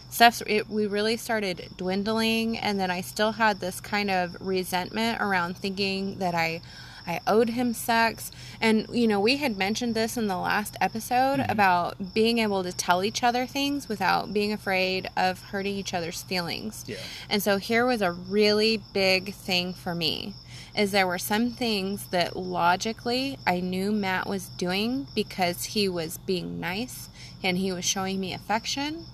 Stuff 0.09 0.41
it, 0.45 0.69
we 0.69 0.85
really 0.87 1.17
started 1.17 1.69
dwindling 1.77 2.57
and 2.57 2.79
then 2.79 2.91
I 2.91 3.01
still 3.01 3.31
had 3.31 3.59
this 3.59 3.79
kind 3.79 4.11
of 4.11 4.35
resentment 4.41 5.21
around 5.21 5.57
thinking 5.57 6.19
that 6.19 6.35
I 6.35 6.61
I 7.10 7.22
owed 7.26 7.49
him 7.49 7.74
sex. 7.74 8.32
And 8.62 8.86
you 8.91 9.07
know, 9.07 9.20
we 9.20 9.38
had 9.38 9.57
mentioned 9.57 9.95
this 9.95 10.16
in 10.16 10.28
the 10.28 10.38
last 10.38 10.78
episode 10.80 11.39
mm-hmm. 11.39 11.51
about 11.51 12.14
being 12.14 12.38
able 12.38 12.62
to 12.64 12.72
tell 12.72 13.03
each 13.03 13.24
other 13.24 13.47
things 13.47 13.89
without 13.89 14.32
being 14.32 14.53
afraid 14.53 15.10
of 15.18 15.41
hurting 15.45 15.76
each 15.76 15.95
other's 15.95 16.22
feelings. 16.22 16.86
Yeah. 16.88 16.97
And 17.28 17.41
so 17.41 17.57
here 17.57 17.86
was 17.88 18.03
a 18.03 18.12
really 18.12 18.80
big 18.93 19.34
thing 19.34 19.74
for 19.74 19.95
me 19.95 20.36
is 20.78 20.91
there 20.91 21.07
were 21.07 21.18
some 21.18 21.49
things 21.49 22.07
that 22.10 22.36
logically 22.36 23.39
I 23.45 23.60
knew 23.60 23.91
Matt 23.91 24.30
was 24.30 24.49
doing 24.49 25.07
because 25.16 25.66
he 25.66 25.89
was 25.89 26.20
being 26.20 26.60
nice 26.60 27.10
and 27.43 27.57
he 27.57 27.72
was 27.72 27.84
showing 27.84 28.20
me 28.20 28.36
affection, 28.36 29.07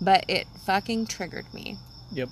but 0.00 0.24
it 0.28 0.46
fucking 0.64 1.06
triggered 1.06 1.52
me. 1.52 1.76
Yep. 2.12 2.28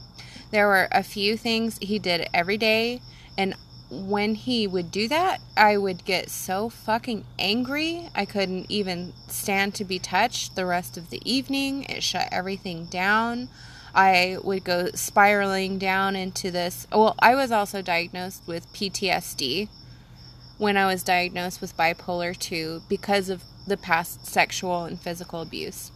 There 0.53 0.69
were 0.69 0.89
a 0.93 1.03
few 1.03 1.37
things 1.37 1.79
he 1.79 1.99
did 1.99 2.29
every 2.33 2.57
day 2.57 3.03
and 3.37 3.55
when 3.91 4.36
he 4.36 4.66
would 4.66 4.91
do 4.91 5.09
that, 5.09 5.41
I 5.57 5.76
would 5.76 6.05
get 6.05 6.30
so 6.30 6.68
fucking 6.68 7.24
angry. 7.38 8.09
I 8.14 8.24
couldn't 8.24 8.66
even 8.70 9.12
stand 9.28 9.74
to 9.74 9.84
be 9.84 9.99
touched 9.99 10.55
the 10.55 10.66
rest 10.66 10.97
of 10.97 11.11
the 11.11 11.20
evening. 11.30 11.84
It 11.84 12.03
shut 12.03 12.28
everything 12.30 12.86
down. 12.86 13.49
I 13.93 14.38
would 14.45 14.62
go 14.62 14.91
spiraling 14.95 15.78
down 15.78 16.14
into 16.14 16.53
this. 16.53 16.86
Well, 16.93 17.16
I 17.18 17.34
was 17.34 17.51
also 17.51 17.82
diagnosed 17.82 18.43
with 18.47 18.72
PTSD 18.72 19.68
when 20.59 20.76
I 20.76 20.86
was 20.86 21.03
diagnosed 21.03 21.61
with 21.61 21.76
bipolar 21.76 22.38
2 22.38 22.82
because 22.88 23.28
of 23.28 23.43
the 23.66 23.76
past 23.76 24.26
sexual 24.26 24.84
and 24.84 25.01
physical 25.01 25.41
abuse. 25.41 25.91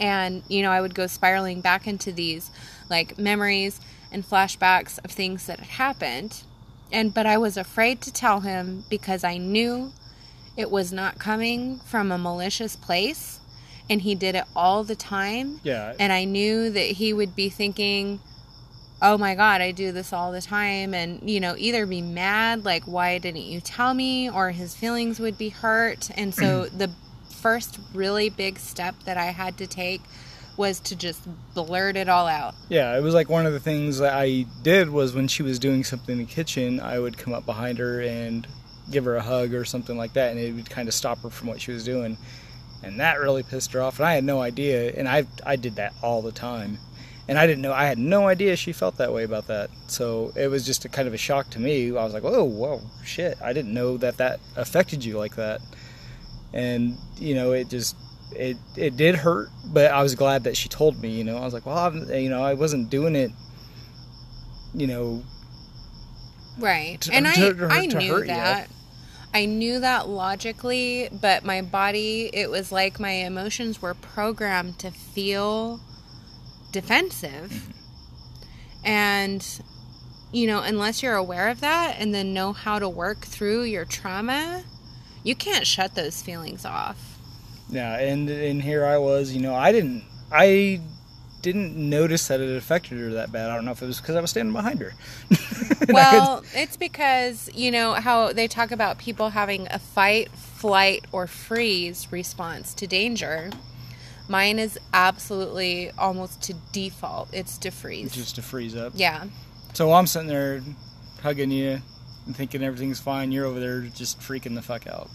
And, 0.00 0.42
you 0.48 0.62
know, 0.62 0.70
I 0.70 0.80
would 0.80 0.94
go 0.94 1.06
spiraling 1.06 1.60
back 1.60 1.86
into 1.86 2.12
these 2.12 2.50
like 2.88 3.18
memories 3.18 3.80
and 4.10 4.24
flashbacks 4.24 4.98
of 5.04 5.10
things 5.10 5.46
that 5.46 5.60
had 5.60 5.68
happened. 5.68 6.44
And 6.92 7.12
but 7.12 7.26
I 7.26 7.38
was 7.38 7.56
afraid 7.56 8.00
to 8.02 8.12
tell 8.12 8.40
him 8.40 8.84
because 8.88 9.24
I 9.24 9.38
knew 9.38 9.92
it 10.56 10.70
was 10.70 10.92
not 10.92 11.18
coming 11.18 11.80
from 11.80 12.12
a 12.12 12.18
malicious 12.18 12.76
place 12.76 13.40
and 13.90 14.02
he 14.02 14.14
did 14.14 14.34
it 14.34 14.44
all 14.54 14.84
the 14.84 14.94
time. 14.94 15.60
Yeah. 15.62 15.94
And 15.98 16.12
I 16.12 16.24
knew 16.24 16.70
that 16.70 16.86
he 16.92 17.12
would 17.12 17.36
be 17.36 17.48
thinking, 17.48 18.20
oh 19.02 19.18
my 19.18 19.34
God, 19.34 19.60
I 19.60 19.72
do 19.72 19.92
this 19.92 20.12
all 20.12 20.32
the 20.32 20.40
time. 20.40 20.94
And, 20.94 21.28
you 21.28 21.40
know, 21.40 21.54
either 21.58 21.84
be 21.84 22.00
mad, 22.00 22.64
like, 22.64 22.84
why 22.84 23.18
didn't 23.18 23.42
you 23.42 23.60
tell 23.60 23.92
me? 23.92 24.30
Or 24.30 24.52
his 24.52 24.74
feelings 24.74 25.20
would 25.20 25.36
be 25.36 25.50
hurt. 25.50 26.10
And 26.16 26.34
so 26.34 26.66
the 26.76 26.90
first 27.28 27.78
really 27.92 28.30
big 28.30 28.58
step 28.58 28.94
that 29.04 29.18
I 29.18 29.26
had 29.26 29.58
to 29.58 29.66
take 29.66 30.00
was 30.56 30.80
to 30.80 30.96
just 30.96 31.20
blurt 31.54 31.96
it 31.96 32.08
all 32.08 32.26
out. 32.26 32.54
Yeah, 32.68 32.96
it 32.96 33.02
was 33.02 33.14
like 33.14 33.28
one 33.28 33.46
of 33.46 33.52
the 33.52 33.60
things 33.60 33.98
that 33.98 34.14
I 34.14 34.46
did 34.62 34.90
was 34.90 35.14
when 35.14 35.28
she 35.28 35.42
was 35.42 35.58
doing 35.58 35.84
something 35.84 36.18
in 36.18 36.26
the 36.26 36.32
kitchen, 36.32 36.80
I 36.80 36.98
would 36.98 37.18
come 37.18 37.32
up 37.32 37.44
behind 37.44 37.78
her 37.78 38.00
and 38.00 38.46
give 38.90 39.04
her 39.04 39.16
a 39.16 39.22
hug 39.22 39.54
or 39.54 39.64
something 39.64 39.96
like 39.96 40.12
that, 40.12 40.30
and 40.30 40.38
it 40.38 40.52
would 40.52 40.70
kind 40.70 40.88
of 40.88 40.94
stop 40.94 41.18
her 41.20 41.30
from 41.30 41.48
what 41.48 41.60
she 41.60 41.72
was 41.72 41.84
doing. 41.84 42.16
And 42.82 43.00
that 43.00 43.18
really 43.18 43.42
pissed 43.42 43.72
her 43.72 43.82
off, 43.82 43.98
and 43.98 44.06
I 44.06 44.14
had 44.14 44.24
no 44.24 44.40
idea, 44.40 44.92
and 44.92 45.08
I 45.08 45.24
I 45.44 45.56
did 45.56 45.76
that 45.76 45.94
all 46.02 46.22
the 46.22 46.32
time. 46.32 46.78
And 47.26 47.38
I 47.38 47.46
didn't 47.46 47.62
know, 47.62 47.72
I 47.72 47.86
had 47.86 47.96
no 47.98 48.28
idea 48.28 48.54
she 48.54 48.72
felt 48.72 48.98
that 48.98 49.12
way 49.12 49.24
about 49.24 49.46
that. 49.46 49.70
So 49.86 50.30
it 50.36 50.48
was 50.48 50.66
just 50.66 50.84
a 50.84 50.90
kind 50.90 51.08
of 51.08 51.14
a 51.14 51.16
shock 51.16 51.48
to 51.50 51.58
me. 51.58 51.88
I 51.88 52.04
was 52.04 52.12
like, 52.12 52.24
oh, 52.24 52.44
whoa, 52.44 52.82
shit. 53.02 53.38
I 53.42 53.54
didn't 53.54 53.72
know 53.72 53.96
that 53.96 54.18
that 54.18 54.40
affected 54.56 55.02
you 55.02 55.16
like 55.16 55.36
that. 55.36 55.62
And, 56.52 56.98
you 57.16 57.34
know, 57.34 57.52
it 57.52 57.70
just, 57.70 57.96
it 58.32 58.56
it 58.76 58.96
did 58.96 59.14
hurt, 59.16 59.48
but 59.66 59.90
I 59.90 60.02
was 60.02 60.14
glad 60.14 60.44
that 60.44 60.56
she 60.56 60.68
told 60.68 61.00
me. 61.00 61.10
You 61.10 61.24
know, 61.24 61.36
I 61.36 61.44
was 61.44 61.54
like, 61.54 61.66
well, 61.66 61.78
I'm, 61.78 62.08
you 62.12 62.28
know, 62.28 62.42
I 62.42 62.54
wasn't 62.54 62.90
doing 62.90 63.14
it. 63.16 63.30
You 64.74 64.86
know, 64.86 65.22
Right. 66.58 67.00
To- 67.02 67.12
and 67.12 67.26
I 67.26 67.34
to- 67.34 67.68
I 67.70 67.86
to 67.86 67.98
knew 67.98 68.12
hurt 68.12 68.20
you. 68.22 68.26
that. 68.34 68.68
I 69.32 69.46
knew 69.46 69.80
that 69.80 70.08
logically, 70.08 71.08
but 71.12 71.44
my 71.44 71.60
body, 71.60 72.30
it 72.32 72.50
was 72.50 72.70
like 72.70 73.00
my 73.00 73.10
emotions 73.10 73.82
were 73.82 73.94
programmed 73.94 74.78
to 74.80 74.90
feel 74.92 75.80
defensive. 76.70 77.50
Mm-hmm. 77.50 77.70
And 78.86 79.60
you 80.32 80.48
know, 80.48 80.60
unless 80.62 81.00
you're 81.02 81.14
aware 81.14 81.48
of 81.48 81.60
that 81.60 81.94
and 81.98 82.12
then 82.12 82.34
know 82.34 82.52
how 82.52 82.80
to 82.80 82.88
work 82.88 83.20
through 83.20 83.62
your 83.62 83.84
trauma, 83.84 84.64
you 85.22 85.36
can't 85.36 85.64
shut 85.66 85.94
those 85.94 86.22
feelings 86.22 86.64
off. 86.64 87.13
Yeah, 87.68 87.96
and 87.98 88.28
and 88.30 88.62
here 88.62 88.84
I 88.84 88.98
was. 88.98 89.32
You 89.32 89.40
know, 89.42 89.54
I 89.54 89.72
didn't, 89.72 90.04
I 90.32 90.80
didn't 91.42 91.76
notice 91.76 92.28
that 92.28 92.40
it 92.40 92.56
affected 92.56 92.98
her 92.98 93.10
that 93.14 93.30
bad. 93.30 93.50
I 93.50 93.54
don't 93.54 93.64
know 93.66 93.72
if 93.72 93.82
it 93.82 93.86
was 93.86 94.00
because 94.00 94.16
I 94.16 94.20
was 94.20 94.30
standing 94.30 94.52
behind 94.54 94.80
her. 94.80 94.94
I 95.30 95.34
could- 95.84 95.92
Well, 95.92 96.42
it's 96.54 96.76
because, 96.78 97.50
you 97.54 97.70
know, 97.70 97.92
how 97.94 98.32
they 98.32 98.48
talk 98.48 98.70
about 98.70 98.96
people 98.98 99.28
having 99.30 99.68
a 99.70 99.78
fight, 99.78 100.30
flight, 100.30 101.04
or 101.12 101.26
freeze 101.26 102.08
response 102.10 102.72
to 102.74 102.86
danger. 102.86 103.50
Mine 104.26 104.58
is 104.58 104.78
absolutely 104.94 105.90
almost 105.98 106.40
to 106.44 106.54
default. 106.72 107.28
It's 107.34 107.58
to 107.58 107.70
freeze. 107.70 108.14
just 108.14 108.36
to 108.36 108.42
freeze 108.42 108.74
up. 108.74 108.92
yeah. 108.96 109.24
So 109.74 109.92
I'm 109.92 110.06
sitting 110.06 110.28
there 110.28 110.62
hugging 111.22 111.50
you 111.50 111.78
and 112.24 112.34
thinking 112.34 112.62
everything's 112.62 113.00
fine. 113.00 113.32
You're 113.32 113.44
over 113.44 113.60
there 113.60 113.80
just 113.82 114.18
freaking 114.20 114.54
the 114.54 114.62
fuck 114.62 114.86
out 114.86 115.10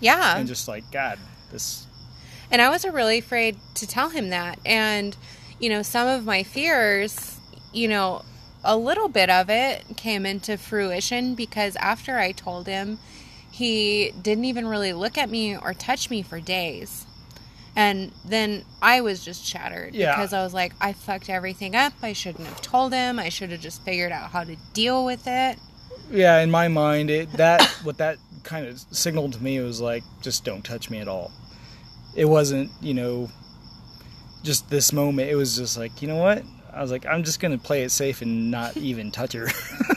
Yeah. 0.00 0.38
and 0.38 0.48
just 0.48 0.66
like 0.66 0.90
God, 0.90 1.18
this. 1.52 1.86
And 2.54 2.62
I 2.62 2.70
was 2.70 2.84
really 2.84 3.18
afraid 3.18 3.56
to 3.74 3.84
tell 3.84 4.10
him 4.10 4.30
that. 4.30 4.60
And, 4.64 5.16
you 5.58 5.68
know, 5.68 5.82
some 5.82 6.06
of 6.06 6.24
my 6.24 6.44
fears, 6.44 7.40
you 7.72 7.88
know, 7.88 8.22
a 8.62 8.76
little 8.76 9.08
bit 9.08 9.28
of 9.28 9.50
it 9.50 9.96
came 9.96 10.24
into 10.24 10.56
fruition 10.56 11.34
because 11.34 11.74
after 11.74 12.16
I 12.16 12.30
told 12.30 12.68
him, 12.68 13.00
he 13.50 14.12
didn't 14.22 14.44
even 14.44 14.68
really 14.68 14.92
look 14.92 15.18
at 15.18 15.28
me 15.28 15.56
or 15.56 15.74
touch 15.74 16.10
me 16.10 16.22
for 16.22 16.38
days. 16.38 17.06
And 17.74 18.12
then 18.24 18.64
I 18.80 19.00
was 19.00 19.24
just 19.24 19.44
shattered 19.44 19.92
Yeah. 19.92 20.14
because 20.14 20.32
I 20.32 20.44
was 20.44 20.54
like, 20.54 20.74
I 20.80 20.92
fucked 20.92 21.28
everything 21.28 21.74
up. 21.74 21.94
I 22.02 22.12
shouldn't 22.12 22.46
have 22.46 22.62
told 22.62 22.92
him. 22.92 23.18
I 23.18 23.30
should 23.30 23.50
have 23.50 23.62
just 23.62 23.82
figured 23.82 24.12
out 24.12 24.30
how 24.30 24.44
to 24.44 24.54
deal 24.72 25.04
with 25.04 25.26
it. 25.26 25.58
Yeah, 26.08 26.38
in 26.38 26.52
my 26.52 26.68
mind, 26.68 27.10
it 27.10 27.32
that 27.32 27.64
what 27.82 27.98
that 27.98 28.18
kind 28.44 28.64
of 28.68 28.78
signaled 28.78 29.32
to 29.32 29.42
me 29.42 29.58
was 29.58 29.80
like, 29.80 30.04
just 30.22 30.44
don't 30.44 30.64
touch 30.64 30.88
me 30.88 31.00
at 31.00 31.08
all. 31.08 31.32
It 32.16 32.26
wasn't, 32.26 32.70
you 32.80 32.94
know, 32.94 33.30
just 34.42 34.68
this 34.70 34.92
moment. 34.92 35.30
It 35.30 35.36
was 35.36 35.56
just 35.56 35.76
like, 35.78 36.02
you 36.02 36.08
know 36.08 36.16
what? 36.16 36.42
I 36.72 36.82
was 36.82 36.90
like, 36.90 37.06
I'm 37.06 37.22
just 37.24 37.40
gonna 37.40 37.58
play 37.58 37.82
it 37.82 37.90
safe 37.90 38.22
and 38.22 38.50
not 38.50 38.76
even 38.90 39.10
touch 39.10 39.32
her. 39.32 39.48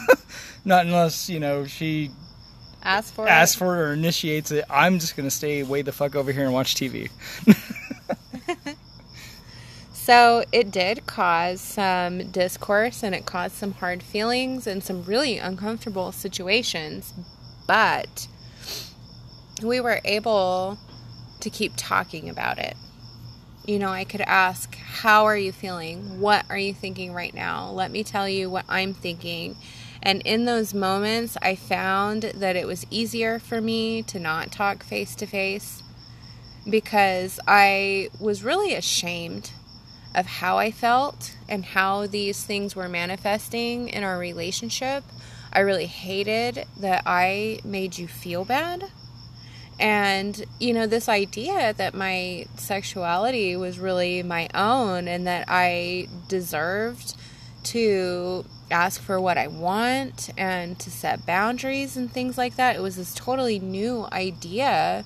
not 0.66 0.86
unless 0.86 1.30
you 1.30 1.40
know 1.40 1.66
she 1.66 2.12
Ask 2.84 3.14
for 3.14 3.28
asks 3.28 3.56
it. 3.56 3.60
for 3.60 3.76
it 3.78 3.80
or 3.90 3.94
initiates 3.94 4.52
it. 4.52 4.66
I'm 4.70 5.00
just 5.00 5.16
gonna 5.18 5.32
stay 5.32 5.64
way 5.64 5.82
the 5.82 5.92
fuck 5.92 6.16
over 6.16 6.32
here 6.32 6.46
and 6.46 6.54
watch 6.54 6.76
TV. 6.76 7.10
So 9.92 10.46
it 10.54 10.72
did 10.72 11.06
cause 11.06 11.60
some 11.60 12.32
discourse 12.32 13.04
and 13.04 13.14
it 13.14 13.26
caused 13.26 13.56
some 13.56 13.74
hard 13.74 14.02
feelings 14.02 14.66
and 14.66 14.82
some 14.82 15.04
really 15.04 15.38
uncomfortable 15.38 16.14
situations. 16.14 17.14
But 17.68 18.30
we 19.62 19.82
were 19.82 20.00
able 20.06 20.78
to 21.40 21.50
keep 21.50 21.74
talking 21.76 22.30
about 22.30 22.58
it. 22.58 22.76
You 23.66 23.80
know, 23.80 23.90
I 23.90 24.06
could 24.06 24.22
ask, 24.22 24.76
How 24.76 25.26
are 25.26 25.38
you 25.38 25.52
feeling? 25.52 26.20
What 26.20 26.46
are 26.50 26.58
you 26.58 26.74
thinking 26.74 27.14
right 27.14 27.34
now? 27.34 27.70
Let 27.70 27.92
me 27.92 28.04
tell 28.04 28.28
you 28.28 28.50
what 28.50 28.66
I'm 28.70 28.94
thinking. 28.94 29.58
And 30.02 30.22
in 30.22 30.46
those 30.46 30.74
moments, 30.74 31.38
I 31.42 31.56
found 31.56 32.24
that 32.24 32.56
it 32.56 32.66
was 32.66 32.86
easier 32.90 33.40
for 33.40 33.60
me 33.60 34.04
to 34.04 34.20
not 34.20 34.52
talk 34.52 34.84
face 34.84 35.16
to 35.16 35.26
face 35.26 35.84
because 36.70 37.40
I 37.48 38.10
was 38.20 38.44
really 38.44 38.74
ashamed 38.74 39.52
of 40.16 40.26
how 40.26 40.58
I 40.58 40.72
felt 40.72 41.36
and 41.48 41.64
how 41.64 42.08
these 42.08 42.44
things 42.44 42.76
were 42.76 42.90
manifesting 42.90 43.90
in 43.90 44.04
our 44.04 44.18
relationship. 44.18 45.04
I 45.54 45.60
really 45.60 45.86
hated 45.86 46.66
that 46.78 47.04
I 47.06 47.60
made 47.64 47.98
you 47.98 48.08
feel 48.08 48.46
bad. 48.46 48.86
And, 49.80 50.44
you 50.60 50.74
know, 50.74 50.88
this 50.88 51.08
idea 51.08 51.74
that 51.74 51.94
my 51.94 52.48
sexuality 52.56 53.56
was 53.56 53.78
really 53.78 54.24
my 54.24 54.50
own 54.54 55.08
and 55.08 55.28
that 55.28 55.46
I 55.48 56.08
deserved 56.28 57.16
to 57.66 58.46
ask 58.72 59.02
for 59.02 59.22
what 59.22 59.38
I 59.38 59.48
want 59.48 60.30
and 60.38 60.78
to 60.80 60.90
set 60.90 61.26
boundaries 61.26 61.96
and 61.96 62.12
things 62.12 62.38
like 62.38 62.56
that. 62.56 62.76
It 62.76 62.82
was 62.82 62.96
this 62.96 63.14
totally 63.14 63.60
new 63.60 64.08
idea 64.12 65.06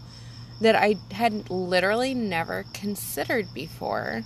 that 0.62 0.76
I 0.76 0.96
had 1.12 1.50
literally 1.50 2.14
never 2.14 2.66
considered 2.74 3.54
before. 3.54 4.24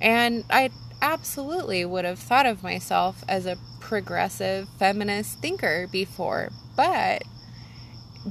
And 0.00 0.44
I 0.50 0.70
absolutely 1.02 1.84
would 1.84 2.04
have 2.04 2.18
thought 2.18 2.46
of 2.46 2.62
myself 2.62 3.24
as 3.28 3.46
a 3.46 3.58
progressive 3.80 4.68
feminist 4.78 5.38
thinker 5.38 5.88
before. 5.90 6.50
But 6.76 7.24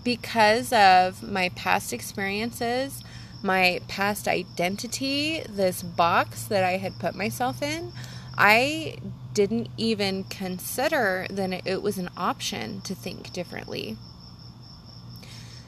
because 0.02 0.74
of 0.74 1.22
my 1.22 1.50
past 1.50 1.94
experiences, 1.94 3.04
my 3.42 3.82
past 3.88 4.28
identity, 4.28 5.44
this 5.48 5.84
box 5.84 6.44
that 6.46 6.64
I 6.64 6.78
had 6.78 6.98
put 7.00 7.16
myself 7.16 7.62
in, 7.62 7.92
I 8.38 8.98
didn't 9.34 9.70
even 9.78 10.24
consider 10.26 11.28
that 11.30 11.62
it 11.66 11.82
was 11.82 11.98
an 11.98 12.10
option 12.16 12.82
to 12.82 12.96
think 12.96 13.34
differently. 13.34 13.98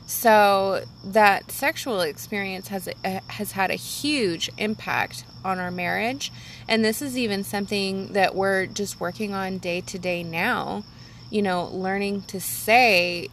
So 0.07 0.85
that 1.03 1.51
sexual 1.51 2.01
experience 2.01 2.67
has 2.67 2.87
uh, 2.87 3.21
has 3.27 3.53
had 3.53 3.71
a 3.71 3.75
huge 3.75 4.51
impact 4.57 5.25
on 5.43 5.57
our 5.59 5.71
marriage, 5.71 6.31
and 6.67 6.85
this 6.85 7.01
is 7.01 7.17
even 7.17 7.43
something 7.43 8.13
that 8.13 8.35
we're 8.35 8.67
just 8.67 8.99
working 8.99 9.33
on 9.33 9.57
day 9.57 9.81
to 9.81 9.97
day 9.97 10.21
now. 10.21 10.83
You 11.31 11.41
know, 11.41 11.65
learning 11.65 12.21
to 12.23 12.39
say 12.39 13.29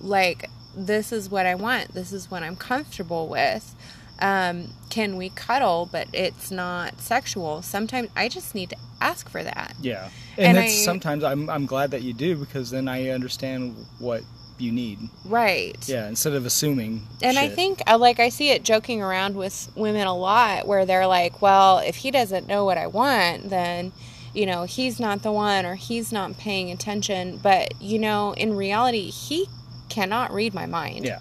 like 0.00 0.48
this 0.74 1.12
is 1.12 1.28
what 1.30 1.46
I 1.46 1.54
want, 1.54 1.94
this 1.94 2.12
is 2.12 2.30
what 2.30 2.42
I'm 2.42 2.56
comfortable 2.56 3.28
with. 3.28 3.74
Um, 4.20 4.74
can 4.90 5.16
we 5.16 5.30
cuddle, 5.30 5.88
but 5.90 6.08
it's 6.12 6.50
not 6.50 7.00
sexual? 7.00 7.62
Sometimes 7.62 8.10
I 8.14 8.28
just 8.28 8.54
need 8.54 8.70
to 8.70 8.76
ask 9.00 9.28
for 9.30 9.42
that. 9.42 9.74
Yeah, 9.80 10.10
and, 10.36 10.48
And 10.48 10.58
it's 10.58 10.82
I- 10.82 10.84
sometimes 10.84 11.24
I'm 11.24 11.48
I'm 11.48 11.66
glad 11.66 11.90
that 11.92 12.02
you 12.02 12.12
do 12.12 12.36
because 12.36 12.70
then 12.70 12.86
I 12.86 13.08
understand 13.10 13.86
what 13.98 14.22
you 14.58 14.72
need. 14.72 14.98
Right. 15.24 15.76
Yeah, 15.88 16.06
instead 16.06 16.34
of 16.34 16.44
assuming. 16.44 17.06
And 17.22 17.38
I 17.38 17.48
think, 17.48 17.80
uh, 17.86 17.96
like, 17.96 18.20
I 18.20 18.28
see 18.28 18.50
it 18.50 18.62
joking 18.62 19.00
around 19.00 19.34
with 19.36 19.70
women 19.74 20.06
a 20.06 20.14
lot 20.14 20.66
where 20.66 20.84
they're 20.84 21.06
like, 21.06 21.40
well, 21.40 21.78
if 21.78 21.96
he 21.96 22.10
doesn't 22.10 22.46
know 22.46 22.66
what 22.66 22.76
I 22.76 22.86
want, 22.86 23.48
then, 23.48 23.92
you 24.34 24.44
know, 24.44 24.64
he's 24.64 25.00
not 25.00 25.22
the 25.22 25.32
one 25.32 25.64
or 25.64 25.76
he's 25.76 26.12
not 26.12 26.36
paying 26.36 26.70
attention. 26.70 27.38
But, 27.42 27.80
you 27.80 27.98
know, 27.98 28.32
in 28.34 28.54
reality, 28.54 29.08
he 29.08 29.48
cannot 29.90 30.32
read 30.32 30.54
my 30.54 30.66
mind. 30.66 31.04
Yeah. 31.04 31.18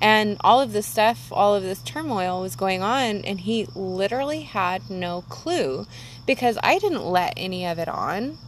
And 0.00 0.36
all 0.40 0.60
of 0.60 0.72
this 0.72 0.86
stuff, 0.86 1.28
all 1.30 1.54
of 1.54 1.62
this 1.62 1.80
turmoil 1.80 2.40
was 2.40 2.56
going 2.56 2.82
on, 2.82 3.24
and 3.24 3.38
he 3.38 3.68
literally 3.76 4.40
had 4.40 4.90
no 4.90 5.22
clue 5.28 5.86
because 6.26 6.58
I 6.60 6.80
didn't 6.80 7.04
let 7.04 7.34
any 7.36 7.64
of 7.64 7.78
it 7.78 7.88
on. 7.88 8.38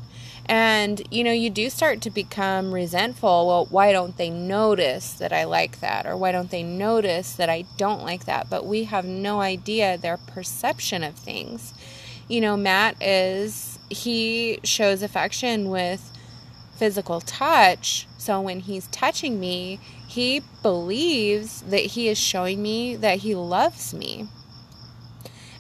And, 0.47 1.01
you 1.11 1.25
know, 1.25 1.33
you 1.33 1.49
do 1.49 1.71
start 1.71 2.01
to 2.03 2.11
become 2.11 2.75
resentful. 2.75 3.47
Well, 3.47 3.67
why 3.71 3.93
don't 3.93 4.17
they 4.17 4.31
notice 4.31 5.13
that 5.15 5.33
I 5.33 5.45
like 5.45 5.81
that? 5.81 6.07
Or 6.07 6.17
why 6.17 6.33
don't 6.33 6.51
they 6.51 6.63
notice 6.63 7.33
that 7.35 7.49
I 7.49 7.65
don't 7.79 8.03
like 8.03 8.27
that? 8.27 8.51
But 8.51 8.67
we 8.67 8.85
have 8.85 9.05
no 9.05 9.41
idea 9.41 9.97
their 9.97 10.19
perception 10.19 11.03
of 11.03 11.15
things. 11.15 11.73
You 12.29 12.41
know, 12.41 12.57
Matt 12.57 13.01
is, 13.01 13.79
he 13.89 14.59
shows 14.65 15.03
affection 15.03 15.71
with 15.71 16.13
physical 16.77 17.21
touch. 17.21 18.07
So 18.25 18.41
when 18.41 18.61
he's 18.61 18.87
touching 18.87 19.39
me, 19.39 19.79
he 20.09 20.41
believes 20.63 21.61
that 21.61 21.83
he 21.83 22.09
is 22.09 22.17
showing 22.17 22.63
me 22.63 22.97
that 22.97 23.19
he 23.19 23.35
loves 23.35 23.93
me. 23.93 24.29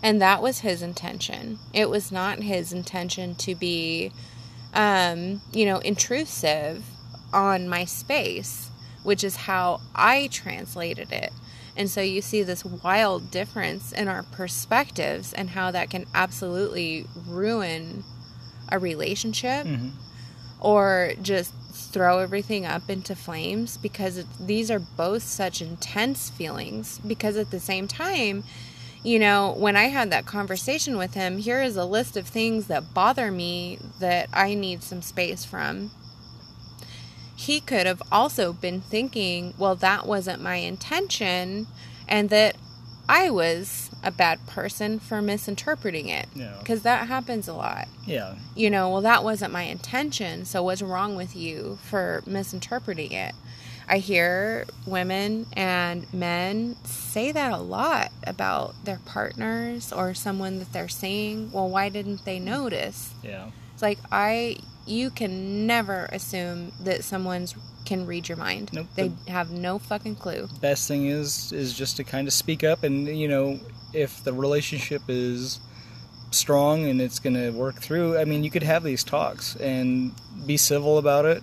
And 0.02 0.20
that 0.22 0.40
was 0.40 0.60
his 0.60 0.80
intention. 0.80 1.58
It 1.74 1.90
was 1.90 2.10
not 2.10 2.38
his 2.38 2.72
intention 2.72 3.34
to 3.34 3.54
be 3.54 4.12
um, 4.72 5.42
you 5.52 5.66
know, 5.66 5.78
intrusive 5.78 6.84
on 7.34 7.68
my 7.68 7.84
space, 7.84 8.70
which 9.02 9.22
is 9.22 9.36
how 9.36 9.82
I 9.94 10.28
translated 10.28 11.12
it. 11.12 11.34
And 11.76 11.90
so 11.90 12.00
you 12.00 12.22
see 12.22 12.42
this 12.42 12.64
wild 12.64 13.30
difference 13.30 13.92
in 13.92 14.08
our 14.08 14.22
perspectives 14.22 15.34
and 15.34 15.50
how 15.50 15.70
that 15.70 15.90
can 15.90 16.06
absolutely 16.14 17.06
ruin 17.26 18.04
a 18.70 18.78
relationship 18.78 19.66
Mm-hmm. 19.66 19.88
Or 20.64 21.12
just 21.20 21.52
throw 21.72 22.20
everything 22.20 22.64
up 22.64 22.88
into 22.88 23.14
flames 23.14 23.76
because 23.76 24.16
it, 24.16 24.26
these 24.40 24.70
are 24.70 24.78
both 24.78 25.22
such 25.22 25.60
intense 25.60 26.30
feelings. 26.30 26.98
Because 27.06 27.36
at 27.36 27.50
the 27.50 27.60
same 27.60 27.86
time, 27.86 28.44
you 29.02 29.18
know, 29.18 29.54
when 29.58 29.76
I 29.76 29.84
had 29.84 30.10
that 30.10 30.24
conversation 30.24 30.96
with 30.96 31.12
him, 31.12 31.36
here 31.36 31.62
is 31.62 31.76
a 31.76 31.84
list 31.84 32.16
of 32.16 32.26
things 32.26 32.66
that 32.68 32.94
bother 32.94 33.30
me 33.30 33.78
that 34.00 34.30
I 34.32 34.54
need 34.54 34.82
some 34.82 35.02
space 35.02 35.44
from. 35.44 35.90
He 37.36 37.60
could 37.60 37.84
have 37.84 38.02
also 38.10 38.54
been 38.54 38.80
thinking, 38.80 39.52
well, 39.58 39.74
that 39.76 40.06
wasn't 40.06 40.40
my 40.40 40.56
intention, 40.56 41.66
and 42.08 42.30
that 42.30 42.56
I 43.06 43.28
was 43.28 43.90
a 44.04 44.10
bad 44.10 44.46
person 44.46 44.98
for 44.98 45.20
misinterpreting 45.20 46.08
it. 46.08 46.28
Yeah. 46.34 46.56
Because 46.58 46.82
that 46.82 47.08
happens 47.08 47.48
a 47.48 47.54
lot. 47.54 47.88
Yeah. 48.06 48.36
You 48.54 48.70
know, 48.70 48.90
well, 48.90 49.00
that 49.02 49.24
wasn't 49.24 49.52
my 49.52 49.62
intention, 49.62 50.44
so 50.44 50.62
what's 50.62 50.82
wrong 50.82 51.16
with 51.16 51.34
you 51.34 51.78
for 51.82 52.22
misinterpreting 52.26 53.12
it? 53.12 53.34
I 53.88 53.98
hear 53.98 54.66
women 54.86 55.46
and 55.52 56.12
men 56.12 56.76
say 56.84 57.32
that 57.32 57.52
a 57.52 57.58
lot 57.58 58.12
about 58.26 58.74
their 58.84 59.00
partners 59.04 59.92
or 59.92 60.14
someone 60.14 60.58
that 60.58 60.72
they're 60.72 60.88
seeing. 60.88 61.52
Well, 61.52 61.68
why 61.68 61.90
didn't 61.90 62.24
they 62.24 62.38
notice? 62.38 63.12
Yeah. 63.22 63.50
It's 63.72 63.82
like 63.82 63.98
I 64.10 64.56
you 64.86 65.10
can 65.10 65.66
never 65.66 66.06
assume 66.12 66.72
that 66.80 67.04
someone's 67.04 67.54
can 67.84 68.06
read 68.06 68.28
your 68.28 68.38
mind. 68.38 68.70
Nope. 68.72 68.86
They 68.94 69.12
have 69.28 69.50
no 69.50 69.78
fucking 69.78 70.16
clue. 70.16 70.48
Best 70.60 70.88
thing 70.88 71.06
is 71.06 71.52
is 71.52 71.76
just 71.76 71.96
to 71.98 72.04
kind 72.04 72.26
of 72.26 72.32
speak 72.32 72.64
up, 72.64 72.82
and 72.82 73.06
you 73.06 73.28
know, 73.28 73.60
if 73.94 74.22
the 74.24 74.32
relationship 74.32 75.02
is 75.08 75.60
strong 76.30 76.88
and 76.88 77.00
it's 77.00 77.18
going 77.18 77.34
to 77.34 77.50
work 77.50 77.76
through, 77.76 78.18
I 78.18 78.24
mean, 78.24 78.44
you 78.44 78.50
could 78.50 78.62
have 78.62 78.82
these 78.82 79.04
talks 79.04 79.56
and 79.56 80.12
be 80.46 80.56
civil 80.56 80.98
about 80.98 81.24
it. 81.24 81.42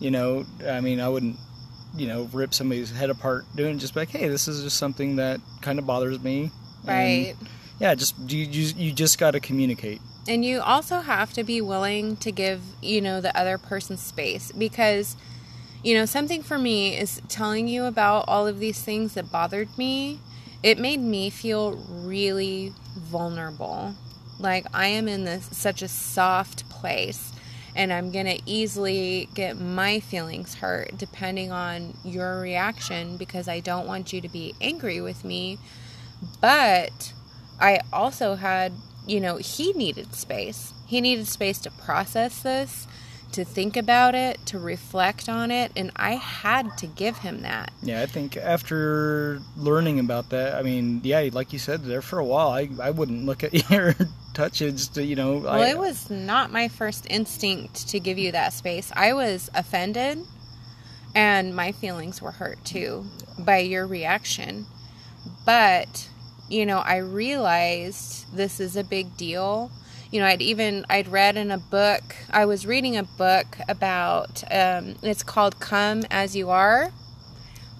You 0.00 0.10
know, 0.10 0.44
I 0.66 0.80
mean, 0.80 1.00
I 1.00 1.08
wouldn't, 1.08 1.36
you 1.96 2.06
know, 2.06 2.28
rip 2.32 2.54
somebody's 2.54 2.90
head 2.90 3.10
apart 3.10 3.44
doing 3.56 3.76
it, 3.76 3.78
just 3.78 3.96
like, 3.96 4.10
hey, 4.10 4.28
this 4.28 4.48
is 4.48 4.62
just 4.62 4.76
something 4.76 5.16
that 5.16 5.40
kind 5.60 5.78
of 5.78 5.86
bothers 5.86 6.20
me. 6.22 6.50
And, 6.86 7.26
Right. 7.26 7.34
yeah, 7.80 7.94
just 7.94 8.16
you 8.28 8.44
you, 8.44 8.72
you 8.76 8.92
just 8.92 9.18
got 9.18 9.32
to 9.32 9.40
communicate. 9.40 10.00
And 10.28 10.44
you 10.44 10.60
also 10.60 11.00
have 11.00 11.32
to 11.34 11.42
be 11.44 11.60
willing 11.60 12.16
to 12.18 12.30
give, 12.30 12.60
you 12.82 13.00
know, 13.00 13.20
the 13.20 13.36
other 13.36 13.56
person 13.56 13.96
space 13.96 14.52
because, 14.52 15.16
you 15.82 15.94
know, 15.94 16.04
something 16.04 16.42
for 16.42 16.58
me 16.58 16.96
is 16.96 17.22
telling 17.28 17.66
you 17.66 17.84
about 17.84 18.26
all 18.28 18.46
of 18.46 18.58
these 18.58 18.82
things 18.82 19.14
that 19.14 19.32
bothered 19.32 19.76
me. 19.78 20.20
It 20.62 20.78
made 20.78 21.00
me 21.00 21.30
feel 21.30 21.72
really 21.88 22.72
vulnerable. 22.96 23.94
Like 24.38 24.66
I 24.74 24.88
am 24.88 25.08
in 25.08 25.24
this 25.24 25.48
such 25.52 25.82
a 25.82 25.88
soft 25.88 26.68
place 26.68 27.32
and 27.76 27.92
I'm 27.92 28.10
going 28.10 28.26
to 28.26 28.40
easily 28.44 29.28
get 29.34 29.58
my 29.58 30.00
feelings 30.00 30.56
hurt 30.56 30.98
depending 30.98 31.52
on 31.52 31.94
your 32.04 32.40
reaction 32.40 33.16
because 33.16 33.46
I 33.46 33.60
don't 33.60 33.86
want 33.86 34.12
you 34.12 34.20
to 34.20 34.28
be 34.28 34.54
angry 34.60 35.00
with 35.00 35.24
me. 35.24 35.58
But 36.40 37.12
I 37.60 37.80
also 37.92 38.34
had, 38.34 38.72
you 39.06 39.20
know, 39.20 39.36
he 39.36 39.72
needed 39.72 40.14
space. 40.14 40.72
He 40.86 41.00
needed 41.00 41.28
space 41.28 41.58
to 41.60 41.70
process 41.70 42.42
this, 42.42 42.88
to 43.32 43.44
think 43.44 43.76
about 43.76 44.14
it, 44.14 44.44
to 44.46 44.58
reflect 44.58 45.28
on 45.28 45.50
it, 45.50 45.72
and 45.76 45.90
I 45.96 46.12
had 46.12 46.76
to 46.78 46.86
give 46.86 47.18
him 47.18 47.42
that. 47.42 47.70
Yeah, 47.82 48.02
I 48.02 48.06
think 48.06 48.36
after 48.36 49.40
learning 49.56 50.00
about 50.00 50.30
that, 50.30 50.54
I 50.54 50.62
mean, 50.62 51.00
yeah, 51.04 51.28
like 51.32 51.52
you 51.52 51.58
said, 51.58 51.84
there 51.84 52.02
for 52.02 52.18
a 52.18 52.24
while, 52.24 52.48
I, 52.48 52.68
I 52.80 52.90
wouldn't 52.90 53.26
look 53.26 53.44
at 53.44 53.52
your 53.70 53.88
or 53.88 53.94
touch 54.34 54.62
it. 54.62 54.78
To, 54.94 55.04
you 55.04 55.16
know, 55.16 55.38
Well, 55.38 55.62
I, 55.62 55.68
it 55.68 55.78
was 55.78 56.10
not 56.10 56.52
my 56.52 56.68
first 56.68 57.06
instinct 57.10 57.88
to 57.88 58.00
give 58.00 58.18
you 58.18 58.32
that 58.32 58.52
space. 58.52 58.92
I 58.94 59.12
was 59.12 59.50
offended, 59.54 60.18
and 61.14 61.54
my 61.54 61.72
feelings 61.72 62.22
were 62.22 62.32
hurt 62.32 62.64
too 62.64 63.06
by 63.38 63.58
your 63.58 63.86
reaction. 63.86 64.66
But, 65.44 66.08
you 66.48 66.64
know, 66.66 66.78
I 66.78 66.96
realized 66.96 68.34
this 68.34 68.60
is 68.60 68.76
a 68.76 68.84
big 68.84 69.16
deal. 69.16 69.70
You 70.10 70.20
know, 70.20 70.26
I'd 70.26 70.40
even 70.40 70.86
I'd 70.88 71.08
read 71.08 71.36
in 71.36 71.50
a 71.50 71.58
book. 71.58 72.16
I 72.30 72.46
was 72.46 72.66
reading 72.66 72.96
a 72.96 73.02
book 73.02 73.58
about. 73.68 74.42
Um, 74.50 74.96
it's 75.02 75.22
called 75.22 75.60
"Come 75.60 76.04
as 76.10 76.34
You 76.34 76.50
Are," 76.50 76.92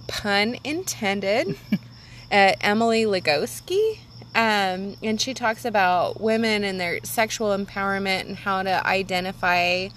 pun 0.07 0.57
intended. 0.63 1.57
uh, 2.31 2.53
Emily 2.61 3.05
Nagoski. 3.05 3.99
Um, 4.35 4.95
and 5.01 5.19
she 5.19 5.33
talks 5.33 5.65
about 5.65 6.21
women 6.21 6.63
and 6.63 6.79
their 6.79 6.99
sexual 7.03 7.49
empowerment 7.57 8.27
and 8.27 8.35
how 8.35 8.61
to 8.61 8.85
identify, 8.85 9.89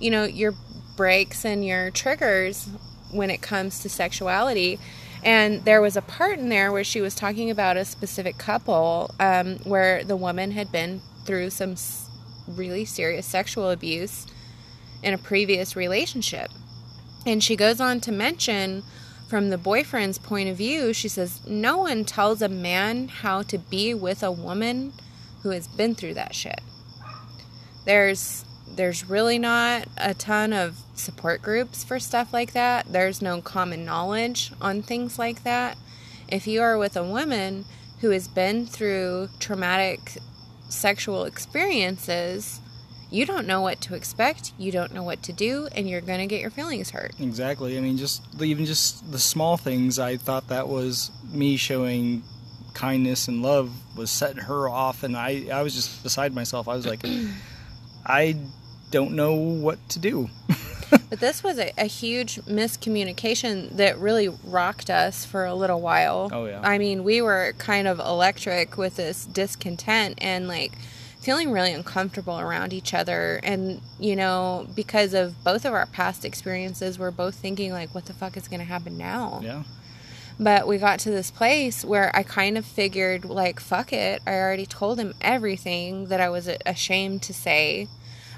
you 0.00 0.10
know, 0.10 0.24
your 0.24 0.54
breaks 0.96 1.44
and 1.44 1.64
your 1.64 1.90
triggers 1.92 2.68
when 3.12 3.30
it 3.30 3.42
comes 3.42 3.80
to 3.80 3.88
sexuality. 3.88 4.80
And 5.22 5.64
there 5.64 5.80
was 5.80 5.96
a 5.96 6.02
part 6.02 6.38
in 6.38 6.48
there 6.48 6.72
where 6.72 6.84
she 6.84 7.00
was 7.00 7.14
talking 7.14 7.48
about 7.48 7.76
a 7.76 7.84
specific 7.84 8.38
couple 8.38 9.14
um, 9.20 9.58
where 9.58 10.02
the 10.02 10.16
woman 10.16 10.50
had 10.50 10.72
been 10.72 11.00
through 11.26 11.50
some 11.50 11.76
really 12.46 12.84
serious 12.84 13.26
sexual 13.26 13.70
abuse 13.70 14.26
in 15.02 15.12
a 15.12 15.18
previous 15.18 15.76
relationship. 15.76 16.50
And 17.26 17.42
she 17.42 17.56
goes 17.56 17.80
on 17.80 18.00
to 18.02 18.12
mention 18.12 18.84
from 19.28 19.50
the 19.50 19.58
boyfriend's 19.58 20.18
point 20.18 20.48
of 20.48 20.56
view, 20.56 20.92
she 20.92 21.08
says, 21.08 21.44
No 21.46 21.78
one 21.78 22.04
tells 22.04 22.40
a 22.40 22.48
man 22.48 23.08
how 23.08 23.42
to 23.42 23.58
be 23.58 23.92
with 23.92 24.22
a 24.22 24.30
woman 24.30 24.92
who 25.42 25.50
has 25.50 25.66
been 25.66 25.94
through 25.94 26.14
that 26.14 26.34
shit. 26.34 26.60
There's 27.84 28.44
there's 28.68 29.08
really 29.08 29.38
not 29.38 29.86
a 29.96 30.12
ton 30.12 30.52
of 30.52 30.78
support 30.94 31.40
groups 31.40 31.82
for 31.82 31.98
stuff 31.98 32.32
like 32.32 32.52
that. 32.52 32.92
There's 32.92 33.22
no 33.22 33.40
common 33.40 33.84
knowledge 33.84 34.52
on 34.60 34.82
things 34.82 35.18
like 35.18 35.44
that. 35.44 35.78
If 36.28 36.46
you 36.46 36.60
are 36.62 36.76
with 36.76 36.96
a 36.96 37.04
woman 37.04 37.64
who 38.00 38.10
has 38.10 38.28
been 38.28 38.66
through 38.66 39.30
traumatic 39.38 40.18
sexual 40.68 41.24
experiences, 41.24 42.60
you 43.10 43.24
don't 43.24 43.46
know 43.46 43.60
what 43.60 43.80
to 43.82 43.94
expect, 43.94 44.52
you 44.58 44.72
don't 44.72 44.92
know 44.92 45.02
what 45.02 45.22
to 45.24 45.32
do, 45.32 45.68
and 45.74 45.88
you're 45.88 46.00
going 46.00 46.18
to 46.18 46.26
get 46.26 46.40
your 46.40 46.50
feelings 46.50 46.90
hurt. 46.90 47.12
Exactly. 47.20 47.78
I 47.78 47.80
mean, 47.80 47.96
just 47.96 48.22
even 48.40 48.66
just 48.66 49.10
the 49.10 49.18
small 49.18 49.56
things. 49.56 49.98
I 49.98 50.16
thought 50.16 50.48
that 50.48 50.68
was 50.68 51.10
me 51.32 51.56
showing 51.56 52.22
kindness 52.74 53.26
and 53.26 53.42
love 53.42 53.72
was 53.96 54.10
setting 54.10 54.42
her 54.42 54.68
off, 54.68 55.02
and 55.02 55.16
I 55.16 55.46
I 55.52 55.62
was 55.62 55.74
just 55.74 56.02
beside 56.02 56.34
myself. 56.34 56.68
I 56.68 56.74
was 56.74 56.86
like, 56.86 57.04
I 58.06 58.36
don't 58.90 59.12
know 59.12 59.34
what 59.34 59.88
to 59.90 59.98
do. 59.98 60.28
But 61.08 61.20
this 61.20 61.42
was 61.44 61.58
a, 61.58 61.72
a 61.78 61.86
huge 61.86 62.36
miscommunication 62.46 63.76
that 63.76 63.98
really 63.98 64.28
rocked 64.28 64.90
us 64.90 65.24
for 65.24 65.44
a 65.44 65.54
little 65.54 65.80
while. 65.80 66.30
Oh, 66.32 66.46
yeah. 66.46 66.60
I 66.62 66.78
mean, 66.78 67.04
we 67.04 67.22
were 67.22 67.54
kind 67.58 67.86
of 67.86 68.00
electric 68.00 68.76
with 68.76 68.96
this 68.96 69.24
discontent 69.26 70.18
and 70.20 70.48
like 70.48 70.72
feeling 71.20 71.50
really 71.50 71.72
uncomfortable 71.72 72.38
around 72.38 72.72
each 72.72 72.94
other. 72.94 73.40
And, 73.42 73.80
you 73.98 74.14
know, 74.14 74.68
because 74.74 75.12
of 75.14 75.42
both 75.42 75.64
of 75.64 75.72
our 75.72 75.86
past 75.86 76.24
experiences, 76.24 76.98
we're 76.98 77.10
both 77.10 77.34
thinking, 77.34 77.72
like, 77.72 77.94
what 77.94 78.06
the 78.06 78.12
fuck 78.12 78.36
is 78.36 78.46
going 78.46 78.60
to 78.60 78.66
happen 78.66 78.96
now? 78.96 79.40
Yeah. 79.42 79.64
But 80.38 80.68
we 80.68 80.78
got 80.78 81.00
to 81.00 81.10
this 81.10 81.30
place 81.30 81.84
where 81.84 82.14
I 82.14 82.22
kind 82.22 82.56
of 82.56 82.64
figured, 82.64 83.24
like, 83.24 83.58
fuck 83.58 83.92
it. 83.92 84.22
I 84.26 84.34
already 84.34 84.66
told 84.66 85.00
him 85.00 85.14
everything 85.20 86.06
that 86.06 86.20
I 86.20 86.28
was 86.28 86.48
ashamed 86.64 87.22
to 87.22 87.34
say. 87.34 87.88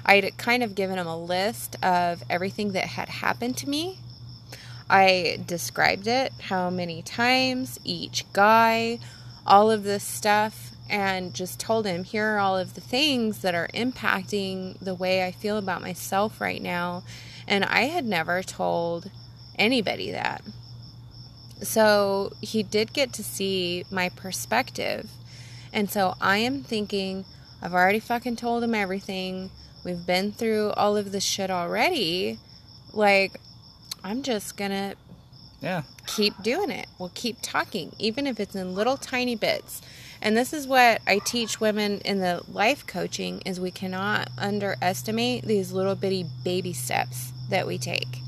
I'd 0.09 0.37
kind 0.37 0.63
of 0.63 0.73
given 0.73 0.97
him 0.97 1.05
a 1.05 1.15
list 1.21 1.77
of 1.83 2.23
everything 2.31 2.71
that 2.71 2.85
had 2.85 3.09
happened 3.09 3.55
to 3.57 3.69
me. 3.69 3.99
I 4.89 5.39
described 5.45 6.07
it, 6.07 6.33
how 6.49 6.71
many 6.71 7.03
times, 7.03 7.79
each 7.83 8.25
guy, 8.33 8.97
all 9.45 9.69
of 9.69 9.83
this 9.83 10.03
stuff. 10.03 10.71
and 10.89 11.33
just 11.33 11.59
told 11.59 11.85
him, 11.85 12.03
here 12.03 12.35
are 12.35 12.39
all 12.39 12.57
of 12.57 12.73
the 12.73 12.81
things 12.81 13.41
that 13.41 13.55
are 13.55 13.69
impacting 13.73 14.77
the 14.79 14.95
way 14.95 15.23
I 15.23 15.31
feel 15.31 15.57
about 15.57 15.81
myself 15.81 16.41
right 16.41 16.61
now. 16.61 17.03
And 17.47 17.63
I 17.63 17.81
had 17.81 18.05
never 18.05 18.41
told 18.41 19.11
anybody 19.57 20.11
that. 20.11 20.41
So 21.61 22.31
he 22.41 22.63
did 22.63 22.93
get 22.93 23.13
to 23.13 23.23
see 23.23 23.85
my 23.91 24.09
perspective. 24.09 25.11
And 25.71 25.89
so 25.89 26.15
I 26.19 26.37
am 26.37 26.63
thinking, 26.63 27.25
I've 27.61 27.73
already 27.73 27.99
fucking 27.99 28.37
told 28.37 28.63
him 28.63 28.73
everything. 28.73 29.51
We've 29.89 30.05
been 30.05 30.31
through 30.31 30.69
all 30.73 30.95
of 30.97 31.11
this 31.11 31.23
shit 31.23 31.49
already. 31.49 32.37
Like, 32.93 33.39
I'm 34.03 34.21
just 34.21 34.55
gonna 34.55 34.93
Yeah. 35.61 35.81
keep 36.05 36.43
doing 36.43 36.69
it. 36.69 36.85
We'll 36.99 37.11
keep 37.15 37.37
talking, 37.41 37.95
even 37.97 38.27
if 38.27 38.39
it's 38.39 38.53
in 38.53 38.75
little 38.75 38.97
tiny 38.97 39.35
bits. 39.35 39.81
And 40.21 40.37
this 40.37 40.53
is 40.53 40.67
what 40.67 41.01
I 41.07 41.17
teach 41.25 41.59
women 41.59 42.01
in 42.01 42.19
the 42.19 42.43
life 42.47 42.85
coaching 42.85 43.41
is 43.47 43.59
we 43.59 43.71
cannot 43.71 44.29
underestimate 44.37 45.45
these 45.45 45.71
little 45.71 45.95
bitty 45.95 46.27
baby 46.43 46.73
steps 46.73 47.33
that 47.49 47.65
we 47.65 47.79
take. 47.79 48.19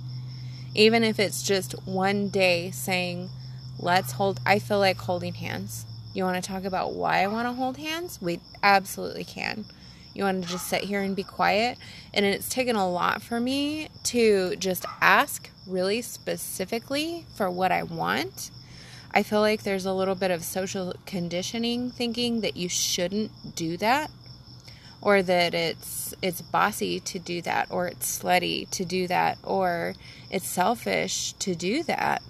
Even 0.74 1.04
if 1.04 1.20
it's 1.20 1.44
just 1.44 1.74
one 1.86 2.30
day 2.30 2.72
saying, 2.72 3.30
let's 3.78 4.14
hold 4.14 4.40
I 4.48 4.58
feel 4.58 4.80
like 4.80 4.98
holding 4.98 5.36
hands. 5.36 5.86
You 6.16 6.24
want 6.24 6.44
to 6.44 6.50
talk 6.50 6.64
about 6.64 6.94
why 6.94 7.22
I 7.22 7.28
want 7.28 7.48
to 7.48 7.54
hold 7.54 7.78
hands? 7.78 8.18
We 8.20 8.40
absolutely 8.64 9.26
can. 9.26 9.66
You 10.14 10.24
want 10.24 10.44
to 10.44 10.50
just 10.50 10.68
sit 10.68 10.84
here 10.84 11.02
and 11.02 11.16
be 11.16 11.24
quiet? 11.24 11.78
And 12.14 12.26
it's 12.26 12.50
taken 12.50 12.76
a 12.76 12.90
lot 12.90 13.22
for 13.22 13.40
me 13.40 13.90
to 14.06 14.56
just 14.58 14.86
ask 15.00 15.50
really 15.66 16.02
specifically 16.02 17.26
for 17.36 17.50
what 17.50 17.72
I 17.72 17.84
want. 17.84 18.52
I 19.14 19.24
feel 19.24 19.42
like 19.42 19.64
there's 19.64 19.86
a 19.86 19.94
little 19.94 20.16
bit 20.16 20.32
of 20.32 20.44
social 20.44 20.94
conditioning 21.06 21.92
thinking 21.92 22.42
that 22.42 22.56
you 22.56 22.70
shouldn't 22.70 23.56
do 23.56 23.78
that 23.78 24.10
or 25.02 25.22
that 25.24 25.54
it's 25.54 26.14
it's 26.22 26.42
bossy 26.42 27.00
to 27.00 27.20
do 27.20 27.42
that 27.42 27.68
or 27.72 27.88
it's 27.88 28.20
slutty 28.20 28.70
to 28.70 28.86
do 28.86 29.08
that 29.08 29.38
or 29.44 29.96
it's 30.30 30.48
selfish 30.48 31.34
to 31.34 31.56
do 31.56 31.84
that. 31.84 32.22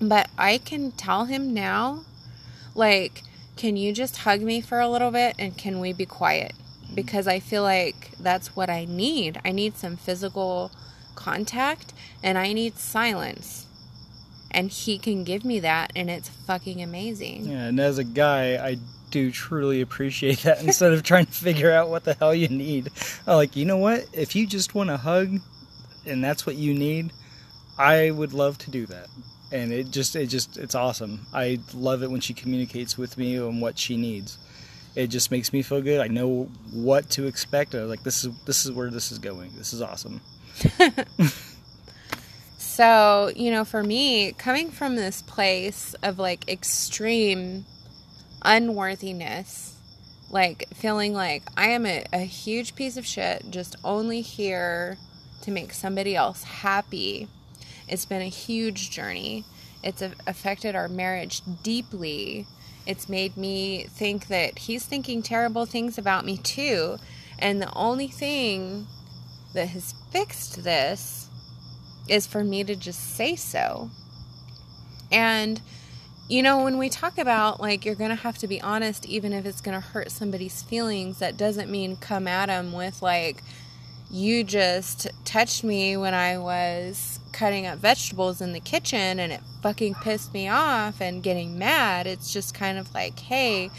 But 0.00 0.30
I 0.38 0.58
can 0.58 0.92
tell 0.92 1.24
him 1.24 1.52
now 1.54 2.04
like 2.74 3.22
can 3.56 3.76
you 3.76 3.92
just 3.92 4.18
hug 4.18 4.40
me 4.40 4.60
for 4.60 4.80
a 4.80 4.88
little 4.88 5.10
bit 5.10 5.34
and 5.38 5.56
can 5.56 5.80
we 5.80 5.92
be 5.92 6.06
quiet? 6.06 6.52
Mm-hmm. 6.90 6.94
Because 6.96 7.26
I 7.26 7.40
feel 7.40 7.62
like 7.62 8.12
that's 8.18 8.54
what 8.54 8.70
I 8.70 8.84
need. 8.84 9.40
I 9.44 9.52
need 9.52 9.76
some 9.76 9.96
physical 9.96 10.70
contact 11.14 11.92
and 12.22 12.38
I 12.38 12.52
need 12.52 12.76
silence. 12.76 13.66
And 14.50 14.70
he 14.70 14.98
can 14.98 15.22
give 15.22 15.44
me 15.44 15.60
that 15.60 15.92
and 15.94 16.10
it's 16.10 16.28
fucking 16.28 16.82
amazing. 16.82 17.46
Yeah, 17.46 17.66
and 17.66 17.78
as 17.78 17.98
a 17.98 18.04
guy, 18.04 18.56
I 18.56 18.78
do 19.10 19.30
truly 19.30 19.80
appreciate 19.80 20.38
that 20.40 20.62
instead 20.64 20.92
of 20.92 21.02
trying 21.02 21.26
to 21.26 21.32
figure 21.32 21.70
out 21.70 21.90
what 21.90 22.04
the 22.04 22.14
hell 22.14 22.34
you 22.34 22.48
need. 22.48 22.90
I'm 23.26 23.36
like, 23.36 23.56
you 23.56 23.64
know 23.64 23.76
what? 23.76 24.06
If 24.12 24.34
you 24.34 24.46
just 24.46 24.74
want 24.74 24.90
a 24.90 24.96
hug 24.96 25.40
and 26.06 26.24
that's 26.24 26.46
what 26.46 26.56
you 26.56 26.74
need, 26.74 27.12
I 27.78 28.10
would 28.10 28.32
love 28.32 28.58
to 28.58 28.70
do 28.70 28.86
that. 28.86 29.08
And 29.52 29.72
it 29.72 29.90
just 29.90 30.14
it 30.14 30.26
just 30.26 30.56
it's 30.56 30.76
awesome. 30.76 31.26
I 31.34 31.58
love 31.74 32.02
it 32.02 32.10
when 32.10 32.20
she 32.20 32.34
communicates 32.34 32.96
with 32.96 33.18
me 33.18 33.40
on 33.40 33.60
what 33.60 33.78
she 33.78 33.96
needs. 33.96 34.38
It 34.94 35.06
just 35.08 35.30
makes 35.30 35.52
me 35.52 35.62
feel 35.62 35.80
good. 35.80 36.00
I 36.00 36.08
know 36.08 36.48
what 36.72 37.08
to 37.10 37.26
expect. 37.26 37.74
I 37.74 37.80
was 37.80 37.90
like, 37.90 38.02
this 38.02 38.24
is 38.24 38.30
this 38.44 38.66
is 38.66 38.72
where 38.72 38.90
this 38.90 39.12
is 39.12 39.18
going. 39.18 39.52
This 39.56 39.72
is 39.72 39.82
awesome. 39.82 40.20
So, 42.80 43.30
you 43.36 43.50
know, 43.50 43.66
for 43.66 43.82
me, 43.82 44.32
coming 44.32 44.70
from 44.70 44.96
this 44.96 45.20
place 45.20 45.94
of 46.02 46.18
like 46.18 46.48
extreme 46.48 47.66
unworthiness, 48.40 49.76
like 50.30 50.66
feeling 50.72 51.12
like 51.12 51.42
I 51.58 51.68
am 51.68 51.84
a, 51.84 52.06
a 52.10 52.20
huge 52.20 52.74
piece 52.76 52.96
of 52.96 53.04
shit, 53.04 53.50
just 53.50 53.76
only 53.84 54.22
here 54.22 54.96
to 55.42 55.50
make 55.50 55.74
somebody 55.74 56.16
else 56.16 56.42
happy, 56.44 57.28
it's 57.86 58.06
been 58.06 58.22
a 58.22 58.30
huge 58.30 58.90
journey. 58.90 59.44
It's 59.82 60.00
affected 60.26 60.74
our 60.74 60.88
marriage 60.88 61.42
deeply. 61.62 62.46
It's 62.86 63.08
made 63.08 63.36
me 63.36 63.86
think 63.88 64.28
that 64.28 64.60
he's 64.60 64.84
thinking 64.84 65.22
terrible 65.22 65.66
things 65.66 65.98
about 65.98 66.24
me 66.24 66.36
too. 66.36 66.96
And 67.38 67.60
the 67.60 67.72
only 67.74 68.08
thing 68.08 68.86
that 69.54 69.68
has 69.68 69.94
fixed 70.10 70.64
this 70.64 71.28
is 72.08 72.26
for 72.26 72.42
me 72.42 72.64
to 72.64 72.74
just 72.74 73.14
say 73.16 73.36
so. 73.36 73.90
And, 75.12 75.60
you 76.28 76.42
know, 76.42 76.64
when 76.64 76.78
we 76.78 76.88
talk 76.88 77.18
about 77.18 77.60
like 77.60 77.84
you're 77.84 77.94
going 77.94 78.10
to 78.10 78.16
have 78.16 78.38
to 78.38 78.48
be 78.48 78.60
honest, 78.60 79.06
even 79.06 79.32
if 79.32 79.46
it's 79.46 79.60
going 79.60 79.80
to 79.80 79.86
hurt 79.86 80.10
somebody's 80.10 80.62
feelings, 80.62 81.18
that 81.18 81.36
doesn't 81.36 81.70
mean 81.70 81.96
come 81.96 82.26
at 82.26 82.46
them 82.46 82.72
with 82.72 83.02
like, 83.02 83.42
you 84.10 84.42
just 84.42 85.06
touched 85.24 85.62
me 85.62 85.96
when 85.96 86.14
I 86.14 86.36
was 86.36 87.19
cutting 87.32 87.66
up 87.66 87.78
vegetables 87.78 88.40
in 88.40 88.52
the 88.52 88.60
kitchen 88.60 89.18
and 89.20 89.32
it 89.32 89.40
fucking 89.62 89.94
pissed 89.94 90.32
me 90.32 90.48
off 90.48 91.00
and 91.00 91.22
getting 91.22 91.58
mad. 91.58 92.06
It's 92.06 92.32
just 92.32 92.54
kind 92.54 92.78
of 92.78 92.92
like, 92.94 93.18
hey, 93.18 93.70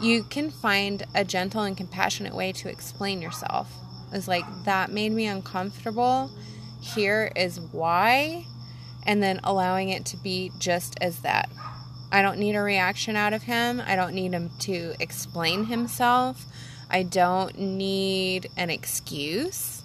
you 0.00 0.22
can 0.24 0.50
find 0.50 1.04
a 1.14 1.24
gentle 1.24 1.62
and 1.62 1.76
compassionate 1.76 2.34
way 2.34 2.52
to 2.52 2.68
explain 2.68 3.20
yourself. 3.20 3.72
It's 4.12 4.28
like, 4.28 4.44
that 4.64 4.90
made 4.90 5.12
me 5.12 5.26
uncomfortable. 5.26 6.30
Here 6.80 7.32
is 7.36 7.60
why. 7.60 8.46
And 9.06 9.22
then 9.22 9.40
allowing 9.44 9.88
it 9.88 10.04
to 10.06 10.16
be 10.16 10.52
just 10.58 10.96
as 11.00 11.20
that. 11.20 11.50
I 12.10 12.22
don't 12.22 12.38
need 12.38 12.54
a 12.54 12.60
reaction 12.60 13.16
out 13.16 13.32
of 13.32 13.42
him. 13.42 13.82
I 13.84 13.96
don't 13.96 14.14
need 14.14 14.32
him 14.32 14.50
to 14.60 14.94
explain 14.98 15.66
himself. 15.66 16.46
I 16.90 17.02
don't 17.02 17.58
need 17.58 18.48
an 18.56 18.70
excuse. 18.70 19.77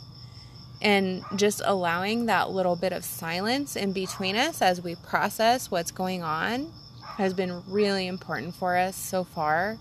And 0.84 1.24
just 1.36 1.62
allowing 1.66 2.28
that 2.28 2.52
little 2.52 2.76
bit 2.76 2.94
of 2.94 3.04
silence 3.04 3.76
in 3.76 3.92
between 3.94 4.36
us 4.36 4.62
as 4.62 4.82
we 4.82 4.96
process 4.96 5.72
what's 5.72 5.92
going 5.92 6.22
on 6.22 6.72
has 7.18 7.34
been 7.34 7.64
really 7.68 8.06
important 8.06 8.54
for 8.54 8.78
us 8.78 8.96
so 8.96 9.24
far 9.24 9.78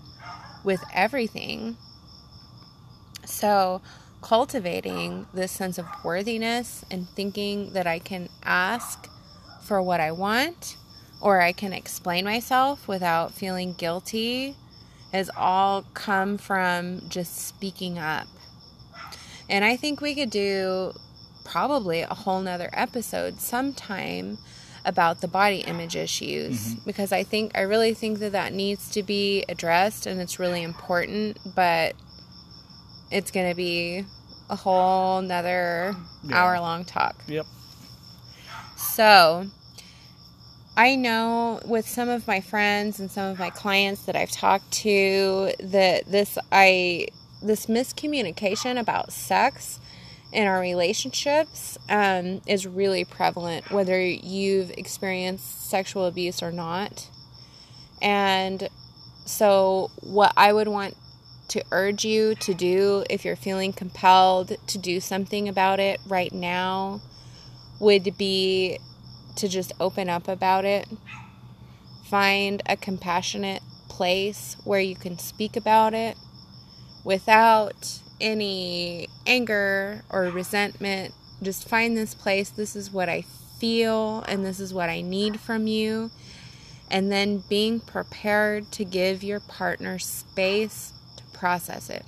with 0.63 0.83
everything. 0.93 1.77
So, 3.25 3.81
cultivating 4.21 5.27
this 5.33 5.51
sense 5.51 5.77
of 5.77 5.85
worthiness 6.03 6.85
and 6.89 7.09
thinking 7.09 7.73
that 7.73 7.85
I 7.85 7.99
can 7.99 8.29
ask 8.43 9.09
for 9.61 9.81
what 9.81 9.99
I 9.99 10.11
want 10.11 10.77
or 11.19 11.41
I 11.41 11.51
can 11.51 11.73
explain 11.73 12.25
myself 12.25 12.87
without 12.87 13.33
feeling 13.33 13.73
guilty 13.73 14.55
has 15.13 15.29
all 15.37 15.83
come 15.93 16.37
from 16.37 17.01
just 17.07 17.37
speaking 17.37 17.99
up. 17.99 18.27
And 19.49 19.63
I 19.65 19.75
think 19.75 20.01
we 20.01 20.15
could 20.15 20.29
do 20.29 20.93
probably 21.43 22.01
a 22.01 22.13
whole 22.13 22.41
nother 22.41 22.69
episode 22.73 23.39
sometime 23.39 24.37
about 24.85 25.21
the 25.21 25.27
body 25.27 25.59
image 25.59 25.95
issues 25.95 26.67
mm-hmm. 26.75 26.85
because 26.85 27.11
I 27.11 27.23
think 27.23 27.57
I 27.57 27.61
really 27.61 27.93
think 27.93 28.19
that 28.19 28.33
that 28.33 28.53
needs 28.53 28.91
to 28.91 29.03
be 29.03 29.45
addressed 29.47 30.05
and 30.05 30.19
it's 30.19 30.39
really 30.39 30.63
important, 30.63 31.37
but 31.55 31.95
it's 33.11 33.31
going 33.31 33.49
to 33.49 33.55
be 33.55 34.05
a 34.49 34.55
whole 34.55 35.21
nother 35.21 35.95
Yeah. 36.23 36.37
hour 36.37 36.59
long 36.59 36.85
talk. 36.85 37.15
Yep. 37.27 37.45
So, 38.75 39.47
I 40.75 40.95
know 40.95 41.61
with 41.65 41.87
some 41.87 42.09
of 42.09 42.27
my 42.27 42.41
friends 42.41 42.99
and 42.99 43.09
some 43.09 43.31
of 43.31 43.39
my 43.39 43.51
clients 43.51 44.05
that 44.05 44.15
I've 44.15 44.31
talked 44.31 44.71
to 44.83 45.53
that 45.59 46.05
this 46.07 46.37
I 46.51 47.07
this 47.43 47.67
miscommunication 47.67 48.79
about 48.79 49.11
sex 49.11 49.79
in 50.31 50.47
our 50.47 50.59
relationships 50.59 51.77
um, 51.89 52.41
is 52.47 52.65
really 52.65 53.05
prevalent, 53.05 53.71
whether 53.71 54.01
you've 54.01 54.71
experienced 54.71 55.69
sexual 55.69 56.05
abuse 56.05 56.41
or 56.41 56.51
not. 56.51 57.09
And 58.01 58.67
so, 59.25 59.91
what 60.01 60.33
I 60.35 60.51
would 60.51 60.67
want 60.67 60.97
to 61.49 61.63
urge 61.71 62.03
you 62.03 62.35
to 62.35 62.53
do 62.53 63.03
if 63.09 63.23
you're 63.23 63.35
feeling 63.35 63.73
compelled 63.73 64.57
to 64.67 64.77
do 64.77 64.99
something 64.99 65.47
about 65.47 65.79
it 65.79 65.99
right 66.07 66.33
now 66.33 67.01
would 67.79 68.17
be 68.17 68.79
to 69.35 69.47
just 69.47 69.71
open 69.79 70.09
up 70.09 70.27
about 70.27 70.65
it. 70.65 70.87
Find 72.05 72.61
a 72.65 72.75
compassionate 72.75 73.61
place 73.87 74.57
where 74.63 74.79
you 74.79 74.95
can 74.95 75.19
speak 75.19 75.55
about 75.55 75.93
it 75.93 76.17
without 77.03 77.99
any 78.19 79.07
anger 79.27 80.03
or 80.09 80.23
resentment. 80.23 81.13
Just 81.41 81.67
find 81.67 81.97
this 81.97 82.15
place. 82.15 82.49
This 82.49 82.75
is 82.75 82.91
what 82.91 83.09
I 83.09 83.23
feel, 83.59 84.23
and 84.27 84.45
this 84.45 84.59
is 84.59 84.73
what 84.73 84.89
I 84.89 85.01
need 85.01 85.39
from 85.39 85.67
you. 85.67 86.11
And 86.89 87.11
then 87.11 87.43
being 87.49 87.79
prepared 87.79 88.71
to 88.73 88.85
give 88.85 89.23
your 89.23 89.39
partner 89.39 89.99
space 89.99 90.93
to 91.17 91.23
process 91.37 91.89
it. 91.89 92.05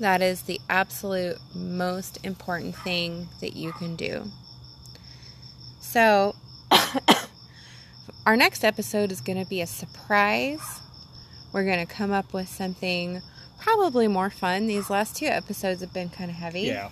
That 0.00 0.22
is 0.22 0.42
the 0.42 0.60
absolute 0.68 1.38
most 1.54 2.24
important 2.24 2.76
thing 2.76 3.28
that 3.40 3.56
you 3.56 3.72
can 3.72 3.96
do. 3.96 4.24
So, 5.80 6.36
our 8.26 8.36
next 8.36 8.64
episode 8.64 9.10
is 9.10 9.20
going 9.20 9.42
to 9.42 9.48
be 9.48 9.60
a 9.60 9.66
surprise. 9.66 10.80
We're 11.52 11.64
going 11.64 11.84
to 11.84 11.92
come 11.92 12.12
up 12.12 12.32
with 12.32 12.48
something 12.48 13.22
probably 13.60 14.06
more 14.08 14.30
fun. 14.30 14.66
These 14.66 14.90
last 14.90 15.16
two 15.16 15.26
episodes 15.26 15.80
have 15.80 15.92
been 15.92 16.08
kind 16.10 16.30
of 16.30 16.36
heavy. 16.36 16.62
Yeah. 16.62 16.90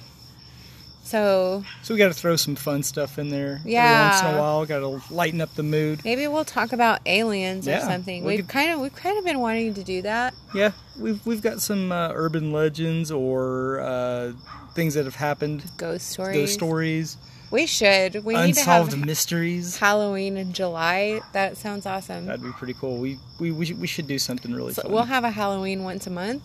So 1.03 1.63
So 1.83 1.95
we 1.95 1.99
got 1.99 2.09
to 2.09 2.15
throw 2.15 2.35
some 2.35 2.57
fun 2.57 2.83
stuff 2.83 3.17
in 3.19 3.29
there 3.29 3.57
every 3.61 3.73
Yeah. 3.73 4.11
once 4.11 4.23
in 4.23 4.35
a 4.35 4.41
while. 4.41 4.67
Got 4.67 4.81
to 4.81 5.01
lighten 5.15 5.41
up 5.41 5.55
the 5.55 5.63
mood. 5.63 6.05
maybe 6.05 6.27
we'll 6.27 6.45
talk 6.45 6.73
about 6.73 7.01
aliens 7.07 7.69
or 7.69 7.79
something. 7.79 8.25
we 8.25 8.37
We've 8.37 8.41
could- 8.47 8.49
kind 8.49 8.73
of 8.73 8.81
we've 8.81 8.95
kind 8.95 9.17
of 9.17 9.25
been 9.25 9.39
wanting 9.39 9.75
to 9.75 9.85
do 9.85 10.03
that. 10.03 10.35
Yeah, 10.53 10.73
we've 10.99 11.25
we've 11.25 11.43
got 11.43 11.61
some 11.61 11.93
uh, 11.93 12.11
urban 12.13 12.51
legends 12.51 13.13
or 13.13 13.79
uh, 13.81 14.33
things 14.75 14.95
that 14.95 15.05
have 15.05 15.15
happened, 15.17 15.63
Ghost 15.77 16.09
stories. 16.09 16.35
ghost 16.37 16.55
stories, 16.55 17.17
We 17.51 17.67
should. 17.67 18.25
We 18.25 18.35
need 18.35 18.55
to 18.55 18.61
unsolved 18.61 18.93
have 18.93 19.07
mysteries. 19.07 19.77
Halloween 19.79 20.37
in 20.37 20.53
July. 20.53 21.21
That 21.33 21.57
sounds 21.57 21.87
awesome. 21.87 22.27
That'd 22.27 22.43
be 22.43 22.51
pretty 22.53 22.75
cool. 22.75 22.99
We 22.99 23.19
we 23.39 23.53
we 23.53 23.67
should, 23.67 23.81
we 23.81 23.87
should 23.87 24.07
do 24.09 24.19
something 24.19 24.53
really 24.53 24.73
So 24.73 24.83
fun. 24.83 24.93
we'll 24.93 25.05
have 25.05 25.25
a 25.25 25.31
Halloween 25.31 25.85
once 25.85 26.07
a 26.07 26.11
month. 26.11 26.43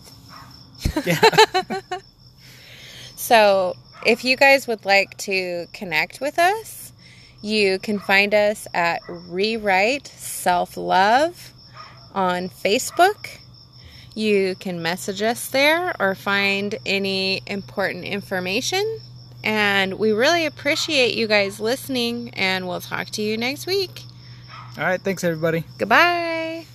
yeah. 1.06 1.20
So, 3.16 3.76
if 4.04 4.24
you 4.24 4.36
guys 4.36 4.66
would 4.66 4.84
like 4.84 5.16
to 5.18 5.66
connect 5.72 6.20
with 6.20 6.38
us, 6.40 6.92
you 7.40 7.78
can 7.78 7.98
find 8.00 8.34
us 8.34 8.66
at 8.74 9.00
Rewrite 9.08 10.08
Self 10.08 10.76
Love 10.76 11.52
on 12.14 12.48
Facebook. 12.48 13.38
You 14.14 14.56
can 14.56 14.82
message 14.82 15.22
us 15.22 15.48
there 15.48 15.94
or 16.00 16.14
find 16.16 16.74
any 16.84 17.42
important 17.46 18.04
information. 18.04 18.84
And 19.44 19.98
we 19.98 20.12
really 20.12 20.46
appreciate 20.46 21.14
you 21.14 21.26
guys 21.26 21.60
listening, 21.60 22.30
and 22.30 22.68
we'll 22.68 22.80
talk 22.80 23.10
to 23.10 23.22
you 23.22 23.36
next 23.36 23.66
week. 23.66 24.04
All 24.78 24.84
right. 24.84 25.00
Thanks, 25.00 25.24
everybody. 25.24 25.64
Goodbye. 25.78 26.66